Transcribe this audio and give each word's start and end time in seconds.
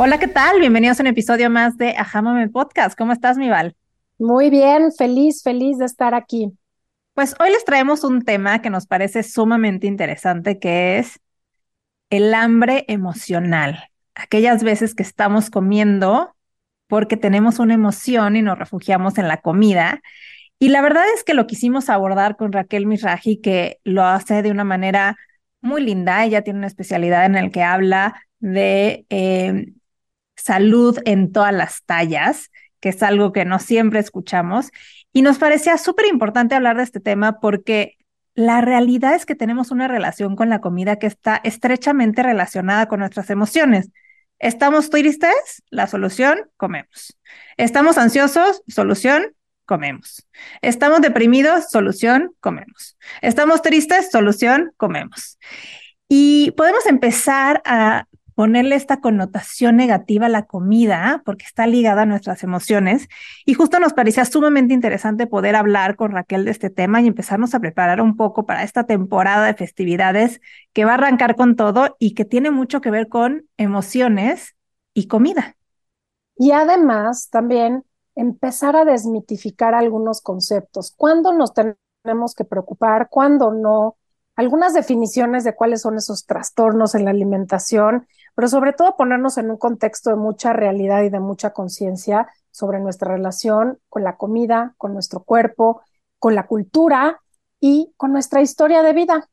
Hola, 0.00 0.20
¿qué 0.20 0.28
tal? 0.28 0.60
Bienvenidos 0.60 1.00
a 1.00 1.02
un 1.02 1.08
episodio 1.08 1.50
más 1.50 1.76
de 1.76 1.96
Ajá 1.96 2.22
Moment 2.22 2.52
Podcast. 2.52 2.96
¿Cómo 2.96 3.12
estás, 3.12 3.36
mi 3.36 3.48
Val? 3.48 3.74
Muy 4.16 4.48
bien, 4.48 4.92
feliz, 4.92 5.42
feliz 5.42 5.76
de 5.78 5.86
estar 5.86 6.14
aquí. 6.14 6.52
Pues 7.14 7.34
hoy 7.40 7.50
les 7.50 7.64
traemos 7.64 8.04
un 8.04 8.22
tema 8.22 8.62
que 8.62 8.70
nos 8.70 8.86
parece 8.86 9.24
sumamente 9.24 9.88
interesante, 9.88 10.60
que 10.60 10.98
es 10.98 11.18
el 12.10 12.32
hambre 12.32 12.84
emocional. 12.86 13.90
Aquellas 14.14 14.62
veces 14.62 14.94
que 14.94 15.02
estamos 15.02 15.50
comiendo 15.50 16.32
porque 16.86 17.16
tenemos 17.16 17.58
una 17.58 17.74
emoción 17.74 18.36
y 18.36 18.42
nos 18.42 18.56
refugiamos 18.56 19.18
en 19.18 19.26
la 19.26 19.38
comida. 19.38 20.00
Y 20.60 20.68
la 20.68 20.80
verdad 20.80 21.06
es 21.12 21.24
que 21.24 21.34
lo 21.34 21.48
quisimos 21.48 21.88
abordar 21.90 22.36
con 22.36 22.52
Raquel 22.52 22.86
Misraji, 22.86 23.40
que 23.40 23.80
lo 23.82 24.04
hace 24.04 24.42
de 24.42 24.52
una 24.52 24.62
manera 24.62 25.16
muy 25.60 25.82
linda. 25.82 26.24
Ella 26.24 26.42
tiene 26.42 26.60
una 26.60 26.68
especialidad 26.68 27.26
en 27.26 27.34
el 27.34 27.50
que 27.50 27.64
habla 27.64 28.22
de 28.38 29.04
eh, 29.10 29.72
salud 30.48 30.98
en 31.04 31.30
todas 31.30 31.52
las 31.52 31.84
tallas, 31.84 32.50
que 32.80 32.88
es 32.88 33.02
algo 33.02 33.34
que 33.34 33.44
no 33.44 33.58
siempre 33.58 34.00
escuchamos. 34.00 34.70
Y 35.12 35.20
nos 35.20 35.36
parecía 35.36 35.76
súper 35.76 36.06
importante 36.06 36.54
hablar 36.54 36.78
de 36.78 36.84
este 36.84 37.00
tema 37.00 37.38
porque 37.38 37.98
la 38.34 38.62
realidad 38.62 39.14
es 39.14 39.26
que 39.26 39.34
tenemos 39.34 39.70
una 39.70 39.88
relación 39.88 40.36
con 40.36 40.48
la 40.48 40.62
comida 40.62 40.96
que 40.96 41.06
está 41.06 41.38
estrechamente 41.44 42.22
relacionada 42.22 42.88
con 42.88 43.00
nuestras 43.00 43.28
emociones. 43.28 43.90
¿Estamos 44.38 44.88
tristes? 44.88 45.62
La 45.68 45.86
solución, 45.86 46.38
comemos. 46.56 47.18
¿Estamos 47.58 47.98
ansiosos? 47.98 48.62
Solución, 48.68 49.34
comemos. 49.66 50.26
¿Estamos 50.62 51.02
deprimidos? 51.02 51.68
Solución, 51.70 52.32
comemos. 52.40 52.96
¿Estamos 53.20 53.60
tristes? 53.60 54.10
Solución, 54.10 54.72
comemos. 54.78 55.38
Y 56.08 56.52
podemos 56.52 56.86
empezar 56.86 57.60
a 57.66 58.06
ponerle 58.38 58.76
esta 58.76 59.00
connotación 59.00 59.74
negativa 59.74 60.26
a 60.26 60.28
la 60.28 60.46
comida, 60.46 61.22
porque 61.24 61.44
está 61.44 61.66
ligada 61.66 62.02
a 62.02 62.06
nuestras 62.06 62.44
emociones. 62.44 63.08
Y 63.44 63.54
justo 63.54 63.80
nos 63.80 63.94
parecía 63.94 64.24
sumamente 64.24 64.72
interesante 64.72 65.26
poder 65.26 65.56
hablar 65.56 65.96
con 65.96 66.12
Raquel 66.12 66.44
de 66.44 66.52
este 66.52 66.70
tema 66.70 67.00
y 67.00 67.08
empezarnos 67.08 67.56
a 67.56 67.58
preparar 67.58 68.00
un 68.00 68.16
poco 68.16 68.46
para 68.46 68.62
esta 68.62 68.84
temporada 68.84 69.44
de 69.44 69.54
festividades 69.54 70.40
que 70.72 70.84
va 70.84 70.92
a 70.92 70.94
arrancar 70.94 71.34
con 71.34 71.56
todo 71.56 71.96
y 71.98 72.14
que 72.14 72.24
tiene 72.24 72.52
mucho 72.52 72.80
que 72.80 72.92
ver 72.92 73.08
con 73.08 73.48
emociones 73.56 74.54
y 74.94 75.08
comida. 75.08 75.56
Y 76.36 76.52
además 76.52 77.30
también 77.30 77.82
empezar 78.14 78.76
a 78.76 78.84
desmitificar 78.84 79.74
algunos 79.74 80.20
conceptos. 80.20 80.94
¿Cuándo 80.96 81.32
nos 81.32 81.52
tenemos 81.54 82.36
que 82.36 82.44
preocupar? 82.44 83.08
¿Cuándo 83.10 83.50
no? 83.50 83.96
Algunas 84.36 84.74
definiciones 84.74 85.42
de 85.42 85.56
cuáles 85.56 85.82
son 85.82 85.96
esos 85.96 86.24
trastornos 86.24 86.94
en 86.94 87.04
la 87.04 87.10
alimentación 87.10 88.06
pero 88.38 88.46
sobre 88.46 88.72
todo 88.72 88.94
ponernos 88.96 89.36
en 89.36 89.50
un 89.50 89.56
contexto 89.56 90.10
de 90.10 90.16
mucha 90.16 90.52
realidad 90.52 91.02
y 91.02 91.08
de 91.10 91.18
mucha 91.18 91.50
conciencia 91.50 92.28
sobre 92.52 92.78
nuestra 92.78 93.12
relación 93.12 93.80
con 93.88 94.04
la 94.04 94.14
comida, 94.14 94.74
con 94.76 94.92
nuestro 94.92 95.24
cuerpo, 95.24 95.82
con 96.20 96.36
la 96.36 96.46
cultura 96.46 97.20
y 97.58 97.92
con 97.96 98.12
nuestra 98.12 98.40
historia 98.40 98.84
de 98.84 98.92
vida. 98.92 99.28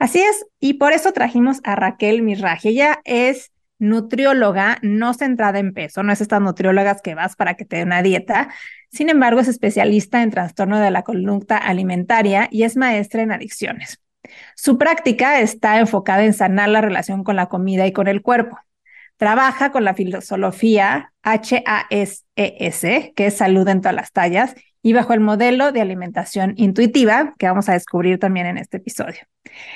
Así 0.00 0.18
es, 0.18 0.46
y 0.58 0.74
por 0.74 0.92
eso 0.92 1.12
trajimos 1.12 1.60
a 1.62 1.76
Raquel 1.76 2.22
Mirraje. 2.22 2.70
Ella 2.70 3.00
es 3.04 3.52
nutrióloga 3.78 4.78
no 4.82 5.14
centrada 5.14 5.60
en 5.60 5.72
peso, 5.72 6.02
no 6.02 6.12
es 6.12 6.20
estas 6.20 6.40
nutriólogas 6.40 7.02
que 7.02 7.14
vas 7.14 7.36
para 7.36 7.54
que 7.54 7.64
te 7.64 7.76
dé 7.76 7.84
una 7.84 8.02
dieta. 8.02 8.48
Sin 8.90 9.10
embargo, 9.10 9.38
es 9.38 9.46
especialista 9.46 10.24
en 10.24 10.30
trastorno 10.30 10.80
de 10.80 10.90
la 10.90 11.04
conducta 11.04 11.56
alimentaria 11.56 12.48
y 12.50 12.64
es 12.64 12.76
maestra 12.76 13.22
en 13.22 13.30
adicciones. 13.30 14.00
Su 14.54 14.78
práctica 14.78 15.40
está 15.40 15.78
enfocada 15.78 16.24
en 16.24 16.34
sanar 16.34 16.68
la 16.68 16.80
relación 16.80 17.24
con 17.24 17.36
la 17.36 17.46
comida 17.46 17.86
y 17.86 17.92
con 17.92 18.08
el 18.08 18.22
cuerpo. 18.22 18.58
Trabaja 19.16 19.70
con 19.70 19.84
la 19.84 19.94
filosofía 19.94 21.12
HASES, 21.22 22.24
e 22.36 23.12
que 23.14 23.26
es 23.26 23.36
salud 23.36 23.68
en 23.68 23.80
todas 23.80 23.94
las 23.94 24.12
tallas, 24.12 24.54
y 24.82 24.94
bajo 24.94 25.12
el 25.12 25.20
modelo 25.20 25.72
de 25.72 25.82
alimentación 25.82 26.54
intuitiva, 26.56 27.34
que 27.38 27.46
vamos 27.46 27.68
a 27.68 27.74
descubrir 27.74 28.18
también 28.18 28.46
en 28.46 28.56
este 28.56 28.78
episodio. 28.78 29.20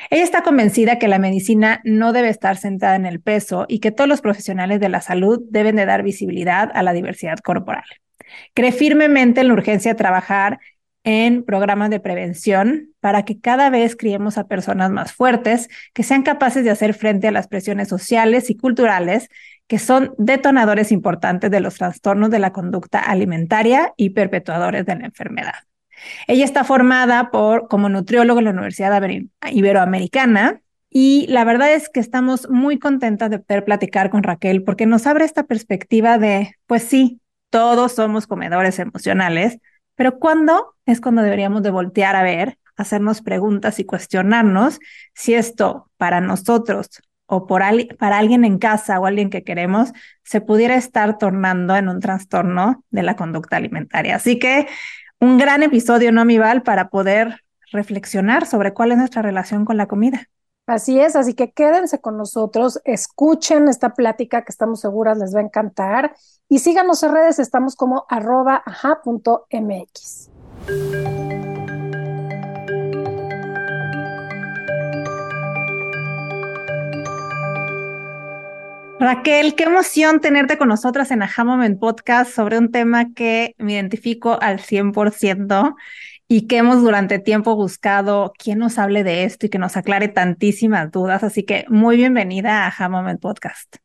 Ella 0.09 0.23
está 0.23 0.43
convencida 0.43 0.99
que 0.99 1.09
la 1.09 1.19
medicina 1.19 1.81
no 1.85 2.13
debe 2.13 2.31
estar 2.31 2.57
centrada 2.57 2.97
en 2.97 3.05
el 3.05 3.21
peso 3.21 3.67
y 3.69 3.81
que 3.81 3.91
todos 3.91 4.09
los 4.09 4.23
profesionales 4.23 4.81
de 4.81 4.89
la 4.89 5.03
salud 5.03 5.43
deben 5.51 5.77
de 5.77 5.85
dar 5.85 6.03
visibilidad 6.03 6.71
a 6.75 6.83
la 6.83 6.95
diversidad 6.95 7.39
corporal. 7.39 7.85
Cree 8.55 8.73
firmemente 8.73 9.43
en 9.43 9.49
la 9.49 9.55
urgencia 9.55 9.93
de 9.93 9.99
trabajar 9.99 10.59
en 11.05 11.45
programas 11.45 11.91
de 11.91 12.01
prevención 12.01 12.89
para 13.01 13.25
que 13.25 13.39
cada 13.39 13.71
vez 13.71 13.95
criemos 13.95 14.39
a 14.39 14.49
personas 14.49 14.91
más 14.91 15.13
fuertes, 15.13 15.69
que 15.93 16.03
sean 16.03 16.23
capaces 16.23 16.65
de 16.65 16.71
hacer 16.71 16.95
frente 16.95 17.29
a 17.29 17.33
las 17.33 17.47
presiones 17.47 17.89
sociales 17.89 18.51
y 18.51 18.57
culturales 18.57 19.29
que 19.67 19.79
son 19.79 20.15
detonadores 20.19 20.93
importantes 20.93 21.51
de 21.51 21.61
los 21.61 21.77
trastornos 21.77 22.31
de 22.31 22.39
la 22.39 22.53
conducta 22.53 23.01
alimentaria 23.01 23.93
y 23.97 24.11
perpetuadores 24.11 24.85
de 24.85 24.97
la 24.97 25.07
enfermedad. 25.07 25.55
Ella 26.27 26.45
está 26.45 26.65
formada 26.65 27.31
por, 27.31 27.69
como 27.69 27.89
nutriólogo 27.89 28.41
en 28.41 28.47
la 28.47 28.51
Universidad 28.51 29.03
Iberoamericana 29.51 30.61
y 30.91 31.27
la 31.29 31.45
verdad 31.45 31.73
es 31.73 31.89
que 31.89 32.01
estamos 32.01 32.49
muy 32.51 32.79
contentas 32.79 33.31
de 33.31 33.39
poder 33.39 33.65
platicar 33.65 34.11
con 34.11 34.23
Raquel 34.23 34.63
porque 34.63 34.87
nos 34.87 35.07
abre 35.07 35.25
esta 35.25 35.45
perspectiva 35.45 36.19
de, 36.19 36.57
pues 36.67 36.83
sí, 36.85 37.21
todos 37.51 37.93
somos 37.93 38.27
comedores 38.27 38.79
emocionales, 38.79 39.59
pero 39.95 40.19
¿cuándo 40.19 40.75
es 40.87 41.01
cuando 41.01 41.23
deberíamos 41.23 41.63
de 41.63 41.71
voltear 41.71 42.17
a 42.17 42.23
ver, 42.23 42.59
hacernos 42.77 43.23
preguntas 43.23 43.79
y 43.79 43.85
cuestionarnos 43.85 44.81
si 45.15 45.35
esto 45.35 45.91
para 45.97 46.21
nosotros 46.21 46.89
o 47.27 47.47
por 47.47 47.63
para 47.99 48.19
alguien 48.19 48.45
en 48.45 48.59
casa 48.59 49.01
o 49.01 49.07
alguien 49.07 49.31
que 49.31 49.45
queremos 49.45 49.93
se 50.23 50.41
pudiera 50.41 50.75
estar 50.75 51.17
tornando 51.19 51.77
en 51.77 51.89
un 51.89 52.01
trastorno 52.01 52.85
de 52.91 53.03
la 53.03 53.17
conducta 53.17 53.57
alimentaria? 53.57 54.17
Así 54.17 54.39
que 54.39 54.67
un 55.21 55.39
gran 55.39 55.63
episodio, 55.63 56.13
¿no, 56.13 56.25
Mival? 56.25 56.63
Para 56.63 56.89
poder 56.89 57.45
reflexionar 57.73 58.47
sobre 58.47 58.73
cuál 58.73 58.93
es 58.93 58.99
nuestra 58.99 59.23
relación 59.23 59.65
con 59.65 59.77
la 59.77 59.87
comida. 59.87 60.29
Así 60.67 60.99
es, 60.99 61.15
así 61.15 61.35
que 61.35 61.53
quédense 61.53 62.01
con 62.01 62.17
nosotros, 62.17 62.81
escuchen 62.87 63.69
esta 63.69 63.93
plática 63.93 64.45
que 64.45 64.51
estamos 64.51 64.81
seguras 64.81 65.19
les 65.19 65.35
va 65.35 65.41
a 65.41 65.43
encantar 65.43 66.17
y 66.49 66.61
síganos 66.61 67.03
en 67.03 67.13
redes, 67.13 67.39
estamos 67.39 67.77
como 67.77 68.07
arroba 68.09 68.63
aja.mx. 68.65 70.31
Raquel, 78.99 79.55
qué 79.55 79.65
emoción 79.65 80.21
tenerte 80.21 80.57
con 80.57 80.69
nosotras 80.69 81.11
en 81.11 81.21
Aja 81.21 81.45
Moment 81.45 81.79
Podcast 81.79 82.31
sobre 82.31 82.57
un 82.57 82.71
tema 82.73 83.13
que 83.13 83.55
me 83.59 83.75
identifico 83.75 84.39
al 84.41 84.61
100% 84.61 85.75
y 86.35 86.49
que 86.49 86.57
hemos 86.57 86.83
durante 86.83 87.21
tiempo 87.21 87.55
buscado 87.55 88.33
quién 88.37 88.59
nos 88.59 88.77
hable 88.81 89.05
de 89.05 89.23
esto 89.23 89.47
y 89.47 89.51
que 89.51 89.59
nos 89.61 89.77
aclare 89.77 90.09
tantísimas 90.09 90.91
dudas. 90.91 91.23
Así 91.23 91.45
que 91.45 91.65
muy 91.69 91.97
bienvenida 91.97 92.65
a 92.65 92.67
Aha 92.67 92.89
Moment 92.89 93.21
Podcast. 93.21 93.77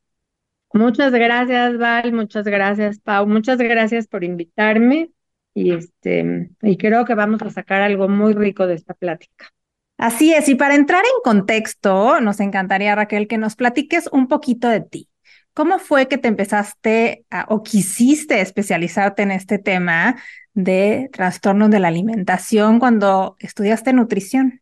Muchas 0.73 1.11
gracias, 1.11 1.77
Val, 1.77 2.11
muchas 2.11 2.45
gracias, 2.45 2.97
Pau, 3.01 3.27
muchas 3.27 3.59
gracias 3.59 4.07
por 4.07 4.23
invitarme 4.23 5.11
y 5.53 5.73
este 5.73 6.49
y 6.63 6.77
creo 6.77 7.05
que 7.05 7.13
vamos 7.13 7.39
a 7.43 7.51
sacar 7.51 7.83
algo 7.83 8.09
muy 8.09 8.33
rico 8.33 8.65
de 8.65 8.73
esta 8.73 8.95
plática. 8.95 9.51
Así 9.99 10.33
es, 10.33 10.49
y 10.49 10.55
para 10.55 10.73
entrar 10.73 11.03
en 11.05 11.21
contexto, 11.23 12.19
nos 12.19 12.39
encantaría, 12.39 12.95
Raquel, 12.95 13.27
que 13.27 13.37
nos 13.37 13.55
platiques 13.55 14.09
un 14.11 14.27
poquito 14.27 14.69
de 14.69 14.81
ti. 14.81 15.07
¿Cómo 15.53 15.77
fue 15.77 16.07
que 16.07 16.17
te 16.17 16.29
empezaste 16.29 17.25
o 17.47 17.61
quisiste 17.61 18.41
especializarte 18.41 19.21
en 19.21 19.31
este 19.31 19.59
tema 19.59 20.15
de 20.63 21.09
trastornos 21.11 21.69
de 21.69 21.79
la 21.79 21.87
alimentación 21.87 22.79
cuando 22.79 23.35
estudiaste 23.39 23.93
nutrición? 23.93 24.61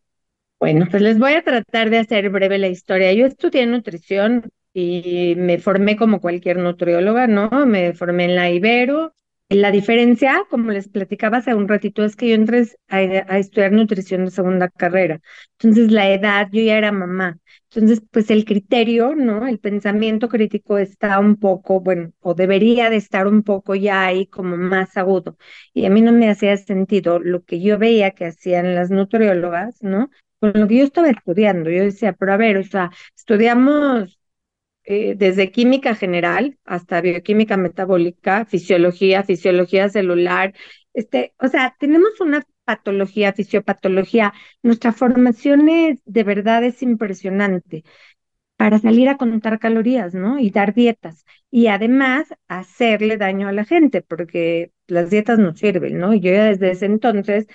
Bueno, 0.60 0.88
pues 0.90 1.04
les 1.04 1.20
voy 1.20 1.34
a 1.34 1.44
tratar 1.44 1.90
de 1.90 2.00
hacer 2.00 2.30
breve 2.30 2.58
la 2.58 2.68
historia. 2.68 3.14
Yo 3.14 3.26
estudié 3.26 3.66
nutrición 3.66 4.50
y 4.74 5.36
me 5.38 5.58
formé 5.60 5.96
como 5.98 6.20
cualquier 6.20 6.58
nutrióloga, 6.58 7.28
¿no? 7.28 7.50
Me 7.66 7.94
formé 7.94 8.26
en 8.26 8.36
la 8.36 8.50
Ibero 8.50 9.14
La 9.50 9.72
diferencia, 9.72 10.44
como 10.50 10.72
les 10.72 10.90
platicaba 10.90 11.38
hace 11.38 11.56
un 11.56 11.70
ratito, 11.70 12.04
es 12.04 12.18
que 12.18 12.28
yo 12.28 12.36
entré 12.36 12.66
a, 12.90 13.38
estudiar 13.38 13.72
nutrición 13.72 14.26
de 14.26 14.32
segunda 14.32 14.68
carrera. 14.68 15.22
Entonces, 15.58 15.90
la 15.90 16.10
edad, 16.12 16.50
yo 16.52 16.62
ya 16.62 16.78
era 16.78 16.92
mamá. 16.92 17.40
Entonces, 17.72 18.02
pues 18.12 18.30
el 18.30 18.44
criterio, 18.44 19.16
¿no? 19.16 19.48
El 19.48 19.60
pensamiento 19.60 20.28
crítico 20.28 20.78
está 20.78 21.20
un 21.20 21.38
poco, 21.38 21.80
bueno, 21.80 22.12
o 22.20 22.34
debería 22.34 22.90
de 22.90 22.98
estar 22.98 23.26
un 23.26 23.42
poco 23.44 23.74
ya 23.76 24.06
ahí 24.06 24.28
como 24.28 24.58
más 24.58 24.98
agudo. 24.98 25.38
Y 25.74 25.86
a 25.86 25.90
mí 25.90 26.02
no 26.02 26.12
me 26.12 26.30
hacía 26.30 26.58
sentido 26.58 27.20
lo 27.20 27.44
que 27.46 27.62
yo 27.62 27.78
veía 27.78 28.12
que 28.12 28.26
hacían 28.26 28.76
las 28.76 28.90
nutriólogas, 28.92 29.82
¿no? 29.82 30.10
Con 30.40 30.54
lo 30.56 30.68
que 30.68 30.80
yo 30.80 30.84
estaba 30.84 31.10
estudiando. 31.10 31.70
Yo 31.70 31.84
decía, 31.84 32.12
pero 32.14 32.34
a 32.34 32.38
ver, 32.38 32.58
o 32.58 32.64
sea, 32.64 32.92
estudiamos 33.16 34.20
eh, 34.88 35.16
desde 35.18 35.51
química 35.51 35.95
general 35.95 36.57
hasta 36.66 37.01
bioquímica 37.01 37.57
metabólica, 37.57 38.45
fisiología, 38.45 39.24
fisiología 39.24 39.89
celular, 39.89 40.54
este, 40.94 41.34
o 41.39 41.48
sea, 41.50 41.75
tenemos 41.80 42.19
una 42.22 42.44
patología, 42.66 43.34
fisiopatología. 43.34 44.34
Nuestra 44.63 44.94
formación 44.94 45.69
es, 45.69 46.01
de 46.06 46.24
verdad 46.24 46.63
es 46.63 46.81
impresionante 46.81 47.84
para 48.57 48.80
salir 48.80 49.10
a 49.10 49.18
contar 49.18 49.60
calorías, 49.60 50.13
¿no? 50.16 50.39
Y 50.39 50.50
dar 50.51 50.74
dietas. 50.74 51.25
Y 51.51 51.68
además 51.68 52.28
hacerle 52.48 53.18
daño 53.18 53.48
a 53.48 53.51
la 53.54 53.66
gente, 53.66 54.01
porque 54.01 54.72
las 54.88 55.10
dietas 55.12 55.40
no 55.40 55.56
sirven, 55.56 56.00
¿no? 56.00 56.13
Yo 56.16 56.31
ya 56.31 56.45
desde 56.45 56.72
ese 56.72 56.86
entonces, 56.88 57.48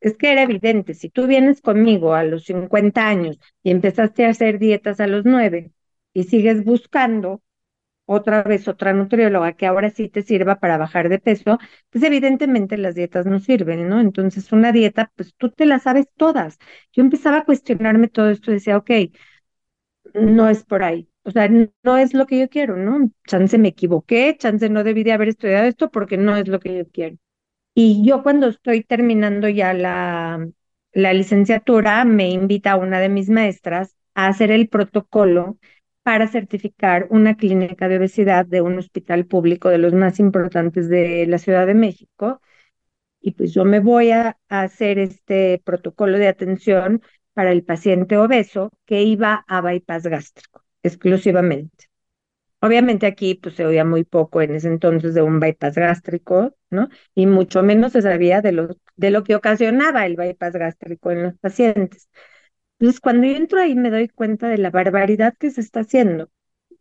es 0.00 0.16
que 0.16 0.32
era 0.32 0.42
evidente, 0.42 0.94
si 0.94 1.10
tú 1.10 1.26
vienes 1.26 1.60
conmigo 1.60 2.14
a 2.14 2.24
los 2.24 2.44
50 2.44 3.08
años 3.08 3.38
y 3.62 3.70
empezaste 3.70 4.26
a 4.26 4.30
hacer 4.30 4.58
dietas 4.58 5.00
a 5.00 5.06
los 5.06 5.24
9, 5.24 5.72
y 6.20 6.24
sigues 6.24 6.64
buscando 6.64 7.42
otra 8.06 8.42
vez 8.42 8.68
otra 8.68 8.92
nutrióloga 8.94 9.52
que 9.54 9.66
ahora 9.66 9.90
sí 9.90 10.08
te 10.08 10.22
sirva 10.22 10.60
para 10.60 10.78
bajar 10.78 11.08
de 11.10 11.18
peso, 11.20 11.58
pues 11.90 12.04
evidentemente 12.04 12.78
las 12.78 12.94
dietas 12.94 13.26
no 13.26 13.38
sirven, 13.40 13.88
¿no? 13.88 14.00
Entonces 14.00 14.52
una 14.52 14.72
dieta, 14.72 15.12
pues 15.16 15.34
tú 15.36 15.50
te 15.50 15.66
la 15.66 15.78
sabes 15.78 16.06
todas. 16.16 16.58
Yo 16.92 17.02
empezaba 17.02 17.38
a 17.38 17.44
cuestionarme 17.44 18.08
todo 18.08 18.30
esto 18.30 18.50
y 18.50 18.54
decía, 18.54 18.78
ok, 18.78 18.90
no 20.14 20.48
es 20.48 20.64
por 20.64 20.82
ahí. 20.82 21.08
O 21.24 21.30
sea, 21.30 21.48
no 21.48 21.98
es 21.98 22.14
lo 22.14 22.26
que 22.26 22.38
yo 22.40 22.48
quiero, 22.48 22.76
¿no? 22.76 23.10
Chance 23.26 23.58
me 23.58 23.68
equivoqué, 23.68 24.36
chance 24.38 24.68
no 24.70 24.82
debí 24.84 25.04
de 25.04 25.12
haber 25.12 25.28
estudiado 25.28 25.66
esto 25.66 25.90
porque 25.90 26.16
no 26.16 26.36
es 26.36 26.48
lo 26.48 26.58
que 26.60 26.76
yo 26.78 26.88
quiero. 26.90 27.16
Y 27.74 28.04
yo 28.06 28.22
cuando 28.22 28.48
estoy 28.48 28.84
terminando 28.84 29.48
ya 29.48 29.74
la, 29.74 30.48
la 30.92 31.14
licenciatura, 31.14 32.04
me 32.04 32.30
invita 32.30 32.76
una 32.76 33.00
de 33.00 33.08
mis 33.10 33.30
maestras 33.30 33.96
a 34.14 34.28
hacer 34.28 34.50
el 34.52 34.68
protocolo 34.68 35.58
para 36.08 36.26
certificar 36.26 37.06
una 37.10 37.36
clínica 37.36 37.86
de 37.86 37.98
obesidad 37.98 38.46
de 38.46 38.62
un 38.62 38.78
hospital 38.78 39.26
público 39.26 39.68
de 39.68 39.76
los 39.76 39.92
más 39.92 40.18
importantes 40.20 40.88
de 40.88 41.26
la 41.26 41.36
Ciudad 41.36 41.66
de 41.66 41.74
México. 41.74 42.40
Y 43.20 43.32
pues 43.32 43.52
yo 43.52 43.66
me 43.66 43.80
voy 43.80 44.12
a, 44.12 44.38
hacer 44.48 44.98
este 44.98 45.60
protocolo 45.66 46.16
de 46.16 46.28
atención 46.28 47.02
para 47.34 47.52
el 47.52 47.62
paciente 47.62 48.16
obeso 48.16 48.72
que 48.86 49.02
iba 49.02 49.44
a 49.46 49.60
bypass 49.60 50.04
gástrico 50.04 50.64
exclusivamente. 50.82 51.90
Obviamente 52.60 53.04
aquí 53.06 53.34
pues 53.34 53.56
se 53.56 53.66
oía 53.66 53.84
muy 53.84 54.04
poco 54.04 54.40
en 54.40 54.54
ese 54.54 54.68
entonces 54.68 55.12
de 55.12 55.20
un 55.20 55.40
bypass 55.40 55.74
gástrico, 55.74 56.56
¿no? 56.70 56.88
Y 57.14 57.26
mucho 57.26 57.62
menos 57.62 57.92
se 57.92 58.00
sabía 58.00 58.40
de 58.40 58.52
lo, 58.52 58.68
de 58.96 59.10
lo 59.10 59.24
que 59.24 59.34
ocasionaba 59.34 60.06
el 60.06 60.16
bypass 60.16 60.54
gástrico 60.54 61.10
en 61.10 61.24
los 61.24 61.34
pacientes. 61.38 62.08
Entonces, 62.78 63.00
cuando 63.00 63.26
yo 63.26 63.36
entro 63.36 63.60
ahí 63.60 63.74
me 63.74 63.90
doy 63.90 64.08
cuenta 64.08 64.48
de 64.48 64.58
la 64.58 64.70
barbaridad 64.70 65.34
que 65.38 65.50
se 65.50 65.60
está 65.60 65.80
haciendo. 65.80 66.30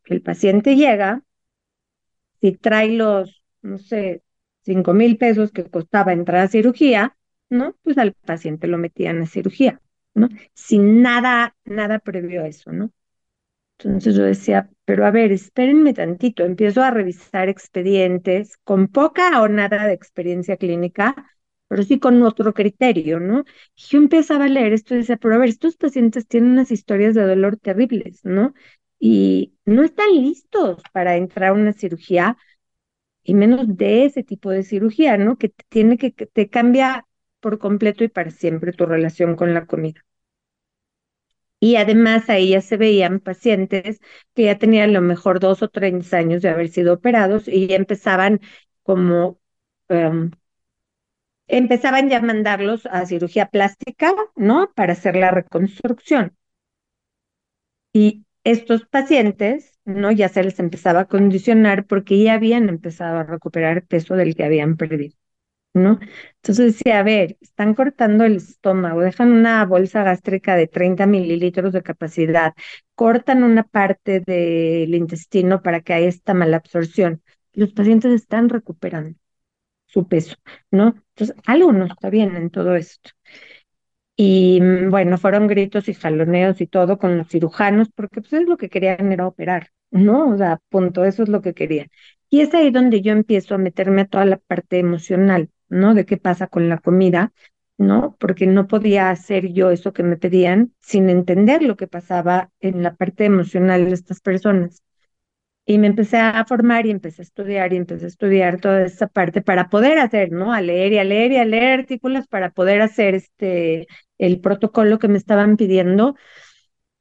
El 0.05 0.21
paciente 0.21 0.75
llega, 0.75 1.23
si 2.41 2.53
trae 2.53 2.91
los, 2.91 3.43
no 3.61 3.77
sé, 3.77 4.23
cinco 4.63 4.93
mil 4.93 5.17
pesos 5.17 5.51
que 5.51 5.69
costaba 5.69 6.13
entrar 6.13 6.43
a 6.43 6.47
cirugía, 6.47 7.17
¿no? 7.49 7.75
Pues 7.83 7.97
al 7.97 8.13
paciente 8.13 8.67
lo 8.67 8.77
metían 8.77 9.21
a 9.21 9.25
cirugía, 9.25 9.81
¿no? 10.13 10.29
Sin 10.53 11.01
nada, 11.01 11.55
nada 11.65 11.99
previo 11.99 12.43
a 12.43 12.47
eso, 12.47 12.71
¿no? 12.71 12.91
Entonces 13.79 14.15
yo 14.15 14.23
decía, 14.23 14.69
pero 14.85 15.05
a 15.05 15.11
ver, 15.11 15.31
espérenme 15.31 15.93
tantito, 15.93 16.43
empiezo 16.45 16.83
a 16.83 16.91
revisar 16.91 17.49
expedientes 17.49 18.57
con 18.63 18.87
poca 18.87 19.41
o 19.41 19.47
nada 19.49 19.85
de 19.87 19.93
experiencia 19.93 20.57
clínica 20.57 21.36
pero 21.67 21.83
sí 21.83 21.99
con 21.99 22.21
otro 22.23 22.53
criterio, 22.53 23.19
¿no? 23.19 23.43
Yo 23.75 23.97
empezaba 23.99 24.45
a 24.45 24.47
leer 24.49 24.73
esto 24.73 24.93
y 24.95 24.99
decía, 24.99 25.17
pero 25.17 25.35
a 25.35 25.37
ver, 25.39 25.49
estos 25.49 25.77
pacientes 25.77 26.27
tienen 26.27 26.51
unas 26.51 26.71
historias 26.71 27.15
de 27.15 27.23
dolor 27.27 27.57
terribles, 27.57 28.21
¿no? 28.23 28.53
Y 28.99 29.55
no 29.65 29.83
están 29.83 30.11
listos 30.15 30.81
para 30.93 31.17
entrar 31.17 31.49
a 31.51 31.53
una 31.53 31.73
cirugía, 31.73 32.37
y 33.23 33.33
menos 33.35 33.77
de 33.77 34.05
ese 34.05 34.23
tipo 34.23 34.49
de 34.51 34.63
cirugía, 34.63 35.17
¿no? 35.17 35.37
Que 35.37 35.49
tiene 35.69 35.97
que, 35.97 36.13
que 36.13 36.25
te 36.27 36.49
cambia 36.49 37.05
por 37.41 37.59
completo 37.59 38.03
y 38.03 38.07
para 38.09 38.31
siempre 38.31 38.73
tu 38.73 38.85
relación 38.85 39.35
con 39.35 39.53
la 39.53 39.65
comida. 39.67 40.03
Y 41.59 41.75
además 41.77 42.29
ahí 42.29 42.49
ya 42.51 42.61
se 42.61 42.77
veían 42.77 43.19
pacientes 43.19 43.99
que 44.35 44.43
ya 44.45 44.57
tenían 44.59 44.89
a 44.91 44.93
lo 44.93 45.01
mejor 45.01 45.39
dos 45.39 45.63
o 45.63 45.69
tres 45.69 46.13
años 46.13 46.41
de 46.43 46.49
haber 46.49 46.69
sido 46.69 46.93
operados 46.93 47.47
y 47.47 47.67
ya 47.67 47.75
empezaban 47.77 48.41
como 48.83 49.39
um, 49.89 50.31
empezaban 51.47 52.09
ya 52.09 52.17
a 52.17 52.21
mandarlos 52.21 52.85
a 52.87 53.05
cirugía 53.05 53.47
plástica, 53.49 54.13
¿no? 54.35 54.71
Para 54.75 54.93
hacer 54.93 55.15
la 55.15 55.31
reconstrucción. 55.31 56.35
Y 57.93 58.25
estos 58.43 58.85
pacientes, 58.85 59.79
¿no? 59.85 60.11
Ya 60.11 60.29
se 60.29 60.43
les 60.43 60.59
empezaba 60.59 61.01
a 61.01 61.05
condicionar 61.05 61.85
porque 61.85 62.21
ya 62.23 62.33
habían 62.35 62.69
empezado 62.69 63.17
a 63.19 63.23
recuperar 63.23 63.85
peso 63.85 64.15
del 64.15 64.35
que 64.35 64.43
habían 64.45 64.77
perdido, 64.77 65.15
¿no? 65.73 65.99
Entonces 66.37 66.75
decía, 66.77 66.99
a 66.99 67.03
ver, 67.03 67.37
están 67.41 67.73
cortando 67.75 68.25
el 68.25 68.37
estómago, 68.37 69.01
dejan 69.01 69.31
una 69.33 69.65
bolsa 69.65 70.03
gástrica 70.03 70.55
de 70.55 70.67
30 70.67 71.07
mililitros 71.07 71.73
de 71.73 71.83
capacidad, 71.83 72.53
cortan 72.95 73.43
una 73.43 73.63
parte 73.63 74.21
del 74.21 74.93
intestino 74.95 75.61
para 75.61 75.81
que 75.81 75.93
haya 75.93 76.07
esta 76.09 76.33
mala 76.33 76.57
absorción. 76.57 77.21
Los 77.53 77.73
pacientes 77.73 78.13
están 78.13 78.49
recuperando 78.49 79.17
su 79.87 80.07
peso, 80.07 80.35
¿no? 80.71 80.95
Entonces, 81.15 81.35
algo 81.47 81.73
no 81.73 81.85
está 81.85 82.09
bien 82.11 82.35
en 82.35 82.49
todo 82.51 82.75
esto. 82.75 83.11
Y 84.15 84.59
mm, 84.61 84.89
bueno, 84.89 85.17
fueron 85.17 85.47
gritos 85.47 85.87
y 85.89 85.93
jaloneos 85.93 86.59
y 86.61 86.67
todo 86.67 86.97
con 86.97 87.17
los 87.17 87.27
cirujanos, 87.29 87.89
porque 87.93 88.21
pues 88.21 88.33
es 88.33 88.47
lo 88.47 88.57
que 88.57 88.69
querían 88.69 89.11
era 89.11 89.27
operar, 89.27 89.69
¿no? 89.91 90.29
O 90.29 90.37
sea, 90.37 90.59
punto, 90.69 91.05
eso 91.05 91.23
es 91.23 91.29
lo 91.29 91.41
que 91.41 91.53
querían. 91.53 91.87
Y 92.29 92.41
es 92.41 92.53
ahí 92.53 92.71
donde 92.71 93.01
yo 93.01 93.13
empiezo 93.13 93.55
a 93.55 93.57
meterme 93.57 94.01
a 94.01 94.05
toda 94.07 94.25
la 94.25 94.37
parte 94.37 94.79
emocional, 94.79 95.49
¿no? 95.69 95.93
De 95.93 96.05
qué 96.05 96.17
pasa 96.17 96.47
con 96.47 96.67
la 96.69 96.79
comida, 96.79 97.31
¿no? 97.77 98.15
Porque 98.19 98.47
no 98.47 98.67
podía 98.67 99.09
hacer 99.11 99.53
yo 99.53 99.69
eso 99.71 99.93
que 99.93 100.03
me 100.03 100.17
pedían 100.17 100.73
sin 100.81 101.09
entender 101.09 101.61
lo 101.63 101.77
que 101.77 101.87
pasaba 101.87 102.51
en 102.59 102.83
la 102.83 102.95
parte 102.95 103.25
emocional 103.25 103.85
de 103.85 103.93
estas 103.93 104.19
personas. 104.21 104.81
Y 105.69 105.79
me 105.79 105.87
empecé 105.87 106.17
a 106.17 106.45
formar 106.45 106.85
y 106.85 106.91
empecé 106.91 107.21
a 107.21 107.25
estudiar 107.25 107.73
y 107.73 107.77
empecé 107.77 108.05
a 108.05 108.07
estudiar 108.07 108.61
toda 108.61 108.83
esa 108.85 109.07
parte 109.07 109.41
para 109.41 109.69
poder 109.69 109.99
hacer, 109.99 110.31
¿no? 110.31 110.53
A 110.53 110.61
leer 110.61 110.93
y 110.93 110.97
a 110.99 111.03
leer 111.03 111.33
y 111.33 111.37
a 111.37 111.45
leer 111.45 111.79
artículos 111.81 112.25
para 112.27 112.51
poder 112.51 112.81
hacer 112.81 113.15
este, 113.15 113.87
el 114.17 114.39
protocolo 114.39 114.97
que 114.97 115.09
me 115.09 115.17
estaban 115.17 115.57
pidiendo. 115.57 116.15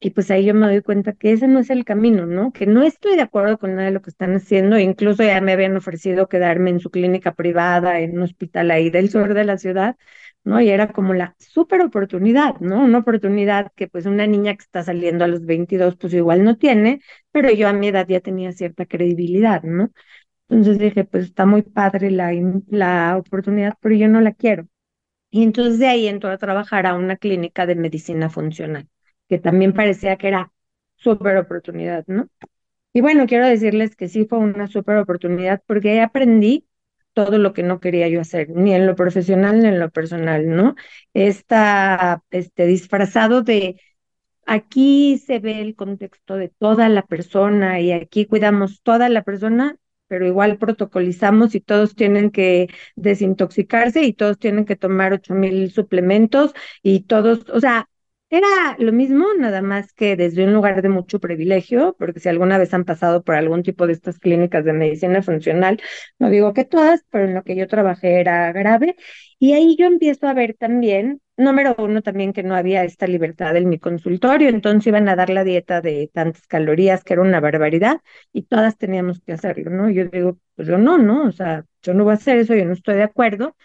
Y 0.00 0.10
pues 0.10 0.30
ahí 0.30 0.44
yo 0.44 0.54
me 0.54 0.66
doy 0.66 0.82
cuenta 0.82 1.14
que 1.14 1.32
ese 1.32 1.48
no 1.48 1.60
es 1.60 1.70
el 1.70 1.84
camino, 1.84 2.26
¿no? 2.26 2.52
Que 2.52 2.66
no 2.66 2.82
estoy 2.82 3.16
de 3.16 3.22
acuerdo 3.22 3.58
con 3.58 3.74
nada 3.76 3.86
de 3.86 3.92
lo 3.94 4.02
que 4.02 4.10
están 4.10 4.34
haciendo. 4.36 4.78
Incluso 4.78 5.22
ya 5.24 5.40
me 5.40 5.52
habían 5.52 5.76
ofrecido 5.76 6.28
quedarme 6.28 6.70
en 6.70 6.80
su 6.80 6.90
clínica 6.90 7.34
privada, 7.34 8.00
en 8.00 8.16
un 8.18 8.22
hospital 8.24 8.70
ahí 8.72 8.90
del 8.90 9.10
sur 9.10 9.34
de 9.34 9.44
la 9.44 9.58
ciudad, 9.58 9.96
¿no? 10.46 10.60
Y 10.62 10.70
era 10.70 10.92
como 10.92 11.14
la 11.14 11.36
súper 11.40 11.82
oportunidad, 11.82 12.60
¿no? 12.60 12.82
Una 12.84 13.00
oportunidad 13.00 13.72
que 13.76 13.88
pues 13.88 14.06
una 14.06 14.26
niña 14.28 14.54
que 14.56 14.62
está 14.64 14.84
saliendo 14.84 15.24
a 15.26 15.28
los 15.28 15.46
22 15.46 15.96
pues 15.98 16.14
igual 16.14 16.44
no 16.44 16.58
tiene, 16.58 17.02
pero 17.32 17.50
yo 17.52 17.68
a 17.68 17.74
mi 17.74 17.88
edad 17.88 18.08
ya 18.08 18.20
tenía 18.22 18.52
cierta 18.52 18.86
credibilidad, 18.86 19.62
¿no? 19.64 19.90
Entonces 20.48 20.78
dije, 20.78 21.04
pues 21.04 21.24
está 21.26 21.46
muy 21.46 21.62
padre 21.62 22.10
la, 22.10 22.32
la 22.68 23.16
oportunidad, 23.18 23.74
pero 23.80 23.94
yo 23.96 24.08
no 24.08 24.20
la 24.20 24.32
quiero. 24.34 24.68
Y 25.30 25.42
entonces 25.42 25.78
de 25.78 25.88
ahí 25.88 26.08
entró 26.08 26.30
a 26.30 26.38
trabajar 26.38 26.86
a 26.86 26.94
una 26.94 27.16
clínica 27.16 27.66
de 27.66 27.76
medicina 27.76 28.30
funcional, 28.30 28.88
que 29.28 29.38
también 29.38 29.72
parecía 29.74 30.16
que 30.16 30.28
era 30.28 30.52
súper 30.96 31.36
oportunidad, 31.38 32.04
¿no? 32.06 32.28
Y 32.92 33.00
bueno, 33.02 33.26
quiero 33.26 33.46
decirles 33.46 33.96
que 33.96 34.08
sí 34.08 34.26
fue 34.26 34.38
una 34.38 34.66
súper 34.68 34.96
oportunidad 34.98 35.62
porque 35.66 35.90
ahí 35.92 35.98
aprendí 36.00 36.66
todo 37.16 37.38
lo 37.38 37.54
que 37.54 37.64
no 37.64 37.80
quería 37.80 38.08
yo 38.08 38.20
hacer, 38.20 38.50
ni 38.50 38.74
en 38.74 38.86
lo 38.86 38.94
profesional 38.94 39.60
ni 39.62 39.68
en 39.68 39.80
lo 39.80 39.90
personal, 39.90 40.46
¿no? 40.54 40.76
Está 41.14 42.22
este, 42.30 42.66
disfrazado 42.66 43.42
de 43.42 43.80
aquí 44.46 45.18
se 45.18 45.38
ve 45.38 45.60
el 45.60 45.74
contexto 45.74 46.36
de 46.36 46.48
toda 46.48 46.88
la 46.88 47.02
persona 47.02 47.80
y 47.80 47.92
aquí 47.92 48.26
cuidamos 48.26 48.82
toda 48.82 49.08
la 49.08 49.22
persona, 49.22 49.76
pero 50.08 50.26
igual 50.26 50.58
protocolizamos 50.58 51.54
y 51.54 51.60
todos 51.60 51.94
tienen 51.96 52.30
que 52.30 52.68
desintoxicarse 52.96 54.04
y 54.04 54.12
todos 54.12 54.38
tienen 54.38 54.64
que 54.64 54.76
tomar 54.76 55.12
ocho 55.12 55.34
mil 55.34 55.72
suplementos 55.72 56.54
y 56.82 57.00
todos, 57.00 57.48
o 57.50 57.60
sea, 57.60 57.88
Era 58.28 58.74
lo 58.80 58.92
mismo, 58.92 59.24
nada 59.38 59.62
más 59.62 59.92
que 59.92 60.16
desde 60.16 60.44
un 60.44 60.52
lugar 60.52 60.82
de 60.82 60.88
mucho 60.88 61.20
privilegio, 61.20 61.94
porque 61.96 62.18
si 62.18 62.28
alguna 62.28 62.58
vez 62.58 62.74
han 62.74 62.84
pasado 62.84 63.22
por 63.22 63.36
algún 63.36 63.62
tipo 63.62 63.86
de 63.86 63.92
estas 63.92 64.18
clínicas 64.18 64.64
de 64.64 64.72
medicina 64.72 65.22
funcional, 65.22 65.80
no 66.18 66.28
digo 66.28 66.52
que 66.52 66.64
todas, 66.64 67.04
pero 67.10 67.26
en 67.26 67.34
lo 67.34 67.44
que 67.44 67.54
yo 67.54 67.68
trabajé 67.68 68.18
era 68.20 68.50
grave. 68.52 68.96
Y 69.38 69.52
ahí 69.52 69.76
yo 69.78 69.86
empiezo 69.86 70.26
a 70.26 70.34
ver 70.34 70.54
también, 70.58 71.20
número 71.36 71.76
uno, 71.78 72.02
también 72.02 72.32
que 72.32 72.42
no 72.42 72.56
había 72.56 72.82
esta 72.82 73.06
libertad 73.06 73.56
en 73.56 73.68
mi 73.68 73.78
consultorio, 73.78 74.48
entonces 74.48 74.88
iban 74.88 75.08
a 75.08 75.14
dar 75.14 75.30
la 75.30 75.44
dieta 75.44 75.80
de 75.80 76.10
tantas 76.12 76.46
calorías, 76.48 77.04
que 77.04 77.12
era 77.12 77.22
una 77.22 77.38
barbaridad, 77.40 78.00
y 78.32 78.42
todas 78.42 78.76
teníamos 78.76 79.20
que 79.20 79.34
hacerlo, 79.34 79.70
¿no? 79.70 79.88
Yo 79.88 80.06
digo, 80.06 80.38
pues 80.56 80.66
yo 80.66 80.78
no, 80.78 80.98
¿no? 80.98 81.26
O 81.28 81.32
sea, 81.32 81.64
yo 81.82 81.94
no 81.94 82.02
voy 82.02 82.12
a 82.12 82.14
hacer 82.14 82.38
eso, 82.38 82.54
yo 82.56 82.64
no 82.64 82.72
estoy 82.72 82.96
de 82.96 83.04
acuerdo. 83.04 83.56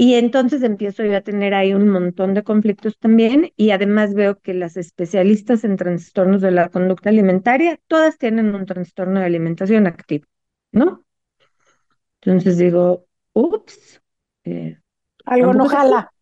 Y 0.00 0.14
entonces 0.14 0.62
empiezo 0.62 1.04
yo 1.04 1.16
a 1.16 1.22
tener 1.22 1.54
ahí 1.54 1.74
un 1.74 1.88
montón 1.88 2.32
de 2.34 2.44
conflictos 2.44 2.96
también 2.98 3.52
y 3.56 3.72
además 3.72 4.14
veo 4.14 4.38
que 4.40 4.54
las 4.54 4.76
especialistas 4.76 5.64
en 5.64 5.76
trastornos 5.76 6.40
de 6.40 6.52
la 6.52 6.70
conducta 6.70 7.10
alimentaria, 7.10 7.78
todas 7.88 8.16
tienen 8.16 8.54
un 8.54 8.64
trastorno 8.64 9.20
de 9.20 9.26
alimentación 9.26 9.86
activo, 9.88 10.26
¿no? 10.72 11.04
Entonces 12.20 12.58
digo, 12.58 13.06
ups. 13.32 14.00
Eh, 14.44 14.78
algo 15.24 15.54
no 15.54 15.66
jala. 15.66 16.12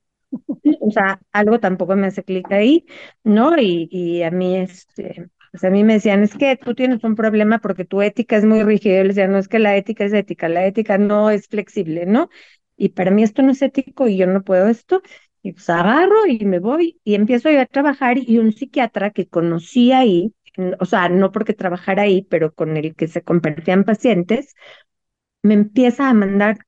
O 0.81 0.91
sea, 0.91 1.21
algo 1.33 1.61
tampoco 1.61 1.97
me 1.97 2.09
hace 2.09 2.25
clic 2.25 2.51
ahí, 2.53 2.87
¿no? 3.25 3.57
Y, 3.59 3.89
y 3.91 4.23
a 4.23 4.31
mí, 4.31 4.57
este, 4.59 5.29
pues 5.53 5.65
a 5.65 5.71
mí 5.71 5.85
me 5.85 5.95
decían, 5.95 6.23
es 6.23 6.37
que 6.37 6.57
tú 6.57 6.75
tienes 6.75 7.05
un 7.05 7.15
problema 7.17 7.59
porque 7.61 7.85
tu 7.85 8.03
ética 8.03 8.37
es 8.37 8.45
muy 8.45 8.63
rígida. 8.63 8.99
Yo 8.99 9.05
les 9.05 9.17
decía, 9.17 9.29
no 9.29 9.39
es 9.39 9.49
que 9.49 9.59
la 9.59 9.77
ética 9.77 10.05
es 10.05 10.13
ética, 10.13 10.49
la 10.49 10.67
ética 10.67 10.99
no 10.99 11.31
es 11.31 11.49
flexible, 11.49 12.07
¿no? 12.07 12.29
Y 12.77 12.91
para 12.91 13.11
mí 13.11 13.23
esto 13.23 13.43
no 13.43 13.53
es 13.53 13.63
ético 13.63 14.09
y 14.09 14.17
yo 14.17 14.27
no 14.27 14.43
puedo 14.45 14.69
esto, 14.69 15.03
y 15.43 15.53
pues 15.53 15.69
agarro 15.71 16.27
y 16.27 16.45
me 16.45 16.59
voy 16.59 17.01
y 17.05 17.15
empiezo 17.15 17.49
a 17.49 17.61
a 17.63 17.67
trabajar 17.67 18.19
y 18.19 18.39
un 18.39 18.53
psiquiatra 18.53 19.11
que 19.11 19.29
conocí 19.29 19.93
ahí, 19.93 20.35
o 20.81 20.85
sea, 20.87 21.09
no 21.09 21.33
porque 21.33 21.53
trabajara 21.55 22.03
ahí, 22.03 22.23
pero 22.23 22.53
con 22.55 22.77
el 22.77 22.95
que 22.97 23.09
se 23.09 23.23
convertían 23.23 23.85
pacientes, 23.85 24.55
me 25.43 25.55
empieza 25.55 26.09
a 26.11 26.15
mandar 26.15 26.59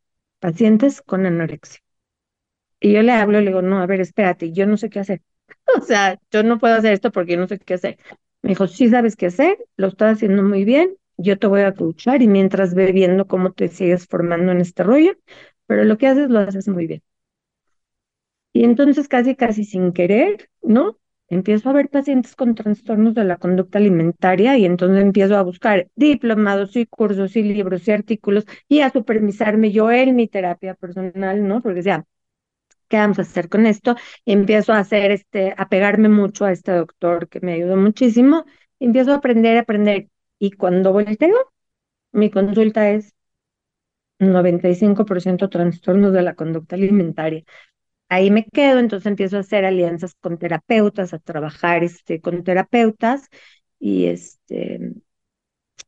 pacientes 0.40 1.02
con 1.02 1.26
anorexia. 1.26 1.80
Y 2.80 2.92
yo 2.92 3.02
le 3.02 3.12
hablo 3.12 3.40
le 3.40 3.46
digo, 3.48 3.62
no, 3.62 3.80
a 3.80 3.86
ver, 3.86 4.00
espérate, 4.00 4.52
yo 4.52 4.66
no 4.66 4.76
sé 4.76 4.90
qué 4.90 5.00
hacer. 5.00 5.22
O 5.78 5.82
sea, 5.82 6.18
yo 6.30 6.42
no 6.42 6.58
puedo 6.58 6.74
hacer 6.74 6.92
esto 6.94 7.10
porque 7.12 7.32
yo 7.32 7.38
no 7.38 7.46
sé 7.48 7.58
qué 7.58 7.74
hacer. 7.74 7.98
Me 8.42 8.50
dijo, 8.50 8.66
sí 8.68 8.88
sabes 8.88 9.16
qué 9.16 9.26
hacer, 9.26 9.58
lo 9.76 9.88
estás 9.88 10.14
haciendo 10.16 10.42
muy 10.42 10.64
bien, 10.64 10.96
yo 11.16 11.38
te 11.38 11.46
voy 11.46 11.60
a 11.62 11.68
escuchar 11.68 12.22
y 12.22 12.28
mientras 12.28 12.74
ve 12.74 12.92
viendo 12.92 13.26
cómo 13.26 13.52
te 13.52 13.68
sigues 13.68 14.06
formando 14.06 14.52
en 14.52 14.60
este 14.60 14.82
rollo, 14.84 15.14
pero 15.68 15.84
lo 15.84 15.98
que 15.98 16.08
haces 16.08 16.30
lo 16.30 16.40
haces 16.40 16.68
muy 16.68 16.88
bien. 16.88 17.04
Y 18.52 18.64
entonces 18.64 19.08
casi, 19.08 19.36
casi 19.36 19.64
sin 19.64 19.92
querer, 19.92 20.50
¿no? 20.62 20.98
Empiezo 21.28 21.68
a 21.68 21.72
ver 21.74 21.90
pacientes 21.90 22.34
con 22.34 22.54
trastornos 22.54 23.14
de 23.14 23.24
la 23.24 23.36
conducta 23.36 23.78
alimentaria 23.78 24.56
y 24.56 24.64
entonces 24.64 25.02
empiezo 25.02 25.36
a 25.36 25.42
buscar 25.42 25.88
diplomados 25.94 26.74
y 26.76 26.86
cursos 26.86 27.36
y 27.36 27.42
libros 27.42 27.86
y 27.86 27.92
artículos 27.92 28.44
y 28.68 28.80
a 28.80 28.90
supervisarme 28.90 29.70
yo 29.70 29.90
en 29.92 30.16
mi 30.16 30.26
terapia 30.28 30.74
personal, 30.74 31.46
¿no? 31.46 31.60
Porque 31.62 31.82
ya, 31.82 32.04
¿qué 32.88 32.98
vamos 32.98 33.18
a 33.20 33.22
hacer 33.22 33.48
con 33.48 33.66
esto? 33.66 33.96
Y 34.24 34.32
empiezo 34.32 34.72
a 34.74 34.80
hacer 34.80 35.12
este, 35.12 35.54
a 35.58 35.68
pegarme 35.68 36.08
mucho 36.10 36.44
a 36.46 36.52
este 36.52 36.72
doctor 36.72 37.28
que 37.28 37.40
me 37.40 37.54
ayudó 37.54 37.76
muchísimo. 37.76 38.44
empiezo 38.80 39.12
a 39.12 39.16
aprender, 39.16 39.58
a 39.58 39.62
aprender. 39.62 40.08
Y 40.40 40.52
cuando 40.52 40.92
volteo, 40.92 41.36
mi 42.12 42.30
consulta 42.30 42.90
es 42.90 43.14
95% 44.18 45.48
trastornos 45.48 46.12
de 46.12 46.22
la 46.22 46.34
conducta 46.34 46.76
alimentaria. 46.76 47.44
Ahí 48.08 48.30
me 48.30 48.46
quedo, 48.46 48.78
entonces 48.80 49.06
empiezo 49.06 49.36
a 49.38 49.40
hacer 49.40 49.64
alianzas 49.66 50.14
con 50.20 50.38
terapeutas, 50.38 51.14
a 51.14 51.18
trabajar 51.18 51.84
este, 51.84 52.20
con 52.20 52.44
terapeutas 52.44 53.28
y 53.80 54.06
este 54.06 54.94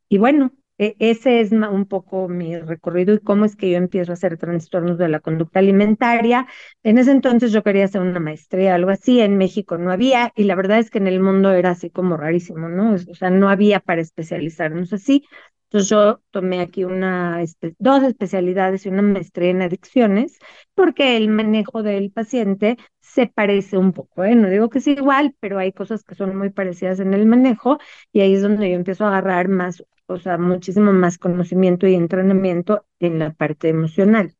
y 0.08 0.18
bueno, 0.18 0.52
e, 0.78 0.96
ese 0.98 1.40
es 1.40 1.52
un 1.52 1.86
poco 1.86 2.28
mi 2.28 2.56
recorrido 2.58 3.14
y 3.14 3.18
cómo 3.20 3.44
es 3.44 3.56
que 3.56 3.70
yo 3.70 3.76
empiezo 3.76 4.12
a 4.12 4.14
hacer 4.14 4.36
trastornos 4.38 4.98
de 4.98 5.08
la 5.08 5.20
conducta 5.20 5.58
alimentaria. 5.60 6.46
En 6.82 6.98
ese 6.98 7.12
entonces 7.12 7.52
yo 7.52 7.62
quería 7.62 7.84
hacer 7.84 8.00
una 8.02 8.20
maestría, 8.20 8.74
algo 8.74 8.90
así, 8.90 9.20
en 9.20 9.36
México 9.38 9.78
no 9.78 9.92
había 9.92 10.32
y 10.36 10.44
la 10.44 10.54
verdad 10.54 10.78
es 10.78 10.90
que 10.90 10.98
en 10.98 11.06
el 11.08 11.20
mundo 11.20 11.52
era 11.52 11.70
así 11.70 11.90
como 11.90 12.16
rarísimo, 12.16 12.68
¿no? 12.68 12.94
O 12.94 12.98
sea, 13.14 13.30
no 13.30 13.48
había 13.50 13.80
para 13.80 14.00
especializarnos 14.02 14.92
así. 14.92 15.24
Entonces 15.70 15.88
yo 15.90 16.20
tomé 16.32 16.60
aquí 16.60 16.82
una, 16.84 17.40
dos 17.78 18.02
especialidades 18.02 18.86
y 18.86 18.88
una 18.88 19.02
maestría 19.02 19.50
en 19.50 19.62
adicciones, 19.62 20.38
porque 20.74 21.16
el 21.16 21.28
manejo 21.28 21.82
del 21.84 22.10
paciente 22.10 22.76
se 23.00 23.26
parece 23.28 23.78
un 23.78 23.92
poco, 23.92 24.24
¿eh? 24.24 24.34
No 24.34 24.48
digo 24.50 24.68
que 24.68 24.78
es 24.78 24.86
igual, 24.88 25.36
pero 25.40 25.58
hay 25.58 25.72
cosas 25.72 26.02
que 26.04 26.14
son 26.16 26.36
muy 26.36 26.50
parecidas 26.50 26.98
en 27.00 27.14
el 27.14 27.24
manejo 27.26 27.78
y 28.12 28.20
ahí 28.20 28.34
es 28.34 28.42
donde 28.42 28.68
yo 28.70 28.74
empiezo 28.76 29.04
a 29.04 29.08
agarrar 29.08 29.48
más, 29.48 29.84
o 30.06 30.18
sea, 30.18 30.38
muchísimo 30.38 30.92
más 30.92 31.18
conocimiento 31.18 31.86
y 31.86 31.94
entrenamiento 31.94 32.84
en 32.98 33.18
la 33.20 33.32
parte 33.32 33.68
emocional. 33.68 34.34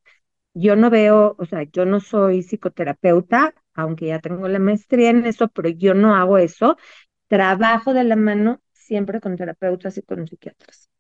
Yo 0.54 0.76
no 0.76 0.90
veo, 0.90 1.36
o 1.38 1.46
sea, 1.46 1.62
yo 1.64 1.84
no 1.86 2.00
soy 2.00 2.42
psicoterapeuta, 2.42 3.54
aunque 3.74 4.06
ya 4.08 4.20
tengo 4.20 4.48
la 4.48 4.58
maestría 4.58 5.10
en 5.10 5.26
eso, 5.26 5.48
pero 5.48 5.68
yo 5.70 5.94
no 5.94 6.14
hago 6.16 6.38
eso. 6.38 6.76
Trabajo 7.28 7.94
de 7.94 8.04
la 8.04 8.16
mano 8.16 8.60
siempre 8.72 9.20
con 9.20 9.36
terapeutas 9.36 9.96
y 9.98 10.02
con 10.02 10.26
psiquiatras 10.28 10.90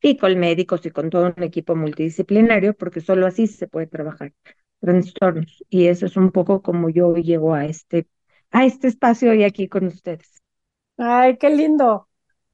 y 0.00 0.16
con 0.16 0.38
médicos 0.38 0.84
y 0.86 0.90
con 0.90 1.10
todo 1.10 1.32
un 1.36 1.42
equipo 1.42 1.76
multidisciplinario, 1.76 2.74
porque 2.74 3.00
solo 3.00 3.26
así 3.26 3.46
se 3.46 3.68
puede 3.68 3.86
trabajar 3.86 4.32
trastornos. 4.80 5.64
Y 5.68 5.86
eso 5.86 6.06
es 6.06 6.16
un 6.16 6.30
poco 6.30 6.62
como 6.62 6.88
yo 6.90 7.14
llego 7.14 7.54
a 7.54 7.66
este, 7.66 8.06
a 8.50 8.64
este 8.64 8.88
espacio 8.88 9.34
y 9.34 9.44
aquí 9.44 9.68
con 9.68 9.86
ustedes. 9.86 10.40
Ay, 10.98 11.38
qué 11.38 11.50
lindo. 11.50 12.08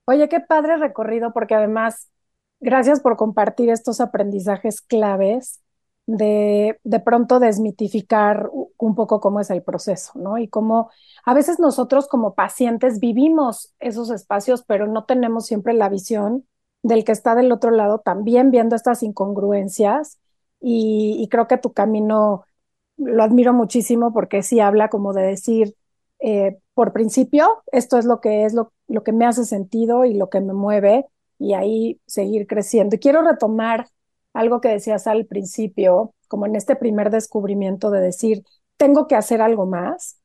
Oye, 0.04 0.28
qué 0.28 0.40
padre 0.40 0.76
recorrido, 0.76 1.32
porque 1.32 1.54
además, 1.54 2.10
gracias 2.60 3.00
por 3.00 3.16
compartir 3.16 3.70
estos 3.70 4.00
aprendizajes 4.00 4.80
claves 4.80 5.60
de 6.06 6.78
de 6.84 7.00
pronto 7.00 7.40
desmitificar 7.40 8.48
un 8.78 8.94
poco 8.94 9.20
cómo 9.20 9.40
es 9.40 9.50
el 9.50 9.62
proceso, 9.64 10.12
¿no? 10.14 10.38
Y 10.38 10.48
cómo 10.48 10.90
a 11.24 11.34
veces 11.34 11.58
nosotros 11.58 12.06
como 12.08 12.34
pacientes 12.34 13.00
vivimos 13.00 13.74
esos 13.80 14.10
espacios, 14.10 14.62
pero 14.64 14.86
no 14.86 15.04
tenemos 15.04 15.46
siempre 15.46 15.72
la 15.74 15.88
visión 15.88 16.46
del 16.86 17.04
que 17.04 17.12
está 17.12 17.34
del 17.34 17.50
otro 17.50 17.70
lado 17.72 17.98
también 17.98 18.50
viendo 18.50 18.76
estas 18.76 19.02
incongruencias 19.02 20.18
y, 20.60 21.28
creo 21.30 21.48
que 21.48 21.58
tu 21.58 21.72
camino 21.72 22.44
lo 22.96 23.22
admiro 23.22 23.52
muchísimo 23.52 24.12
porque 24.12 24.42
sí 24.42 24.60
habla 24.60 24.88
como 24.88 25.12
de 25.12 25.22
decir, 25.22 25.74
eh, 26.20 26.58
por 26.74 26.92
principio, 26.92 27.62
esto 27.72 27.98
es 27.98 28.04
lo 28.04 28.20
que 28.20 28.44
es 28.44 28.54
lo, 28.54 28.72
lo 28.86 29.02
que 29.02 29.12
me 29.12 29.26
hace 29.26 29.44
sentido 29.44 30.04
y 30.04 30.14
lo 30.14 30.30
que 30.30 30.40
me 30.40 30.54
mueve 30.54 31.06
y 31.38 31.54
ahí 31.54 32.00
seguir 32.06 32.46
creciendo. 32.46 32.96
Y 32.96 33.00
quiero 33.00 33.22
retomar 33.22 33.88
algo 34.32 34.60
que 34.60 34.68
decías 34.68 35.06
al 35.06 35.26
principio, 35.26 36.14
como 36.28 36.46
en 36.46 36.56
este 36.56 36.76
primer 36.76 37.10
descubrimiento 37.10 37.90
de 37.90 38.00
decir, 38.00 38.44
tengo 38.76 39.08
que 39.08 39.16
hacer 39.16 39.42
algo 39.42 39.66
más. 39.66 40.18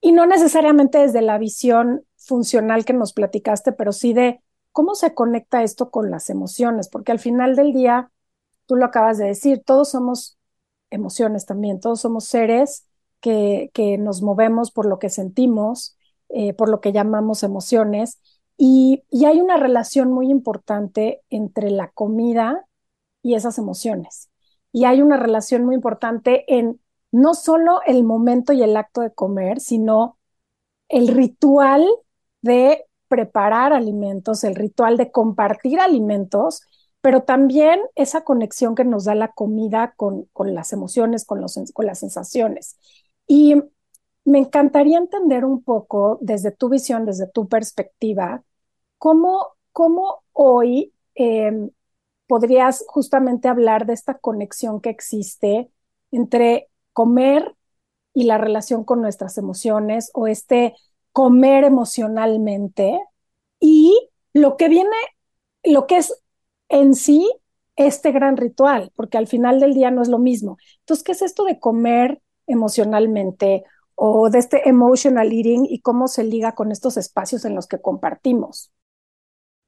Y 0.00 0.12
no 0.12 0.26
necesariamente 0.26 0.98
desde 0.98 1.22
la 1.22 1.38
visión 1.38 2.04
funcional 2.16 2.84
que 2.84 2.94
nos 2.94 3.12
platicaste, 3.12 3.72
pero 3.72 3.92
sí 3.92 4.12
de 4.12 4.40
¿Cómo 4.78 4.94
se 4.94 5.12
conecta 5.12 5.64
esto 5.64 5.90
con 5.90 6.08
las 6.08 6.30
emociones? 6.30 6.88
Porque 6.88 7.10
al 7.10 7.18
final 7.18 7.56
del 7.56 7.72
día, 7.72 8.12
tú 8.64 8.76
lo 8.76 8.84
acabas 8.84 9.18
de 9.18 9.26
decir, 9.26 9.60
todos 9.66 9.90
somos 9.90 10.38
emociones 10.88 11.46
también, 11.46 11.80
todos 11.80 12.00
somos 12.00 12.26
seres 12.26 12.86
que, 13.18 13.72
que 13.74 13.98
nos 13.98 14.22
movemos 14.22 14.70
por 14.70 14.86
lo 14.86 15.00
que 15.00 15.10
sentimos, 15.10 15.96
eh, 16.28 16.52
por 16.52 16.68
lo 16.68 16.80
que 16.80 16.92
llamamos 16.92 17.42
emociones, 17.42 18.20
y, 18.56 19.02
y 19.10 19.24
hay 19.24 19.40
una 19.40 19.56
relación 19.56 20.12
muy 20.12 20.30
importante 20.30 21.22
entre 21.28 21.72
la 21.72 21.90
comida 21.90 22.68
y 23.20 23.34
esas 23.34 23.58
emociones. 23.58 24.30
Y 24.70 24.84
hay 24.84 25.02
una 25.02 25.16
relación 25.16 25.64
muy 25.64 25.74
importante 25.74 26.44
en 26.56 26.80
no 27.10 27.34
solo 27.34 27.80
el 27.84 28.04
momento 28.04 28.52
y 28.52 28.62
el 28.62 28.76
acto 28.76 29.00
de 29.00 29.12
comer, 29.12 29.58
sino 29.58 30.20
el 30.88 31.08
ritual 31.08 31.84
de 32.42 32.84
preparar 33.08 33.72
alimentos, 33.72 34.44
el 34.44 34.54
ritual 34.54 34.96
de 34.96 35.10
compartir 35.10 35.80
alimentos, 35.80 36.62
pero 37.00 37.22
también 37.22 37.80
esa 37.94 38.24
conexión 38.24 38.74
que 38.74 38.84
nos 38.84 39.04
da 39.04 39.14
la 39.14 39.32
comida 39.32 39.94
con, 39.96 40.24
con 40.32 40.54
las 40.54 40.72
emociones, 40.72 41.24
con, 41.24 41.40
los, 41.40 41.58
con 41.72 41.86
las 41.86 41.98
sensaciones. 42.00 42.78
Y 43.26 43.56
me 44.24 44.38
encantaría 44.38 44.98
entender 44.98 45.44
un 45.44 45.62
poco 45.62 46.18
desde 46.20 46.50
tu 46.50 46.68
visión, 46.68 47.06
desde 47.06 47.26
tu 47.28 47.48
perspectiva, 47.48 48.42
cómo, 48.98 49.48
cómo 49.72 50.22
hoy 50.32 50.92
em, 51.14 51.70
podrías 52.26 52.84
justamente 52.88 53.48
hablar 53.48 53.86
de 53.86 53.94
esta 53.94 54.18
conexión 54.18 54.80
que 54.80 54.90
existe 54.90 55.70
entre 56.10 56.68
comer 56.92 57.54
y 58.12 58.24
la 58.24 58.38
relación 58.38 58.84
con 58.84 59.00
nuestras 59.00 59.38
emociones 59.38 60.10
o 60.14 60.26
este 60.26 60.74
comer 61.12 61.64
emocionalmente 61.64 63.00
y 63.60 64.10
lo 64.32 64.56
que 64.56 64.68
viene, 64.68 64.96
lo 65.64 65.86
que 65.86 65.98
es 65.98 66.22
en 66.68 66.94
sí 66.94 67.30
este 67.76 68.12
gran 68.12 68.36
ritual, 68.36 68.92
porque 68.96 69.18
al 69.18 69.26
final 69.26 69.60
del 69.60 69.74
día 69.74 69.90
no 69.90 70.02
es 70.02 70.08
lo 70.08 70.18
mismo. 70.18 70.58
Entonces, 70.80 71.04
¿qué 71.04 71.12
es 71.12 71.22
esto 71.22 71.44
de 71.44 71.60
comer 71.60 72.20
emocionalmente 72.48 73.64
o 74.00 74.30
de 74.30 74.38
este 74.38 74.68
emotional 74.68 75.32
eating 75.32 75.66
y 75.68 75.80
cómo 75.80 76.06
se 76.06 76.22
liga 76.22 76.54
con 76.54 76.70
estos 76.70 76.96
espacios 76.96 77.44
en 77.44 77.56
los 77.56 77.66
que 77.66 77.80
compartimos. 77.80 78.70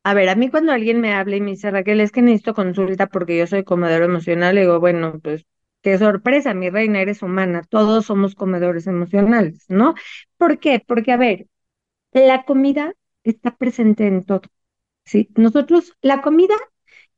A 0.04 0.14
ver, 0.14 0.28
a 0.28 0.36
mí 0.36 0.48
cuando 0.48 0.72
alguien 0.72 1.00
me 1.00 1.12
habla 1.12 1.34
y 1.36 1.40
me 1.40 1.50
dice, 1.50 1.70
Raquel, 1.70 2.00
es 2.00 2.12
que 2.12 2.22
necesito 2.22 2.54
consulta 2.54 3.08
porque 3.08 3.36
yo 3.36 3.46
soy 3.48 3.64
comedor 3.64 4.02
emocional, 4.04 4.54
digo, 4.54 4.78
bueno, 4.78 5.18
pues 5.20 5.44
qué 5.82 5.98
sorpresa, 5.98 6.54
mi 6.54 6.70
reina, 6.70 7.00
eres 7.00 7.22
humana, 7.22 7.62
todos 7.68 8.06
somos 8.06 8.34
comedores 8.34 8.86
emocionales, 8.86 9.64
¿no? 9.68 9.94
¿Por 10.36 10.58
qué? 10.58 10.82
Porque, 10.86 11.12
a 11.12 11.16
ver, 11.16 11.46
la 12.12 12.44
comida 12.44 12.94
está 13.24 13.56
presente 13.56 14.06
en 14.08 14.24
todo, 14.24 14.42
¿sí? 15.04 15.30
Nosotros, 15.36 15.94
la 16.02 16.22
comida 16.22 16.54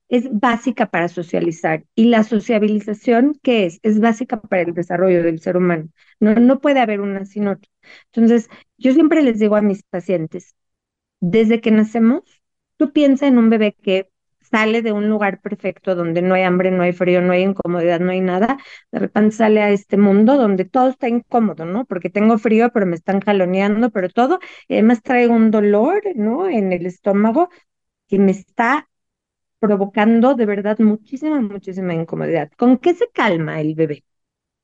es 0.09 0.29
básica 0.31 0.91
para 0.91 1.09
socializar 1.09 1.85
y 1.95 2.07
la 2.07 2.23
sociabilización, 2.25 3.39
¿qué 3.43 3.67
es? 3.67 3.81
Es 3.83 4.01
básica 4.01 4.41
para 4.41 4.63
el 4.63 4.75
desarrollo 4.75 5.23
del 5.23 5.41
ser 5.41 5.57
humano. 5.57 5.89
No, 6.21 6.35
no 6.35 6.61
puede 6.61 6.81
haber 6.81 7.01
una 7.01 7.25
sin 7.25 7.49
otra. 7.49 7.71
Entonces, 8.13 8.49
yo 8.79 8.93
siempre 8.93 9.23
les 9.23 9.39
digo 9.39 9.57
a 9.57 9.63
mis 9.63 9.83
pacientes, 9.85 10.55
desde 11.21 11.61
que 11.61 11.71
nacemos, 11.71 12.23
Tú 12.79 12.93
piensa 12.93 13.29
en 13.29 13.39
un 13.39 13.51
bebé 13.51 13.75
que 13.83 14.11
sale 14.53 14.83
de 14.83 14.93
un 14.93 15.09
lugar 15.11 15.41
perfecto 15.41 15.97
donde 15.97 16.23
no 16.23 16.35
hay 16.37 16.45
hambre, 16.45 16.71
no 16.71 16.85
hay 16.85 16.93
frío, 16.93 17.23
no 17.23 17.33
hay 17.33 17.43
incomodidad, 17.43 18.01
no 18.01 18.13
hay 18.13 18.21
nada, 18.21 18.59
de 18.93 19.01
repente 19.01 19.37
sale 19.37 19.63
a 19.63 19.71
este 19.71 19.97
mundo 19.99 20.37
donde 20.37 20.67
todo 20.67 20.91
está 20.91 21.09
incómodo, 21.09 21.65
¿no? 21.67 21.87
Porque 21.87 22.11
tengo 22.11 22.39
frío, 22.39 22.71
pero 22.73 22.87
me 22.87 22.97
están 22.97 23.21
jaloneando, 23.21 23.91
pero 23.91 24.11
todo, 24.11 24.39
y 24.69 24.75
además 24.75 25.03
traigo 25.03 25.35
un 25.35 25.51
dolor, 25.51 26.03
¿no? 26.17 26.49
En 26.49 26.73
el 26.73 26.87
estómago 26.87 27.51
que 28.09 28.19
me 28.19 28.33
está 28.33 28.89
provocando 29.61 30.35
de 30.35 30.47
verdad 30.47 30.79
muchísima, 30.81 31.41
muchísima 31.41 31.95
incomodidad. 31.95 32.51
¿Con 32.57 32.79
qué 32.79 32.95
se 32.95 33.11
calma 33.11 33.61
el 33.61 33.75
bebé? 33.75 34.05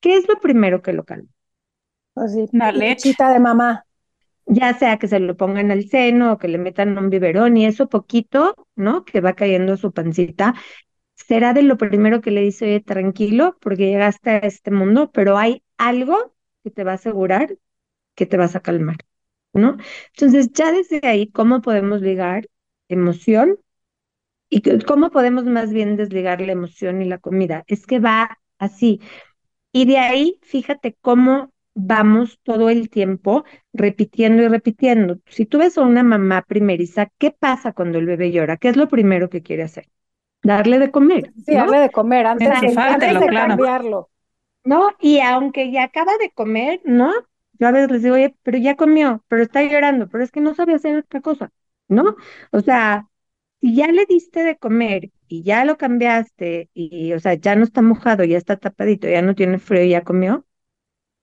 ¿Qué 0.00 0.16
es 0.16 0.28
lo 0.28 0.40
primero 0.40 0.82
que 0.82 0.92
lo 0.94 1.04
calma? 1.04 1.28
Pues 2.14 2.32
sí, 2.34 2.46
la 2.52 2.72
lechita 2.72 3.32
de 3.32 3.40
mamá 3.40 3.84
ya 4.48 4.74
sea 4.78 4.98
que 4.98 5.08
se 5.08 5.20
lo 5.20 5.36
pongan 5.36 5.70
al 5.70 5.88
seno 5.88 6.32
o 6.34 6.38
que 6.38 6.48
le 6.48 6.58
metan 6.58 6.98
un 6.98 7.10
biberón 7.10 7.56
y 7.56 7.66
eso 7.66 7.88
poquito, 7.88 8.54
¿no? 8.76 9.04
Que 9.04 9.20
va 9.20 9.34
cayendo 9.34 9.76
su 9.76 9.92
pancita, 9.92 10.54
será 11.14 11.52
de 11.54 11.62
lo 11.62 11.76
primero 11.78 12.20
que 12.20 12.30
le 12.32 12.42
dice, 12.42 12.66
oye, 12.66 12.80
tranquilo, 12.80 13.58
porque 13.60 13.86
llegaste 13.88 14.30
a 14.30 14.38
este 14.38 14.70
mundo, 14.70 15.10
pero 15.12 15.38
hay 15.38 15.62
algo 15.78 16.34
que 16.64 16.70
te 16.70 16.84
va 16.84 16.92
a 16.92 16.94
asegurar 16.96 17.58
que 18.16 18.26
te 18.26 18.36
vas 18.38 18.56
a 18.56 18.60
calmar, 18.60 18.96
¿no? 19.54 19.76
Entonces, 20.14 20.52
ya 20.52 20.72
desde 20.72 21.00
ahí, 21.04 21.28
¿cómo 21.30 21.62
podemos 21.62 22.02
ligar 22.02 22.48
emoción? 22.88 23.58
¿Y 24.50 24.62
cómo 24.84 25.10
podemos 25.10 25.44
más 25.44 25.72
bien 25.72 25.96
desligar 25.96 26.40
la 26.40 26.52
emoción 26.52 27.02
y 27.02 27.06
la 27.06 27.18
comida? 27.18 27.64
Es 27.66 27.86
que 27.86 27.98
va 28.00 28.38
así. 28.58 29.00
Y 29.72 29.86
de 29.86 29.98
ahí, 29.98 30.40
fíjate 30.42 30.96
cómo 31.00 31.52
vamos 31.78 32.40
todo 32.42 32.70
el 32.70 32.90
tiempo 32.90 33.44
repitiendo 33.72 34.42
y 34.42 34.48
repitiendo. 34.48 35.18
Si 35.26 35.46
tú 35.46 35.58
ves 35.58 35.78
a 35.78 35.82
una 35.82 36.02
mamá 36.02 36.42
primeriza, 36.42 37.08
¿qué 37.18 37.30
pasa 37.30 37.72
cuando 37.72 37.98
el 37.98 38.06
bebé 38.06 38.32
llora? 38.32 38.56
¿Qué 38.56 38.68
es 38.68 38.76
lo 38.76 38.88
primero 38.88 39.30
que 39.30 39.42
quiere 39.42 39.62
hacer? 39.62 39.88
Darle 40.42 40.78
de 40.78 40.90
comer. 40.90 41.32
Sí, 41.44 41.54
darle 41.54 41.78
de 41.78 41.90
comer 41.90 42.26
antes, 42.26 42.48
de, 42.48 42.74
cambiarlo. 42.74 44.10
¿No? 44.64 44.90
Y 45.00 45.20
aunque 45.20 45.70
ya 45.70 45.84
acaba 45.84 46.12
de 46.18 46.30
comer, 46.30 46.80
¿no? 46.84 47.12
Yo 47.60 47.68
a 47.68 47.72
veces 47.72 47.90
les 47.90 48.02
digo, 48.02 48.16
oye, 48.16 48.34
pero 48.42 48.58
ya 48.58 48.76
comió, 48.76 49.24
pero 49.28 49.42
está 49.42 49.62
llorando, 49.62 50.08
pero 50.08 50.24
es 50.24 50.30
que 50.30 50.40
no 50.40 50.54
sabe 50.54 50.74
hacer 50.74 50.96
otra 50.96 51.20
cosa, 51.20 51.50
¿no? 51.88 52.16
O 52.52 52.60
sea, 52.60 53.08
si 53.60 53.74
ya 53.74 53.88
le 53.88 54.04
diste 54.06 54.42
de 54.42 54.56
comer 54.56 55.10
y 55.26 55.42
ya 55.42 55.64
lo 55.64 55.76
cambiaste 55.76 56.70
y, 56.74 57.12
o 57.12 57.20
sea, 57.20 57.34
ya 57.34 57.56
no 57.56 57.64
está 57.64 57.82
mojado, 57.82 58.24
ya 58.24 58.36
está 58.36 58.56
tapadito, 58.56 59.08
ya 59.08 59.22
no 59.22 59.34
tiene 59.34 59.58
frío, 59.58 59.84
ya 59.84 60.02
comió, 60.02 60.44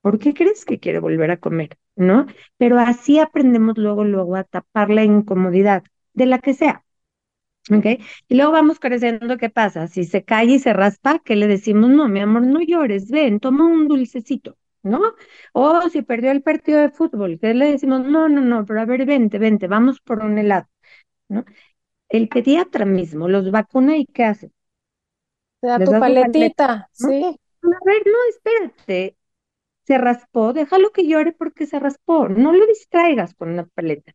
¿Por 0.05 0.19
qué 0.19 0.35
crees 0.35 0.65
que 0.65 0.79
quiere 0.79 1.00
volver 1.00 1.31
a 1.31 1.38
comer? 1.38 1.77
¿No? 1.95 2.27
Pero 2.57 2.77
así 2.77 3.17
aprendemos 3.19 3.75
luego, 3.77 4.03
luego 4.05 4.35
a 4.35 4.43
tapar 4.43 4.91
la 4.91 5.03
incomodidad 5.03 5.83
de 6.13 6.27
la 6.27 6.38
que 6.39 6.53
sea. 6.53 6.83
¿Ok? 7.71 7.85
Y 8.27 8.35
luego 8.35 8.51
vamos 8.51 8.79
creciendo, 8.79 9.38
¿qué 9.38 9.50
pasa? 9.50 9.88
Si 9.88 10.03
se 10.03 10.24
cae 10.24 10.45
y 10.45 10.59
se 10.59 10.74
raspa, 10.74 11.19
¿qué 11.25 11.35
le 11.35 11.47
decimos? 11.47 11.89
No, 11.89 12.07
mi 12.07 12.19
amor, 12.19 12.43
no 12.43 12.62
llores, 12.62 13.09
ven, 13.09 13.39
toma 13.39 13.65
un 13.65 13.88
dulcecito, 13.88 14.55
¿no? 14.83 15.01
O 15.53 15.89
si 15.89 16.03
perdió 16.03 16.31
el 16.31 16.43
partido 16.43 16.79
de 16.79 16.91
fútbol, 16.91 17.39
¿qué 17.41 17.55
le 17.55 17.71
decimos? 17.71 18.05
No, 18.05 18.29
no, 18.29 18.41
no, 18.41 18.65
pero 18.65 18.81
a 18.81 18.85
ver, 18.85 19.05
vente, 19.07 19.39
vente, 19.39 19.67
vamos 19.67 20.00
por 20.01 20.19
un 20.24 20.38
helado, 20.38 20.67
¿no? 21.29 21.45
El 22.09 22.29
pediatra 22.29 22.85
mismo 22.85 23.29
los 23.29 23.51
vacuna 23.51 23.97
y 23.97 24.05
¿qué 24.07 24.25
hace? 24.25 24.51
Te 25.62 25.67
da 25.67 25.79
tu 25.83 25.93
paletita, 25.97 26.89
sí. 26.91 27.39
A 27.63 27.86
ver, 27.86 28.03
no, 28.06 28.19
espérate, 28.30 29.14
se 29.86 29.98
raspó, 29.98 30.54
déjalo 30.54 30.91
que 30.91 31.08
llore 31.08 31.32
porque 31.34 31.65
se 31.65 31.80
raspó, 31.80 32.28
no 32.30 32.54
lo 32.54 32.65
distraigas 32.67 33.34
con 33.36 33.50
una 33.50 33.65
paleta. 33.65 34.13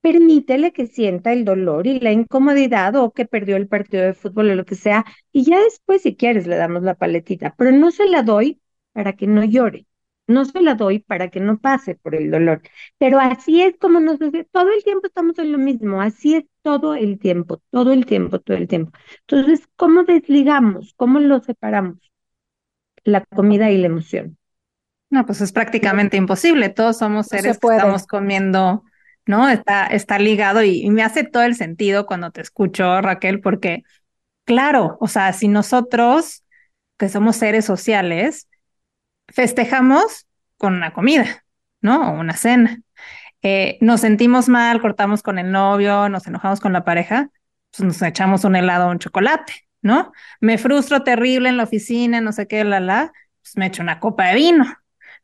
Permítele 0.00 0.72
que 0.72 0.86
sienta 0.86 1.32
el 1.32 1.44
dolor 1.46 1.86
y 1.86 1.98
la 2.00 2.12
incomodidad 2.12 2.94
o 2.96 3.12
que 3.12 3.24
perdió 3.26 3.56
el 3.56 3.68
partido 3.68 4.04
de 4.04 4.14
fútbol 4.14 4.50
o 4.50 4.54
lo 4.54 4.64
que 4.66 4.74
sea, 4.74 5.04
y 5.32 5.44
ya 5.44 5.60
después, 5.62 6.02
si 6.02 6.14
quieres, 6.16 6.46
le 6.46 6.56
damos 6.56 6.82
la 6.82 6.94
paletita, 6.94 7.54
pero 7.56 7.72
no 7.72 7.90
se 7.90 8.06
la 8.08 8.22
doy 8.22 8.60
para 8.92 9.14
que 9.14 9.26
no 9.26 9.42
llore, 9.44 9.86
no 10.26 10.44
se 10.44 10.60
la 10.60 10.74
doy 10.74 10.98
para 11.00 11.30
que 11.30 11.40
no 11.40 11.58
pase 11.58 11.94
por 11.96 12.14
el 12.14 12.30
dolor. 12.30 12.60
Pero 12.98 13.18
así 13.18 13.62
es 13.62 13.76
como 13.78 13.98
nos 14.00 14.18
dice, 14.18 14.44
todo 14.52 14.70
el 14.72 14.84
tiempo 14.84 15.06
estamos 15.06 15.38
en 15.38 15.52
lo 15.52 15.58
mismo, 15.58 16.00
así 16.02 16.34
es 16.36 16.44
todo 16.62 16.94
el 16.94 17.18
tiempo, 17.18 17.62
todo 17.70 17.92
el 17.92 18.04
tiempo, 18.06 18.40
todo 18.40 18.56
el 18.58 18.68
tiempo. 18.68 18.92
Entonces, 19.20 19.66
¿cómo 19.76 20.04
desligamos? 20.04 20.92
¿Cómo 20.96 21.18
lo 21.20 21.40
separamos? 21.40 21.98
La 23.04 23.24
comida 23.24 23.70
y 23.70 23.78
la 23.78 23.86
emoción. 23.86 24.36
No, 25.14 25.24
pues 25.26 25.40
es 25.40 25.52
prácticamente 25.52 26.16
imposible. 26.16 26.70
Todos 26.70 26.98
somos 26.98 27.28
seres 27.28 27.56
que 27.60 27.68
estamos 27.68 28.04
comiendo, 28.04 28.82
¿no? 29.26 29.48
Está, 29.48 29.86
está 29.86 30.18
ligado 30.18 30.64
y, 30.64 30.90
me 30.90 31.04
hace 31.04 31.22
todo 31.22 31.44
el 31.44 31.54
sentido 31.54 32.04
cuando 32.04 32.32
te 32.32 32.40
escucho, 32.40 33.00
Raquel, 33.00 33.40
porque, 33.40 33.84
claro, 34.44 34.96
o 34.98 35.06
sea, 35.06 35.32
si 35.32 35.46
nosotros, 35.46 36.42
que 36.98 37.08
somos 37.08 37.36
seres 37.36 37.64
sociales, 37.64 38.48
festejamos 39.28 40.26
con 40.58 40.74
una 40.74 40.92
comida, 40.92 41.44
¿no? 41.80 42.10
O 42.10 42.18
una 42.18 42.32
cena. 42.32 42.80
Eh, 43.40 43.78
nos 43.80 44.00
sentimos 44.00 44.48
mal, 44.48 44.80
cortamos 44.80 45.22
con 45.22 45.38
el 45.38 45.52
novio, 45.52 46.08
nos 46.08 46.26
enojamos 46.26 46.58
con 46.58 46.72
la 46.72 46.84
pareja, 46.84 47.30
pues 47.70 47.86
nos 47.86 48.02
echamos 48.02 48.42
un 48.42 48.56
helado 48.56 48.88
o 48.88 48.90
un 48.90 48.98
chocolate, 48.98 49.52
¿no? 49.80 50.10
Me 50.40 50.58
frustro 50.58 51.04
terrible 51.04 51.50
en 51.50 51.56
la 51.56 51.62
oficina, 51.62 52.20
no 52.20 52.32
sé 52.32 52.48
qué, 52.48 52.64
la, 52.64 52.80
la, 52.80 53.12
pues 53.42 53.56
me 53.56 53.66
echo 53.66 53.80
una 53.80 54.00
copa 54.00 54.26
de 54.26 54.34
vino, 54.34 54.64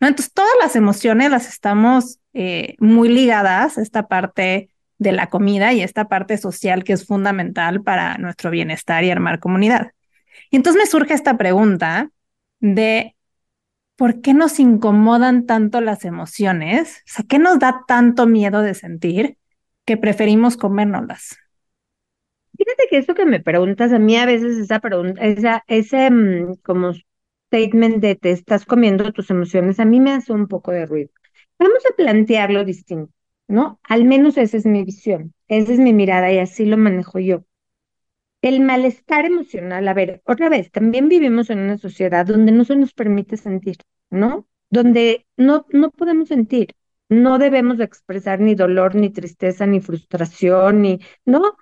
entonces, 0.08 0.32
todas 0.32 0.52
las 0.62 0.76
emociones 0.76 1.30
las 1.30 1.48
estamos 1.48 2.18
eh, 2.32 2.76
muy 2.78 3.08
ligadas 3.08 3.76
a 3.76 3.82
esta 3.82 4.08
parte 4.08 4.70
de 4.98 5.12
la 5.12 5.28
comida 5.28 5.72
y 5.72 5.82
esta 5.82 6.08
parte 6.08 6.38
social 6.38 6.84
que 6.84 6.92
es 6.92 7.06
fundamental 7.06 7.82
para 7.82 8.18
nuestro 8.18 8.50
bienestar 8.50 9.04
y 9.04 9.10
armar 9.10 9.40
comunidad. 9.40 9.92
Y 10.50 10.56
entonces 10.56 10.80
me 10.80 10.86
surge 10.86 11.14
esta 11.14 11.36
pregunta 11.36 12.10
de 12.60 13.16
¿por 13.96 14.22
qué 14.22 14.32
nos 14.32 14.58
incomodan 14.60 15.44
tanto 15.44 15.80
las 15.80 16.06
emociones? 16.06 17.02
O 17.06 17.12
sea, 17.12 17.24
¿qué 17.28 17.38
nos 17.38 17.58
da 17.58 17.82
tanto 17.86 18.26
miedo 18.26 18.62
de 18.62 18.74
sentir 18.74 19.36
que 19.84 19.98
preferimos 19.98 20.56
comérnoslas? 20.56 21.36
Fíjate 22.56 22.84
que 22.88 22.98
eso 22.98 23.14
que 23.14 23.26
me 23.26 23.40
preguntas, 23.40 23.92
a 23.92 23.98
mí 23.98 24.16
a 24.16 24.26
veces 24.26 24.58
esa 24.58 24.80
pregunta, 24.80 25.20
esa, 25.22 25.64
ese 25.66 26.10
mm, 26.10 26.56
como 26.62 26.92
statement 27.50 27.96
de 28.00 28.14
te 28.14 28.30
estás 28.30 28.64
comiendo 28.64 29.12
tus 29.12 29.30
emociones, 29.30 29.80
a 29.80 29.84
mí 29.84 30.00
me 30.00 30.12
hace 30.12 30.32
un 30.32 30.46
poco 30.48 30.70
de 30.72 30.86
ruido. 30.86 31.10
Vamos 31.58 31.84
a 31.86 31.96
plantearlo 31.96 32.64
distinto, 32.64 33.12
¿no? 33.48 33.80
Al 33.82 34.04
menos 34.04 34.38
esa 34.38 34.56
es 34.56 34.66
mi 34.66 34.84
visión, 34.84 35.34
esa 35.48 35.72
es 35.72 35.78
mi 35.80 35.92
mirada 35.92 36.32
y 36.32 36.38
así 36.38 36.64
lo 36.64 36.76
manejo 36.78 37.18
yo. 37.18 37.44
El 38.42 38.60
malestar 38.60 39.26
emocional, 39.26 39.86
a 39.88 39.94
ver, 39.94 40.22
otra 40.24 40.48
vez, 40.48 40.70
también 40.70 41.08
vivimos 41.08 41.50
en 41.50 41.58
una 41.58 41.76
sociedad 41.76 42.24
donde 42.24 42.52
no 42.52 42.64
se 42.64 42.76
nos 42.76 42.94
permite 42.94 43.36
sentir, 43.36 43.76
¿no? 44.10 44.46
Donde 44.70 45.26
no, 45.36 45.66
no 45.70 45.90
podemos 45.90 46.28
sentir, 46.28 46.74
no 47.08 47.38
debemos 47.38 47.80
expresar 47.80 48.40
ni 48.40 48.54
dolor, 48.54 48.94
ni 48.94 49.10
tristeza, 49.10 49.66
ni 49.66 49.80
frustración, 49.80 50.82
ni, 50.82 51.00
¿no? 51.26 51.56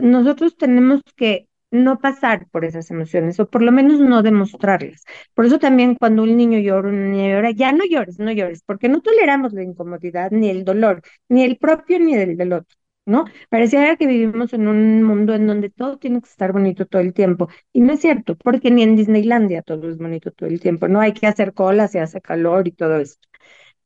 Nosotros 0.00 0.56
tenemos 0.56 1.02
que 1.16 1.48
no 1.72 1.98
pasar 1.98 2.48
por 2.50 2.64
esas 2.64 2.90
emociones 2.92 3.40
o 3.40 3.50
por 3.50 3.62
lo 3.62 3.72
menos 3.72 3.98
no 4.00 4.22
demostrarlas. 4.22 5.04
Por 5.34 5.46
eso 5.46 5.58
también 5.58 5.96
cuando 5.96 6.22
un 6.22 6.36
niño 6.36 6.58
llora, 6.60 6.88
una 6.90 7.08
niña 7.08 7.30
llora, 7.36 7.50
ya 7.52 7.72
no 7.72 7.84
llores, 7.84 8.18
no 8.20 8.30
llores, 8.32 8.62
porque 8.64 8.88
no 8.88 9.00
toleramos 9.02 9.52
la 9.54 9.62
incomodidad 9.64 10.30
ni 10.30 10.50
el 10.50 10.64
dolor, 10.64 11.02
ni 11.28 11.42
el 11.44 11.58
propio 11.58 11.98
ni 11.98 12.14
el 12.14 12.36
del 12.36 12.52
otro. 12.54 12.76
¿No? 13.04 13.24
Pareciera 13.50 13.96
que 13.96 14.06
vivimos 14.06 14.52
en 14.52 14.68
un 14.68 15.02
mundo 15.02 15.34
en 15.34 15.48
donde 15.48 15.70
todo 15.70 15.98
tiene 15.98 16.20
que 16.20 16.28
estar 16.28 16.52
bonito 16.52 16.86
todo 16.86 17.02
el 17.02 17.12
tiempo. 17.12 17.48
Y 17.72 17.80
no 17.80 17.94
es 17.94 18.00
cierto, 18.00 18.36
porque 18.36 18.70
ni 18.70 18.84
en 18.84 18.94
Disneylandia 18.94 19.62
todo 19.62 19.88
es 19.90 19.98
bonito 19.98 20.30
todo 20.30 20.48
el 20.48 20.60
tiempo. 20.60 20.86
No 20.86 21.00
hay 21.00 21.12
que 21.12 21.26
hacer 21.26 21.52
cola, 21.52 21.88
se 21.88 21.98
hace 22.00 22.20
calor 22.20 22.68
y 22.68 22.72
todo 22.72 22.98
esto. 22.98 23.26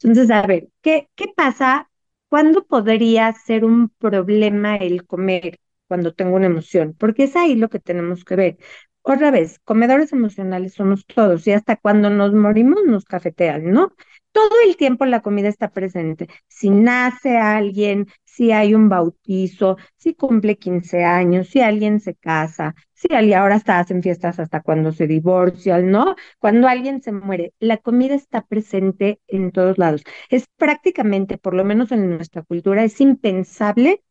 Entonces, 0.03 0.31
a 0.31 0.43
ver, 0.47 0.69
¿qué, 0.83 1.09
qué 1.15 1.27
pasa? 1.37 1.91
¿Cuándo 2.29 2.65
podría 2.67 3.33
ser 3.33 3.65
un 3.65 3.89
problema 3.91 4.77
el 4.77 5.07
comer? 5.07 5.59
Cuando 5.89 6.15
tengo 6.15 6.37
una 6.37 6.47
emoción, 6.47 6.95
porque 6.99 7.25
es 7.25 7.37
ahí 7.37 7.55
lo 7.57 7.69
que 7.69 7.81
tenemos 7.81 8.25
que 8.25 8.37
ver. 8.37 8.59
Otra 9.03 9.31
vez, 9.31 9.61
comedores 9.61 10.13
emocionales 10.13 10.75
somos 10.75 11.07
todos 11.07 11.47
y 11.47 11.53
hasta 11.53 11.77
cuando 11.77 12.11
nos 12.11 12.33
morimos 12.35 12.81
nos 12.85 13.05
cafetean, 13.05 13.71
¿no? 13.71 13.93
todo 14.37 14.51
el 14.67 14.77
tiempo 14.77 15.07
la 15.07 15.23
comida 15.23 15.49
está 15.49 15.71
presente. 15.71 16.29
Si 16.47 16.69
nace 16.69 17.39
alguien, 17.39 18.07
si 18.25 18.53
hay 18.53 18.75
un 18.75 18.91
bautizo, 18.91 19.79
si 19.97 20.15
cumple 20.15 20.59
15 20.59 21.05
años, 21.05 21.49
si 21.49 21.63
alguien 21.63 22.01
se 22.01 22.15
casa, 22.15 22.75
si 22.93 23.15
alguien 23.15 23.39
ahora 23.39 23.57
está 23.57 23.79
hacen 23.79 24.03
fiestas 24.03 24.39
hasta 24.39 24.61
cuando 24.61 24.93
se 24.93 25.07
divorcian, 25.07 25.91
¿no? 25.91 26.17
Cuando 26.39 26.69
alguien 26.69 27.01
se 27.01 27.13
muere, 27.13 27.55
la 27.61 27.79
comida 27.79 28.15
está 28.15 28.43
presente 28.43 29.21
en 29.27 29.53
todos 29.53 29.79
lados. 29.79 30.03
Es 30.29 30.45
prácticamente, 30.59 31.39
por 31.39 31.55
lo 31.55 31.65
menos 31.65 31.91
en 31.91 32.11
nuestra 32.11 32.43
cultura, 32.43 32.85
es 32.85 33.01
impensable 33.01 34.03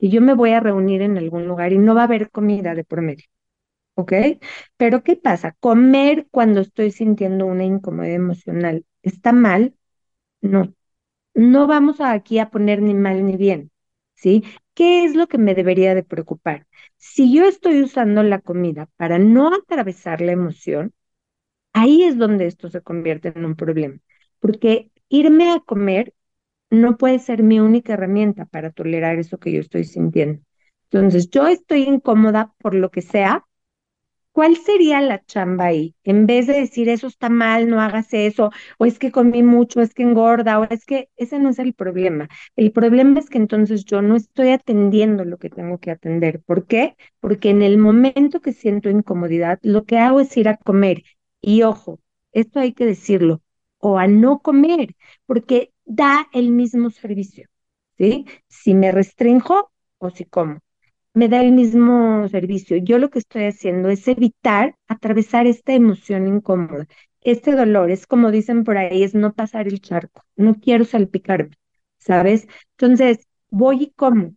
que 0.00 0.10
yo 0.10 0.22
me 0.22 0.34
voy 0.34 0.52
a 0.52 0.60
reunir 0.60 1.02
en 1.02 1.18
algún 1.18 1.46
lugar 1.48 1.72
y 1.74 1.78
no 1.78 1.94
va 1.96 2.02
a 2.02 2.04
haber 2.06 2.30
comida 2.32 2.74
de 2.76 2.84
por 2.84 3.02
medio. 3.02 3.26
¿Ok? 3.94 4.12
Pero 4.76 5.02
¿qué 5.04 5.16
pasa? 5.16 5.56
Comer 5.60 6.26
cuando 6.30 6.60
estoy 6.60 6.90
sintiendo 6.90 7.46
una 7.46 7.64
incomodidad 7.64 8.16
emocional 8.16 8.86
está 9.02 9.32
mal, 9.32 9.74
no. 10.40 10.74
No 11.34 11.66
vamos 11.66 12.00
aquí 12.00 12.38
a 12.38 12.50
poner 12.50 12.82
ni 12.82 12.94
mal 12.94 13.24
ni 13.26 13.36
bien, 13.36 13.70
¿sí? 14.14 14.44
¿Qué 14.74 15.04
es 15.04 15.14
lo 15.16 15.28
que 15.28 15.38
me 15.38 15.54
debería 15.54 15.94
de 15.94 16.04
preocupar? 16.04 16.66
Si 16.96 17.34
yo 17.34 17.44
estoy 17.46 17.82
usando 17.82 18.22
la 18.22 18.40
comida 18.40 18.88
para 18.96 19.18
no 19.18 19.54
atravesar 19.54 20.20
la 20.22 20.32
emoción, 20.32 20.92
ahí 21.72 22.04
es 22.04 22.18
donde 22.18 22.46
esto 22.46 22.68
se 22.70 22.82
convierte 22.82 23.32
en 23.34 23.44
un 23.44 23.56
problema, 23.56 23.98
porque 24.40 24.90
irme 25.08 25.50
a 25.52 25.60
comer 25.60 26.14
no 26.70 26.96
puede 26.96 27.18
ser 27.18 27.42
mi 27.42 27.60
única 27.60 27.94
herramienta 27.94 28.44
para 28.46 28.70
tolerar 28.70 29.18
eso 29.18 29.38
que 29.38 29.52
yo 29.52 29.60
estoy 29.60 29.84
sintiendo. 29.84 30.42
Entonces, 30.90 31.30
yo 31.30 31.46
estoy 31.48 31.82
incómoda 31.84 32.52
por 32.58 32.74
lo 32.74 32.90
que 32.90 33.02
sea, 33.02 33.44
¿cuál 34.32 34.56
sería 34.56 35.00
la 35.00 35.24
chamba 35.24 35.66
ahí? 35.66 35.94
En 36.04 36.26
vez 36.26 36.46
de 36.46 36.54
decir 36.54 36.88
eso 36.88 37.06
está 37.08 37.28
mal, 37.28 37.68
no 37.68 37.80
hagas 37.80 38.12
eso, 38.14 38.50
o 38.78 38.86
es 38.86 38.98
que 38.98 39.10
comí 39.12 39.42
mucho, 39.42 39.80
es 39.80 39.94
que 39.94 40.02
engorda, 40.02 40.58
o 40.60 40.64
es 40.70 40.84
que 40.86 41.08
ese 41.16 41.38
no 41.38 41.50
es 41.50 41.58
el 41.58 41.74
problema. 41.74 42.28
El 42.56 42.72
problema 42.72 43.18
es 43.20 43.28
que 43.30 43.38
entonces 43.38 43.84
yo 43.84 44.02
no 44.02 44.16
estoy 44.16 44.50
atendiendo 44.50 45.24
lo 45.24 45.38
que 45.38 45.50
tengo 45.50 45.78
que 45.78 45.90
atender. 45.90 46.40
¿Por 46.42 46.66
qué? 46.66 46.96
Porque 47.20 47.50
en 47.50 47.62
el 47.62 47.78
momento 47.78 48.40
que 48.40 48.52
siento 48.52 48.88
incomodidad, 48.90 49.58
lo 49.62 49.84
que 49.84 49.98
hago 49.98 50.20
es 50.20 50.36
ir 50.36 50.48
a 50.48 50.56
comer. 50.56 51.02
Y 51.40 51.62
ojo, 51.62 52.00
esto 52.32 52.60
hay 52.60 52.72
que 52.72 52.86
decirlo, 52.86 53.42
o 53.78 53.98
a 53.98 54.06
no 54.06 54.40
comer, 54.40 54.94
porque 55.26 55.72
da 55.84 56.28
el 56.32 56.50
mismo 56.50 56.90
servicio. 56.90 57.48
¿Sí? 57.98 58.26
Si 58.48 58.74
me 58.74 58.92
restrinjo 58.92 59.70
o 59.98 60.10
si 60.10 60.24
como 60.24 60.60
me 61.14 61.28
da 61.28 61.42
el 61.42 61.52
mismo 61.52 62.28
servicio. 62.28 62.76
Yo 62.78 62.98
lo 62.98 63.10
que 63.10 63.18
estoy 63.20 63.44
haciendo 63.44 63.88
es 63.90 64.06
evitar 64.08 64.76
atravesar 64.88 65.46
esta 65.46 65.72
emoción 65.74 66.26
incómoda. 66.28 66.86
Este 67.22 67.52
dolor 67.52 67.90
es 67.90 68.06
como 68.06 68.30
dicen 68.30 68.64
por 68.64 68.78
ahí, 68.78 69.02
es 69.02 69.14
no 69.14 69.32
pasar 69.34 69.68
el 69.68 69.80
charco. 69.80 70.22
No 70.36 70.54
quiero 70.56 70.84
salpicarme, 70.84 71.56
¿sabes? 71.98 72.46
Entonces, 72.72 73.26
voy 73.50 73.84
y 73.84 73.90
como. 73.92 74.34